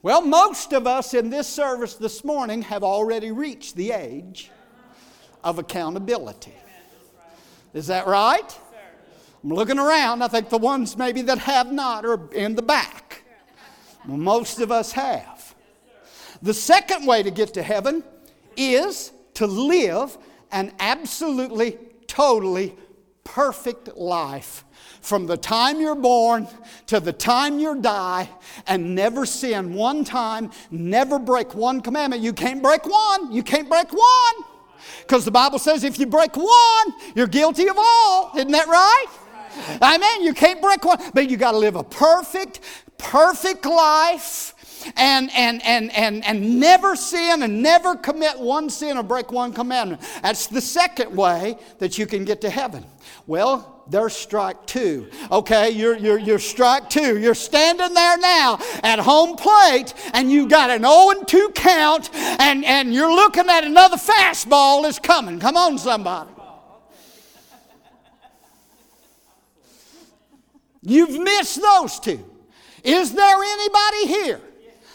Well, 0.03 0.22
most 0.22 0.74
of 0.74 0.88
us 0.88 1.14
in 1.14 1.30
this 1.30 1.47
service 1.47 1.93
this 1.95 2.24
morning 2.24 2.64
have 2.64 2.84
already 2.84 3.32
reached 3.32 3.76
the 3.76 3.91
age 3.91 4.49
of 5.43 5.59
accountability. 5.59 6.55
Is 7.74 7.88
that 7.88 8.07
right? 8.07 8.59
I'm 9.43 9.53
looking 9.53 9.78
around. 9.78 10.24
I 10.24 10.28
think 10.28 10.49
the 10.49 10.57
ones 10.57 10.97
maybe 10.97 11.22
that 11.24 11.38
have 11.39 11.72
not 11.72 12.05
are 12.05 12.32
in 12.34 12.55
the 12.55 12.62
back. 12.62 13.24
Well, 14.07 14.18
most 14.18 14.59
of 14.59 14.72
us 14.72 14.91
have. 14.93 15.53
The 16.41 16.53
second 16.53 17.05
way 17.05 17.22
to 17.22 17.30
get 17.30 17.53
to 17.53 17.62
heaven 17.62 18.03
is 18.57 19.12
to 19.36 19.45
live 19.45 20.18
an 20.51 20.74
absolutely 20.80 21.78
totally 22.12 22.76
perfect 23.24 23.95
life 23.95 24.66
from 24.99 25.26
the 25.28 25.38
time 25.38 25.80
you're 25.80 25.95
born 25.95 26.45
to 26.88 26.99
the 26.99 27.14
time 27.14 27.57
you 27.57 27.82
die 27.82 28.30
and 28.68 28.93
never 28.93 29.26
sin 29.26 29.74
one 29.74 30.03
time, 30.03 30.51
never 30.70 31.18
break 31.18 31.55
one 31.55 31.80
commandment. 31.80 32.22
You 32.22 32.34
can't 32.34 32.62
break 32.62 32.86
one. 32.86 33.32
You 33.32 33.43
can't 33.43 33.70
break 33.70 33.93
one. 33.93 34.45
Because 34.99 35.24
the 35.24 35.32
Bible 35.32 35.57
says 35.57 35.86
if 35.86 35.97
you 35.97 36.05
break 36.05 36.36
one, 36.36 36.93
you're 37.16 37.28
guilty 37.28 37.70
of 37.70 37.78
all. 37.78 38.32
Isn't 38.36 38.51
that 38.51 38.68
right? 38.68 39.05
Amen. 39.82 40.24
You 40.24 40.34
can't 40.34 40.62
break 40.62 40.84
one, 40.84 40.99
but 41.14 41.30
you 41.30 41.38
got 41.38 41.51
to 41.51 41.57
live 41.57 41.78
a 41.78 41.84
perfect, 41.84 42.59
perfect 42.97 43.66
life 43.66 44.53
and, 44.95 45.29
and, 45.36 45.61
and, 45.63 45.91
and, 45.91 46.25
and 46.25 46.59
never 46.59 46.95
sin 46.95 47.43
and 47.43 47.61
never 47.61 47.95
commit 47.95 48.39
one 48.39 48.69
sin 48.69 48.97
or 48.97 49.03
break 49.03 49.32
one 49.32 49.53
commandment. 49.53 50.01
That's 50.21 50.47
the 50.47 50.61
second 50.61 51.15
way 51.15 51.57
that 51.79 51.97
you 51.97 52.05
can 52.05 52.25
get 52.25 52.41
to 52.41 52.49
heaven. 52.49 52.86
Well, 53.27 53.84
there's 53.88 54.15
strike 54.15 54.65
two. 54.65 55.09
Okay, 55.32 55.71
you're, 55.71 55.97
you're, 55.97 56.17
you're 56.17 56.39
strike 56.39 56.89
two. 56.89 57.17
You're 57.17 57.36
standing 57.36 57.93
there 57.93 58.17
now 58.17 58.59
at 58.84 58.99
home 58.99 59.36
plate 59.36 59.93
and 60.13 60.32
you 60.32 60.47
got 60.47 60.69
an 60.69 60.84
0 60.84 61.09
and 61.11 61.27
2 61.27 61.51
count 61.53 62.09
and, 62.13 62.63
and 62.63 62.93
you're 62.93 63.13
looking 63.13 63.49
at 63.49 63.63
another 63.63 63.97
fastball 63.97 64.86
is 64.86 64.97
coming. 64.99 65.39
Come 65.39 65.57
on, 65.57 65.77
somebody. 65.77 66.29
You've 70.84 71.19
missed 71.19 71.61
those 71.61 71.99
two. 71.99 72.25
Is 72.84 73.13
there 73.13 73.43
anybody 73.43 74.07
here 74.07 74.41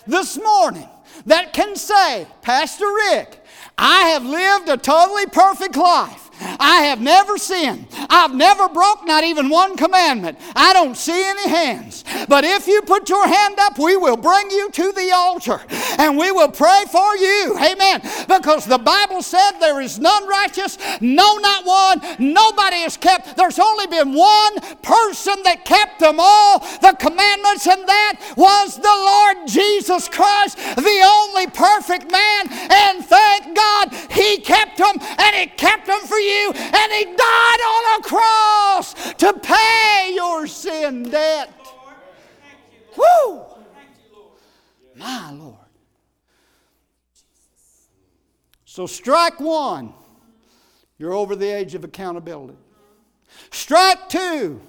this 0.06 0.36
morning 0.36 0.88
that 1.26 1.52
can 1.52 1.76
say, 1.76 2.26
Pastor 2.42 2.86
Rick, 2.86 3.44
I 3.78 4.08
have 4.08 4.24
lived 4.24 4.68
a 4.68 4.76
totally 4.76 5.26
perfect 5.26 5.76
life. 5.76 6.25
I 6.40 6.82
have 6.82 7.00
never 7.00 7.38
sinned. 7.38 7.86
I've 8.08 8.34
never 8.34 8.68
broke 8.68 9.04
not 9.04 9.24
even 9.24 9.48
one 9.48 9.76
commandment. 9.76 10.38
I 10.54 10.72
don't 10.72 10.96
see 10.96 11.22
any 11.24 11.48
hands. 11.48 12.04
But 12.28 12.44
if 12.44 12.66
you 12.66 12.82
put 12.82 13.08
your 13.08 13.26
hand 13.26 13.56
up, 13.58 13.78
we 13.78 13.96
will 13.96 14.16
bring 14.16 14.50
you 14.50 14.70
to 14.70 14.92
the 14.92 15.12
altar 15.12 15.60
and 15.98 16.16
we 16.16 16.30
will 16.30 16.50
pray 16.50 16.84
for 16.90 17.16
you. 17.16 17.56
Amen. 17.58 18.00
Because 18.28 18.66
the 18.66 18.78
Bible 18.78 19.22
said 19.22 19.52
there 19.60 19.80
is 19.80 19.98
none 19.98 20.26
righteous, 20.26 20.78
no, 21.00 21.38
not 21.38 21.64
one. 21.64 22.00
Nobody 22.18 22.78
has 22.78 22.96
kept. 22.96 23.36
There's 23.36 23.58
only 23.58 23.86
been 23.86 24.12
one 24.12 24.60
person 24.82 25.34
that 25.44 25.64
kept 25.64 26.00
them 26.00 26.16
all, 26.18 26.60
the 26.80 26.96
commandments, 26.98 27.66
and 27.66 27.86
that 27.88 28.20
was 28.36 28.76
the 28.76 28.82
Lord 28.82 29.48
Jesus 29.48 30.08
Christ, 30.08 30.56
the 30.76 31.02
only 31.04 31.46
perfect 31.46 32.10
man. 32.10 32.48
And 32.50 33.04
thank 33.04 33.56
God 33.56 33.92
he 34.10 34.38
kept 34.38 34.78
them 34.78 34.96
and 35.18 35.36
he 35.36 35.46
kept 35.46 35.86
them 35.86 36.00
for 36.00 36.18
you, 36.18 36.25
and 36.28 36.92
He 36.92 37.04
died 37.04 37.60
on 37.60 38.00
a 38.00 38.02
cross 38.02 38.94
to 39.14 39.32
pay 39.34 40.12
your 40.14 40.46
sin 40.46 41.04
debt. 41.04 41.52
Woo! 42.96 43.44
My 44.96 45.30
Lord. 45.32 45.56
So, 48.64 48.86
strike 48.86 49.40
one, 49.40 49.92
you're 50.98 51.14
over 51.14 51.36
the 51.36 51.48
age 51.48 51.74
of 51.74 51.84
accountability. 51.84 52.58
Strike 53.50 54.08
two, 54.08 54.60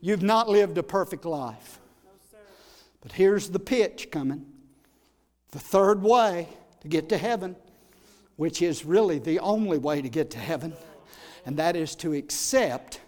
you've 0.00 0.22
not 0.22 0.48
lived 0.48 0.78
a 0.78 0.82
perfect 0.82 1.24
life. 1.24 1.80
But 3.00 3.12
here's 3.12 3.50
the 3.50 3.58
pitch 3.58 4.10
coming 4.10 4.46
the 5.50 5.58
third 5.58 6.02
way 6.02 6.48
to 6.80 6.88
get 6.88 7.10
to 7.10 7.18
heaven 7.18 7.56
which 8.42 8.60
is 8.60 8.84
really 8.84 9.20
the 9.20 9.38
only 9.38 9.78
way 9.78 10.02
to 10.02 10.08
get 10.08 10.28
to 10.28 10.36
heaven, 10.36 10.72
and 11.46 11.58
that 11.58 11.76
is 11.76 11.94
to 11.94 12.12
accept 12.12 12.98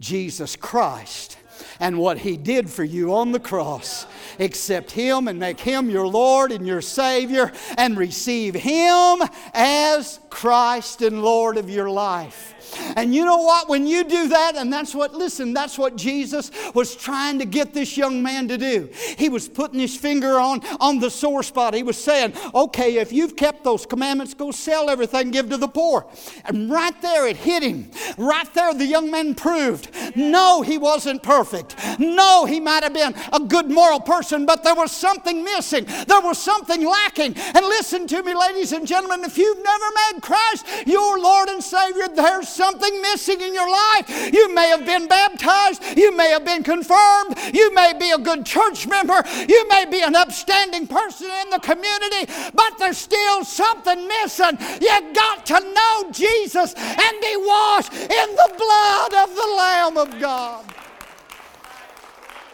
Jesus 0.00 0.56
Christ 0.56 1.36
and 1.78 1.98
what 1.98 2.16
He 2.16 2.38
did 2.38 2.70
for 2.70 2.84
you 2.84 3.12
on 3.12 3.32
the 3.32 3.38
cross. 3.38 4.06
Accept 4.40 4.92
Him 4.92 5.28
and 5.28 5.38
make 5.38 5.60
Him 5.60 5.90
your 5.90 6.06
Lord 6.06 6.52
and 6.52 6.66
your 6.66 6.80
Savior 6.80 7.52
and 7.76 7.98
receive 7.98 8.54
Him 8.54 9.18
as 9.52 10.20
Christ 10.30 11.02
and 11.02 11.22
Lord 11.22 11.58
of 11.58 11.68
your 11.68 11.90
life. 11.90 12.54
And 12.96 13.14
you 13.14 13.24
know 13.24 13.38
what? 13.38 13.68
When 13.68 13.86
you 13.86 14.04
do 14.04 14.28
that, 14.28 14.56
and 14.56 14.72
that's 14.72 14.94
what, 14.94 15.14
listen, 15.14 15.52
that's 15.52 15.78
what 15.78 15.96
Jesus 15.96 16.50
was 16.74 16.94
trying 16.96 17.38
to 17.38 17.44
get 17.44 17.72
this 17.72 17.96
young 17.96 18.22
man 18.22 18.48
to 18.48 18.58
do. 18.58 18.88
He 19.16 19.28
was 19.28 19.48
putting 19.48 19.80
his 19.80 19.96
finger 19.96 20.38
on, 20.38 20.60
on 20.80 20.98
the 20.98 21.10
sore 21.10 21.42
spot. 21.42 21.74
He 21.74 21.82
was 21.82 21.96
saying, 21.96 22.34
okay, 22.54 22.96
if 22.96 23.12
you've 23.12 23.36
kept 23.36 23.64
those 23.64 23.86
commandments, 23.86 24.34
go 24.34 24.50
sell 24.50 24.90
everything, 24.90 25.30
give 25.30 25.50
to 25.50 25.56
the 25.56 25.68
poor. 25.68 26.06
And 26.44 26.70
right 26.70 27.00
there 27.02 27.26
it 27.26 27.36
hit 27.36 27.62
him. 27.62 27.90
Right 28.16 28.52
there, 28.54 28.74
the 28.74 28.86
young 28.86 29.10
man 29.10 29.34
proved 29.34 29.90
no, 30.16 30.62
he 30.62 30.78
wasn't 30.78 31.22
perfect. 31.22 31.76
No, 31.98 32.44
he 32.44 32.60
might 32.60 32.82
have 32.82 32.94
been 32.94 33.14
a 33.32 33.40
good 33.40 33.70
moral 33.70 34.00
person, 34.00 34.46
but 34.46 34.64
there 34.64 34.74
was 34.74 34.92
something 34.92 35.44
missing. 35.44 35.84
There 35.84 36.20
was 36.20 36.38
something 36.38 36.84
lacking. 36.84 37.36
And 37.36 37.66
listen 37.66 38.06
to 38.08 38.22
me, 38.22 38.34
ladies 38.34 38.72
and 38.72 38.86
gentlemen, 38.86 39.24
if 39.24 39.38
you've 39.38 39.62
never 39.62 39.84
made 40.12 40.22
Christ 40.22 40.66
your 40.86 41.18
Lord 41.20 41.48
and 41.48 41.62
Savior, 41.62 42.08
there's 42.14 42.48
something 42.58 43.00
missing 43.02 43.40
in 43.40 43.54
your 43.54 43.70
life. 43.70 44.34
You 44.34 44.52
may 44.52 44.68
have 44.68 44.84
been 44.84 45.06
baptized, 45.06 45.80
you 45.96 46.14
may 46.14 46.30
have 46.30 46.44
been 46.44 46.64
confirmed, 46.64 47.38
you 47.54 47.72
may 47.72 47.92
be 47.96 48.10
a 48.10 48.18
good 48.18 48.44
church 48.44 48.86
member, 48.88 49.22
you 49.48 49.68
may 49.68 49.84
be 49.86 50.02
an 50.02 50.16
upstanding 50.16 50.86
person 50.88 51.30
in 51.42 51.50
the 51.50 51.60
community, 51.60 52.22
but 52.52 52.76
there's 52.78 52.98
still 52.98 53.44
something 53.44 54.08
missing. 54.08 54.58
You 54.80 55.12
got 55.14 55.46
to 55.46 55.60
know 55.60 56.10
Jesus 56.10 56.74
and 56.74 57.14
be 57.20 57.34
washed 57.36 57.94
in 57.94 58.28
the 58.42 58.50
blood 58.58 59.14
of 59.22 59.34
the 59.36 59.48
Lamb 59.56 59.96
of 59.96 60.20
God. 60.20 60.64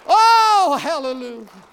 Oh, 0.07 0.79
hallelujah. 0.81 1.64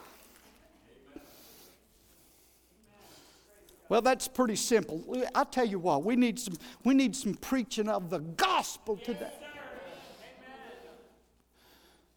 Well, 3.91 4.01
that's 4.01 4.29
pretty 4.29 4.55
simple. 4.55 5.03
I 5.35 5.43
tell 5.43 5.65
you 5.65 5.77
what, 5.77 6.05
we 6.05 6.15
need 6.15 6.39
some, 6.39 6.53
we 6.85 6.93
need 6.93 7.13
some 7.13 7.33
preaching 7.33 7.89
of 7.89 8.09
the 8.09 8.19
gospel 8.19 8.95
today. 8.95 9.33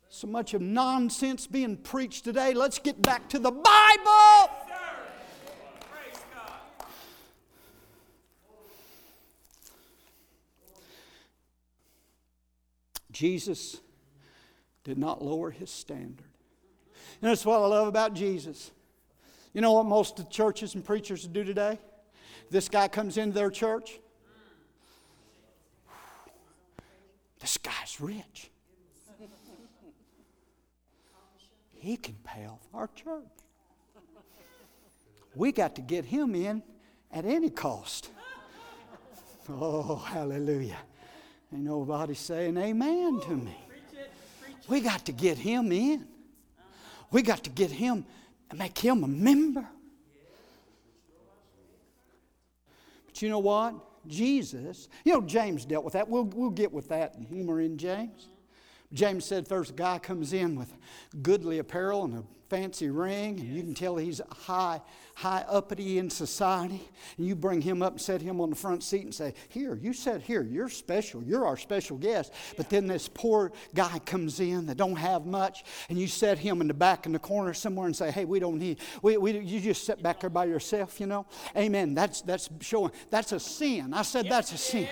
So 0.08 0.28
much 0.28 0.54
of 0.54 0.60
nonsense 0.60 1.48
being 1.48 1.76
preached 1.76 2.22
today. 2.22 2.54
Let's 2.54 2.78
get 2.78 3.02
back 3.02 3.28
to 3.30 3.40
the 3.40 3.50
Bible. 3.50 4.54
Jesus 13.10 13.80
did 14.84 14.96
not 14.96 15.24
lower 15.24 15.50
his 15.50 15.70
standard. 15.70 16.28
And 17.20 17.32
that's 17.32 17.44
what 17.44 17.60
I 17.60 17.66
love 17.66 17.88
about 17.88 18.14
Jesus. 18.14 18.70
You 19.54 19.60
know 19.60 19.72
what 19.72 19.86
most 19.86 20.18
of 20.18 20.26
the 20.26 20.30
churches 20.32 20.74
and 20.74 20.84
preachers 20.84 21.26
do 21.26 21.44
today? 21.44 21.78
This 22.50 22.68
guy 22.68 22.88
comes 22.88 23.16
into 23.16 23.34
their 23.34 23.50
church. 23.50 24.00
This 27.38 27.56
guy's 27.56 28.00
rich. 28.00 28.50
He 31.72 31.96
can 31.96 32.16
pay 32.24 32.46
off 32.46 32.66
our 32.74 32.88
church. 32.94 33.22
We 35.36 35.52
got 35.52 35.76
to 35.76 35.82
get 35.82 36.04
him 36.04 36.34
in 36.34 36.62
at 37.12 37.24
any 37.24 37.50
cost. 37.50 38.10
Oh, 39.48 39.96
hallelujah. 39.96 40.78
Ain't 41.52 41.62
nobody 41.62 42.14
saying 42.14 42.56
amen 42.56 43.20
to 43.20 43.36
me. 43.36 43.56
We 44.68 44.80
got 44.80 45.04
to 45.04 45.12
get 45.12 45.36
him 45.36 45.70
in. 45.70 46.06
We 47.10 47.22
got 47.22 47.44
to 47.44 47.50
get 47.50 47.70
him 47.70 48.06
make 48.54 48.78
him 48.78 49.04
a 49.04 49.08
member. 49.08 49.66
But 53.06 53.22
you 53.22 53.28
know 53.28 53.38
what? 53.38 53.74
Jesus, 54.06 54.88
you 55.04 55.12
know, 55.14 55.22
James 55.22 55.64
dealt 55.64 55.84
with 55.84 55.94
that. 55.94 56.08
We'll, 56.08 56.24
we'll 56.24 56.50
get 56.50 56.72
with 56.72 56.88
that 56.88 57.16
humor 57.28 57.60
in 57.60 57.78
James. 57.78 58.28
James 58.94 59.24
said, 59.24 59.46
first 59.46 59.72
a 59.72 59.74
guy 59.74 59.98
comes 59.98 60.32
in 60.32 60.54
with 60.54 60.72
goodly 61.20 61.58
apparel 61.58 62.04
and 62.04 62.18
a 62.18 62.22
fancy 62.48 62.88
ring, 62.88 63.40
and 63.40 63.48
you 63.48 63.62
can 63.62 63.74
tell 63.74 63.96
he's 63.96 64.20
high, 64.30 64.80
high 65.16 65.44
uppity 65.48 65.98
in 65.98 66.08
society. 66.08 66.80
And 67.16 67.26
you 67.26 67.34
bring 67.34 67.60
him 67.60 67.82
up 67.82 67.94
and 67.94 68.00
set 68.00 68.20
him 68.22 68.40
on 68.40 68.50
the 68.50 68.56
front 68.56 68.84
seat 68.84 69.02
and 69.02 69.14
say, 69.14 69.34
Here, 69.48 69.74
you 69.74 69.92
sit 69.92 70.22
here, 70.22 70.42
you're 70.42 70.68
special, 70.68 71.22
you're 71.22 71.46
our 71.46 71.56
special 71.56 71.96
guest. 71.96 72.32
But 72.56 72.70
then 72.70 72.86
this 72.86 73.08
poor 73.08 73.50
guy 73.74 73.98
comes 74.00 74.38
in 74.38 74.66
that 74.66 74.76
don't 74.76 74.96
have 74.96 75.26
much, 75.26 75.64
and 75.88 75.98
you 75.98 76.06
set 76.06 76.38
him 76.38 76.60
in 76.60 76.68
the 76.68 76.74
back 76.74 77.06
in 77.06 77.12
the 77.12 77.18
corner 77.18 77.54
somewhere 77.54 77.86
and 77.86 77.96
say, 77.96 78.10
Hey, 78.10 78.24
we 78.24 78.38
don't 78.38 78.58
need, 78.58 78.78
we, 79.02 79.16
we, 79.16 79.38
you 79.38 79.60
just 79.60 79.84
sit 79.84 80.02
back 80.02 80.20
there 80.20 80.30
by 80.30 80.44
yourself, 80.44 81.00
you 81.00 81.06
know? 81.06 81.26
Amen. 81.56 81.94
That's 81.94 82.20
that's 82.22 82.48
showing 82.60 82.92
that's 83.10 83.32
a 83.32 83.40
sin. 83.40 83.92
I 83.92 84.02
said 84.02 84.28
that's 84.28 84.52
a 84.52 84.58
sin. 84.58 84.88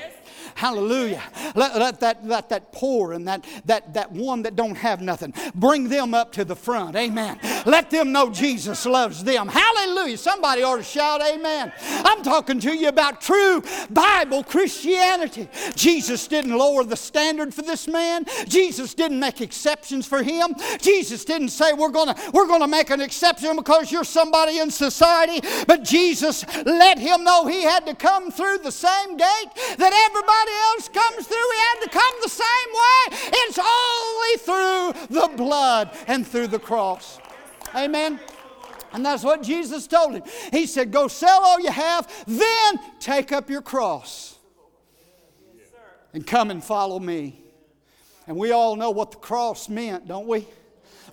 Hallelujah. 0.55 1.22
Let, 1.55 1.76
let, 1.76 2.00
that, 2.00 2.26
let 2.26 2.48
that 2.48 2.72
poor 2.72 3.12
and 3.12 3.28
that, 3.28 3.46
that, 3.66 3.91
that 3.95 4.12
one 4.12 4.43
that 4.43 4.57
don't 4.57 4.76
have 4.76 5.01
nothing, 5.01 5.34
bring 5.55 5.88
them 5.88 6.14
up 6.14 6.32
to 6.32 6.45
the 6.45 6.57
front. 6.57 6.97
Amen. 6.97 7.38
Let 7.66 7.90
them 7.90 8.12
know 8.12 8.30
Jesus 8.30 8.86
loves 8.86 9.22
them. 9.24 9.49
Hallelujah. 9.49 10.18
Somebody 10.18 10.62
ought 10.62 10.76
to 10.76 10.82
shout 10.82 11.20
amen. 11.22 11.72
I'm 11.80 12.22
talking 12.22 12.61
to 12.61 12.74
you 12.74 12.88
about 12.88 13.20
true 13.20 13.62
Bible 13.90 14.43
Christianity. 14.45 15.49
Jesus 15.74 16.26
didn't 16.26 16.57
lower 16.57 16.84
the 16.84 16.97
standard 16.97 17.55
for 17.55 17.62
this 17.62 17.86
man. 17.88 18.24
Jesus 18.47 18.95
didn't 18.95 19.20
make 19.20 19.40
exceptions 19.40 20.07
for 20.07 20.22
him. 20.22 20.55
Jesus 20.80 21.24
didn't 21.24 21.51
say 21.51 21.72
we're 21.72 21.90
going 21.90 22.14
to 22.14 22.30
we're 22.32 22.47
going 22.47 22.61
to 22.61 22.68
make 22.68 22.90
an 22.90 23.01
exception 23.01 23.57
because 23.57 23.90
you're 23.93 24.05
somebody 24.05 24.59
in 24.59 24.70
society, 24.70 25.47
but 25.66 25.84
Jesus 25.84 26.45
let 26.64 26.99
him 26.99 27.24
know 27.24 27.47
he 27.47 27.62
had 27.62 27.86
to 27.86 27.95
come 27.95 28.30
through 28.30 28.59
the 28.59 28.72
same 28.72 29.16
gate 29.16 29.51
that 29.78 29.93
everybody 29.93 30.55
else 30.72 30.88
comes 30.88 31.26
through. 31.26 31.49
He 31.53 31.61
had 31.61 31.80
to 31.84 31.90
come 31.90 32.14
the 32.22 32.28
same 32.28 32.70
way. 32.72 33.18
It's 33.45 33.59
only 33.91 34.37
through 34.39 34.93
the 35.09 35.30
blood 35.37 35.91
and 36.07 36.26
through 36.26 36.49
the 36.49 36.59
cross. 36.59 37.18
Amen. 37.74 38.20
And 38.93 39.05
that's 39.05 39.24
what 39.24 39.43
Jesus 39.43 39.87
told 39.87 40.14
him. 40.14 40.22
He 40.51 40.66
said, 40.66 40.91
Go 40.91 41.09
sell 41.09 41.41
all 41.43 41.61
you 41.61 41.70
have, 41.70 42.09
then 42.26 42.78
take 43.01 43.33
up 43.33 43.49
your 43.49 43.62
cross 43.62 44.39
and 46.12 46.26
come 46.26 46.51
and 46.51 46.62
follow 46.62 46.99
me. 46.99 47.39
And 48.26 48.37
we 48.37 48.53
all 48.53 48.76
know 48.76 48.91
what 48.91 49.12
the 49.12 49.16
cross 49.16 49.68
meant, 49.68 50.07
don't 50.07 50.26
we? 50.26 50.47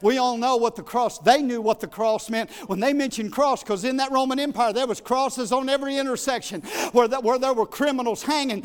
We 0.01 0.17
all 0.17 0.37
know 0.37 0.57
what 0.57 0.75
the 0.75 0.83
cross, 0.83 1.19
they 1.19 1.41
knew 1.41 1.61
what 1.61 1.79
the 1.79 1.87
cross 1.87 2.29
meant 2.29 2.51
when 2.67 2.79
they 2.79 2.93
mentioned 2.93 3.31
cross, 3.31 3.63
because 3.63 3.83
in 3.83 3.97
that 3.97 4.11
Roman 4.11 4.39
Empire 4.39 4.73
there 4.73 4.87
was 4.87 5.01
crosses 5.01 5.51
on 5.51 5.69
every 5.69 5.97
intersection 5.97 6.61
where, 6.91 7.07
that, 7.07 7.23
where 7.23 7.39
there 7.39 7.53
were 7.53 7.65
criminals 7.65 8.23
hanging. 8.23 8.63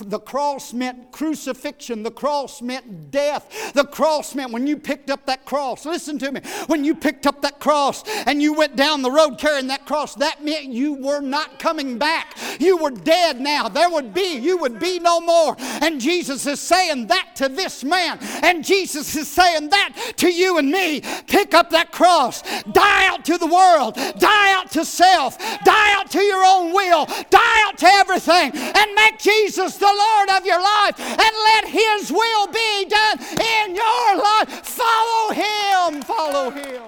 The 0.00 0.18
cross 0.18 0.72
meant 0.72 1.12
crucifixion. 1.12 2.02
The 2.02 2.10
cross 2.10 2.62
meant 2.62 3.10
death. 3.10 3.72
The 3.74 3.84
cross 3.84 4.34
meant 4.34 4.52
when 4.52 4.66
you 4.66 4.76
picked 4.76 5.10
up 5.10 5.26
that 5.26 5.44
cross, 5.44 5.86
listen 5.86 6.18
to 6.18 6.32
me, 6.32 6.40
when 6.66 6.84
you 6.84 6.94
picked 6.94 7.26
up 7.26 7.42
that 7.42 7.60
cross 7.60 8.04
and 8.26 8.42
you 8.42 8.54
went 8.54 8.76
down 8.76 9.02
the 9.02 9.10
road 9.10 9.38
carrying 9.38 9.68
that 9.68 9.86
cross, 9.86 10.14
that 10.16 10.44
meant 10.44 10.66
you 10.66 10.94
were 10.94 11.20
not 11.20 11.58
coming 11.58 11.98
back. 11.98 12.36
You 12.58 12.76
were 12.76 12.90
dead 12.90 13.40
now. 13.40 13.68
There 13.68 13.90
would 13.90 14.14
be, 14.14 14.36
you 14.38 14.58
would 14.58 14.78
be 14.78 14.98
no 14.98 15.20
more. 15.20 15.56
And 15.58 16.00
Jesus 16.00 16.46
is 16.46 16.60
saying 16.60 17.08
that 17.08 17.30
to 17.36 17.48
this 17.48 17.84
man. 17.84 18.18
And 18.42 18.64
Jesus 18.64 19.14
is 19.16 19.28
saying 19.28 19.70
that 19.70 20.14
to 20.18 20.30
you 20.30 20.58
and 20.58 20.70
me. 20.70 21.02
Pick 21.26 21.54
up 21.54 21.70
that 21.70 21.92
cross. 21.92 22.42
Die 22.62 23.06
out 23.06 23.24
to 23.26 23.38
the 23.38 23.46
world. 23.46 23.94
Die 23.94 24.52
out 24.52 24.70
to 24.72 24.84
self. 24.84 25.38
Die 25.38 25.92
out 25.94 26.10
to 26.10 26.20
your 26.20 26.44
own 26.44 26.72
will. 26.72 27.06
Die 27.06 27.62
out 27.66 27.78
to 27.78 27.86
everything. 27.86 28.52
And 28.54 28.94
make 28.94 29.18
Jesus 29.18 29.76
the 29.76 29.86
Lord 29.86 30.30
of 30.30 30.46
your 30.46 30.60
life. 30.60 30.98
And 30.98 31.18
let 31.18 31.68
His 31.68 32.10
will 32.10 32.46
be 32.48 32.86
done 32.86 33.18
in 33.20 33.74
your 33.74 34.16
life. 34.16 34.48
Follow 34.64 35.32
Him. 35.34 36.02
Follow 36.02 36.50
Him. 36.50 36.82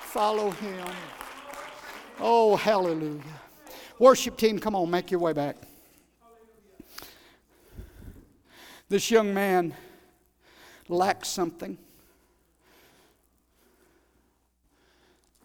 Follow 0.00 0.50
Him. 0.50 0.86
Oh, 2.18 2.56
hallelujah. 2.56 3.35
Worship 3.98 4.36
team, 4.36 4.58
come 4.58 4.74
on, 4.74 4.90
make 4.90 5.10
your 5.10 5.20
way 5.20 5.32
back. 5.32 5.56
This 8.88 9.10
young 9.10 9.32
man 9.32 9.74
lacks 10.88 11.28
something. 11.28 11.78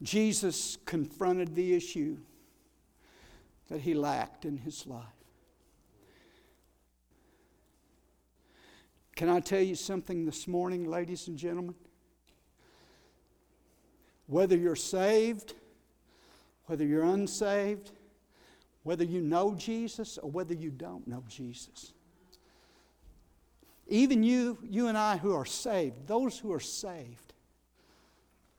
Jesus 0.04 0.78
confronted 0.86 1.56
the 1.56 1.74
issue 1.74 2.18
that 3.70 3.82
he 3.82 3.94
lacked 3.94 4.44
in 4.44 4.58
his 4.58 4.86
life. 4.86 5.06
Can 9.16 9.30
I 9.30 9.40
tell 9.40 9.62
you 9.62 9.76
something 9.76 10.26
this 10.26 10.48
morning, 10.48 10.90
ladies 10.90 11.28
and 11.28 11.38
gentlemen? 11.38 11.76
Whether 14.28 14.58
you're 14.58 14.76
saved, 14.76 15.54
whether 16.66 16.86
you're 16.86 17.04
unsaved, 17.04 17.92
whether 18.84 19.04
you 19.04 19.22
know 19.22 19.54
Jesus 19.56 20.18
or 20.18 20.30
whether 20.30 20.54
you 20.54 20.72
don't 20.72 21.08
know 21.08 21.24
Jesus. 21.28 21.94
Even 23.88 24.24
you, 24.24 24.58
you 24.64 24.88
and 24.88 24.98
I 24.98 25.18
who 25.18 25.36
are 25.36 25.46
saved, 25.46 26.08
those 26.08 26.40
who 26.40 26.54
are 26.54 26.60
saved, 26.60 27.34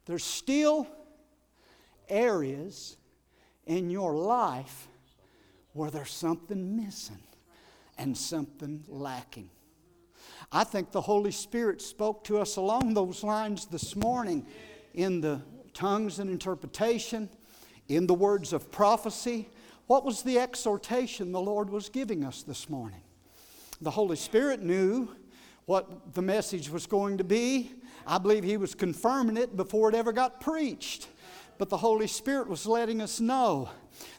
there's 0.04 0.24
still 0.24 0.86
areas 2.08 2.96
in 3.66 3.88
your 3.88 4.14
life 4.14 4.88
where 5.72 5.90
there's 5.90 6.10
something 6.10 6.76
missing 6.76 7.22
and 7.96 8.16
something 8.16 8.84
lacking. 8.88 9.48
I 10.50 10.64
think 10.64 10.92
the 10.92 11.00
Holy 11.00 11.30
Spirit 11.30 11.80
spoke 11.80 12.24
to 12.24 12.38
us 12.38 12.56
along 12.56 12.94
those 12.94 13.24
lines 13.24 13.66
this 13.66 13.96
morning 13.96 14.46
in 14.92 15.20
the 15.20 15.40
tongues 15.72 16.18
and 16.18 16.28
interpretation, 16.28 17.30
in 17.88 18.06
the 18.06 18.14
words 18.14 18.52
of 18.52 18.70
prophecy. 18.70 19.48
What 19.92 20.06
was 20.06 20.22
the 20.22 20.38
exhortation 20.38 21.32
the 21.32 21.40
Lord 21.42 21.68
was 21.68 21.90
giving 21.90 22.24
us 22.24 22.42
this 22.42 22.70
morning? 22.70 23.02
The 23.82 23.90
Holy 23.90 24.16
Spirit 24.16 24.62
knew 24.62 25.10
what 25.66 26.14
the 26.14 26.22
message 26.22 26.70
was 26.70 26.86
going 26.86 27.18
to 27.18 27.24
be. 27.24 27.72
I 28.06 28.16
believe 28.16 28.42
he 28.42 28.56
was 28.56 28.74
confirming 28.74 29.36
it 29.36 29.54
before 29.54 29.90
it 29.90 29.94
ever 29.94 30.10
got 30.10 30.40
preached. 30.40 31.08
But 31.58 31.68
the 31.68 31.76
Holy 31.76 32.06
Spirit 32.06 32.48
was 32.48 32.64
letting 32.64 33.02
us 33.02 33.20
know 33.20 33.68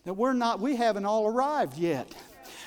that 0.03 0.13
we're 0.13 0.33
not, 0.33 0.59
we 0.59 0.75
haven't 0.75 1.05
all 1.05 1.25
arrived 1.25 1.79
yet. 1.79 2.07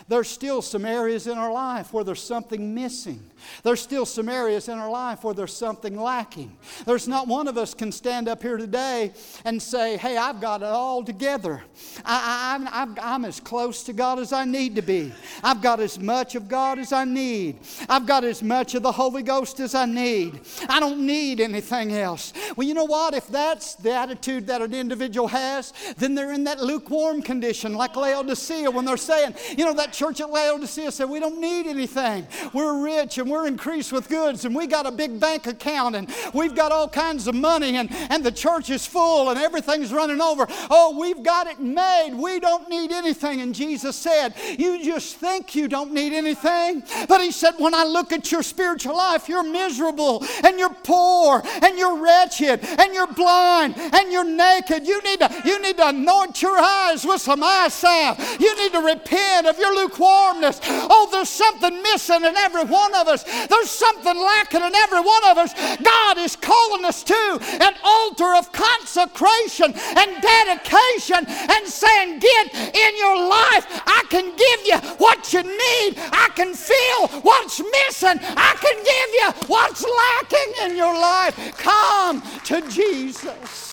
There's 0.08 0.28
still 0.28 0.62
some 0.62 0.84
areas 0.84 1.26
in 1.26 1.36
our 1.36 1.52
life 1.52 1.92
where 1.92 2.04
there's 2.04 2.22
something 2.22 2.74
missing. 2.74 3.20
There's 3.62 3.80
still 3.80 4.06
some 4.06 4.28
areas 4.28 4.68
in 4.68 4.78
our 4.78 4.90
life 4.90 5.24
where 5.24 5.34
there's 5.34 5.54
something 5.54 6.00
lacking. 6.00 6.56
There's 6.84 7.08
not 7.08 7.26
one 7.26 7.48
of 7.48 7.58
us 7.58 7.74
can 7.74 7.90
stand 7.90 8.28
up 8.28 8.42
here 8.42 8.56
today 8.56 9.12
and 9.44 9.60
say, 9.60 9.96
Hey, 9.96 10.16
I've 10.16 10.40
got 10.40 10.62
it 10.62 10.66
all 10.66 11.02
together. 11.02 11.62
I, 12.04 12.96
am 12.98 13.24
as 13.24 13.40
close 13.40 13.82
to 13.84 13.92
God 13.92 14.18
as 14.20 14.32
I 14.32 14.44
need 14.44 14.76
to 14.76 14.82
be. 14.82 15.12
I've 15.42 15.60
got 15.60 15.80
as 15.80 15.98
much 15.98 16.34
of 16.36 16.48
God 16.48 16.78
as 16.78 16.92
I 16.92 17.04
need. 17.04 17.58
I've 17.88 18.06
got 18.06 18.22
as 18.22 18.42
much 18.42 18.74
of 18.74 18.82
the 18.82 18.92
Holy 18.92 19.22
Ghost 19.22 19.58
as 19.58 19.74
I 19.74 19.86
need. 19.86 20.40
I 20.68 20.78
don't 20.78 21.04
need 21.04 21.40
anything 21.40 21.92
else. 21.92 22.32
Well, 22.56 22.66
you 22.66 22.74
know 22.74 22.84
what? 22.84 23.14
If 23.14 23.26
that's 23.28 23.74
the 23.74 23.92
attitude 23.92 24.46
that 24.46 24.62
an 24.62 24.72
individual 24.72 25.28
has, 25.28 25.72
then 25.96 26.14
they're 26.14 26.32
in 26.32 26.44
that 26.44 26.60
lukewarm 26.60 27.22
condition, 27.22 27.74
like 27.74 27.96
Laodicea, 27.96 28.70
when 28.70 28.84
they're 28.84 28.96
saying, 28.96 29.34
You 29.56 29.64
know, 29.64 29.74
that 29.74 29.95
church 29.96 30.20
at 30.20 30.30
Laodicea 30.30 30.92
said, 30.92 31.08
We 31.08 31.20
don't 31.20 31.40
need 31.40 31.66
anything. 31.66 32.26
We're 32.52 32.82
rich 32.84 33.18
and 33.18 33.30
we're 33.30 33.46
increased 33.46 33.92
with 33.92 34.08
goods 34.08 34.44
and 34.44 34.54
we 34.54 34.66
got 34.66 34.86
a 34.86 34.90
big 34.90 35.18
bank 35.18 35.46
account 35.46 35.96
and 35.96 36.12
we've 36.34 36.54
got 36.54 36.70
all 36.70 36.88
kinds 36.88 37.26
of 37.26 37.34
money 37.34 37.76
and, 37.76 37.90
and 38.10 38.22
the 38.22 38.30
church 38.30 38.68
is 38.68 38.86
full 38.86 39.30
and 39.30 39.38
everything's 39.38 39.92
running 39.92 40.20
over. 40.20 40.46
Oh, 40.70 40.96
we've 40.98 41.22
got 41.22 41.46
it 41.46 41.60
made. 41.60 42.12
We 42.14 42.38
don't 42.40 42.68
need 42.68 42.92
anything. 42.92 43.40
And 43.40 43.54
Jesus 43.54 43.96
said, 43.96 44.34
You 44.58 44.84
just 44.84 45.16
think 45.16 45.54
you 45.54 45.66
don't 45.66 45.92
need 45.92 46.12
anything. 46.12 46.82
But 47.08 47.22
He 47.22 47.30
said, 47.30 47.54
When 47.58 47.74
I 47.74 47.84
look 47.84 48.12
at 48.12 48.30
your 48.30 48.42
spiritual 48.42 48.96
life, 48.96 49.28
you're 49.28 49.42
miserable 49.42 50.24
and 50.44 50.58
you're 50.58 50.76
poor 50.84 51.42
and 51.62 51.78
you're 51.78 51.96
wretched 51.96 52.62
and 52.64 52.92
you're 52.92 53.06
blind 53.06 53.74
and 53.78 54.12
you're 54.12 54.24
naked. 54.24 54.86
You 54.86 55.02
need 55.02 55.20
to, 55.20 55.42
you 55.44 55.60
need 55.62 55.78
to 55.78 55.88
anoint 55.88 56.42
your 56.42 56.58
eyes 56.58 57.04
with 57.06 57.22
some 57.22 57.42
eye 57.42 57.68
salve. 57.70 58.18
You 58.38 58.54
need 58.58 58.72
to 58.72 58.80
repent 58.80 59.46
of 59.46 59.58
your 59.58 59.74
lukewarmness. 59.86 60.60
Oh, 60.90 61.08
there's 61.10 61.28
something 61.28 61.82
missing 61.82 62.24
in 62.24 62.36
every 62.36 62.64
one 62.64 62.94
of 62.94 63.08
us. 63.08 63.24
There's 63.46 63.70
something 63.70 64.16
lacking 64.16 64.62
in 64.62 64.74
every 64.74 65.00
one 65.00 65.24
of 65.24 65.38
us. 65.38 65.54
God 65.82 66.18
is 66.18 66.36
calling 66.36 66.84
us 66.84 67.02
to 67.04 67.38
an 67.60 67.74
altar 67.84 68.34
of 68.34 68.52
consecration 68.52 69.72
and 69.74 70.22
dedication 70.22 71.24
and 71.26 71.66
saying, 71.66 72.18
Get 72.18 72.54
in 72.54 72.96
your 72.98 73.16
life. 73.28 73.66
I 73.86 74.04
can 74.10 74.34
give 74.36 74.66
you 74.66 74.78
what 74.98 75.32
you 75.32 75.42
need. 75.42 75.98
I 76.12 76.30
can 76.34 76.54
feel 76.54 77.20
what's 77.20 77.60
missing. 77.60 78.18
I 78.20 78.54
can 78.60 78.76
give 78.84 79.10
you 79.20 79.48
what's 79.48 79.84
lacking 79.84 80.70
in 80.70 80.76
your 80.76 80.94
life. 80.94 81.56
Come 81.58 82.22
to 82.44 82.60
Jesus. 82.68 83.65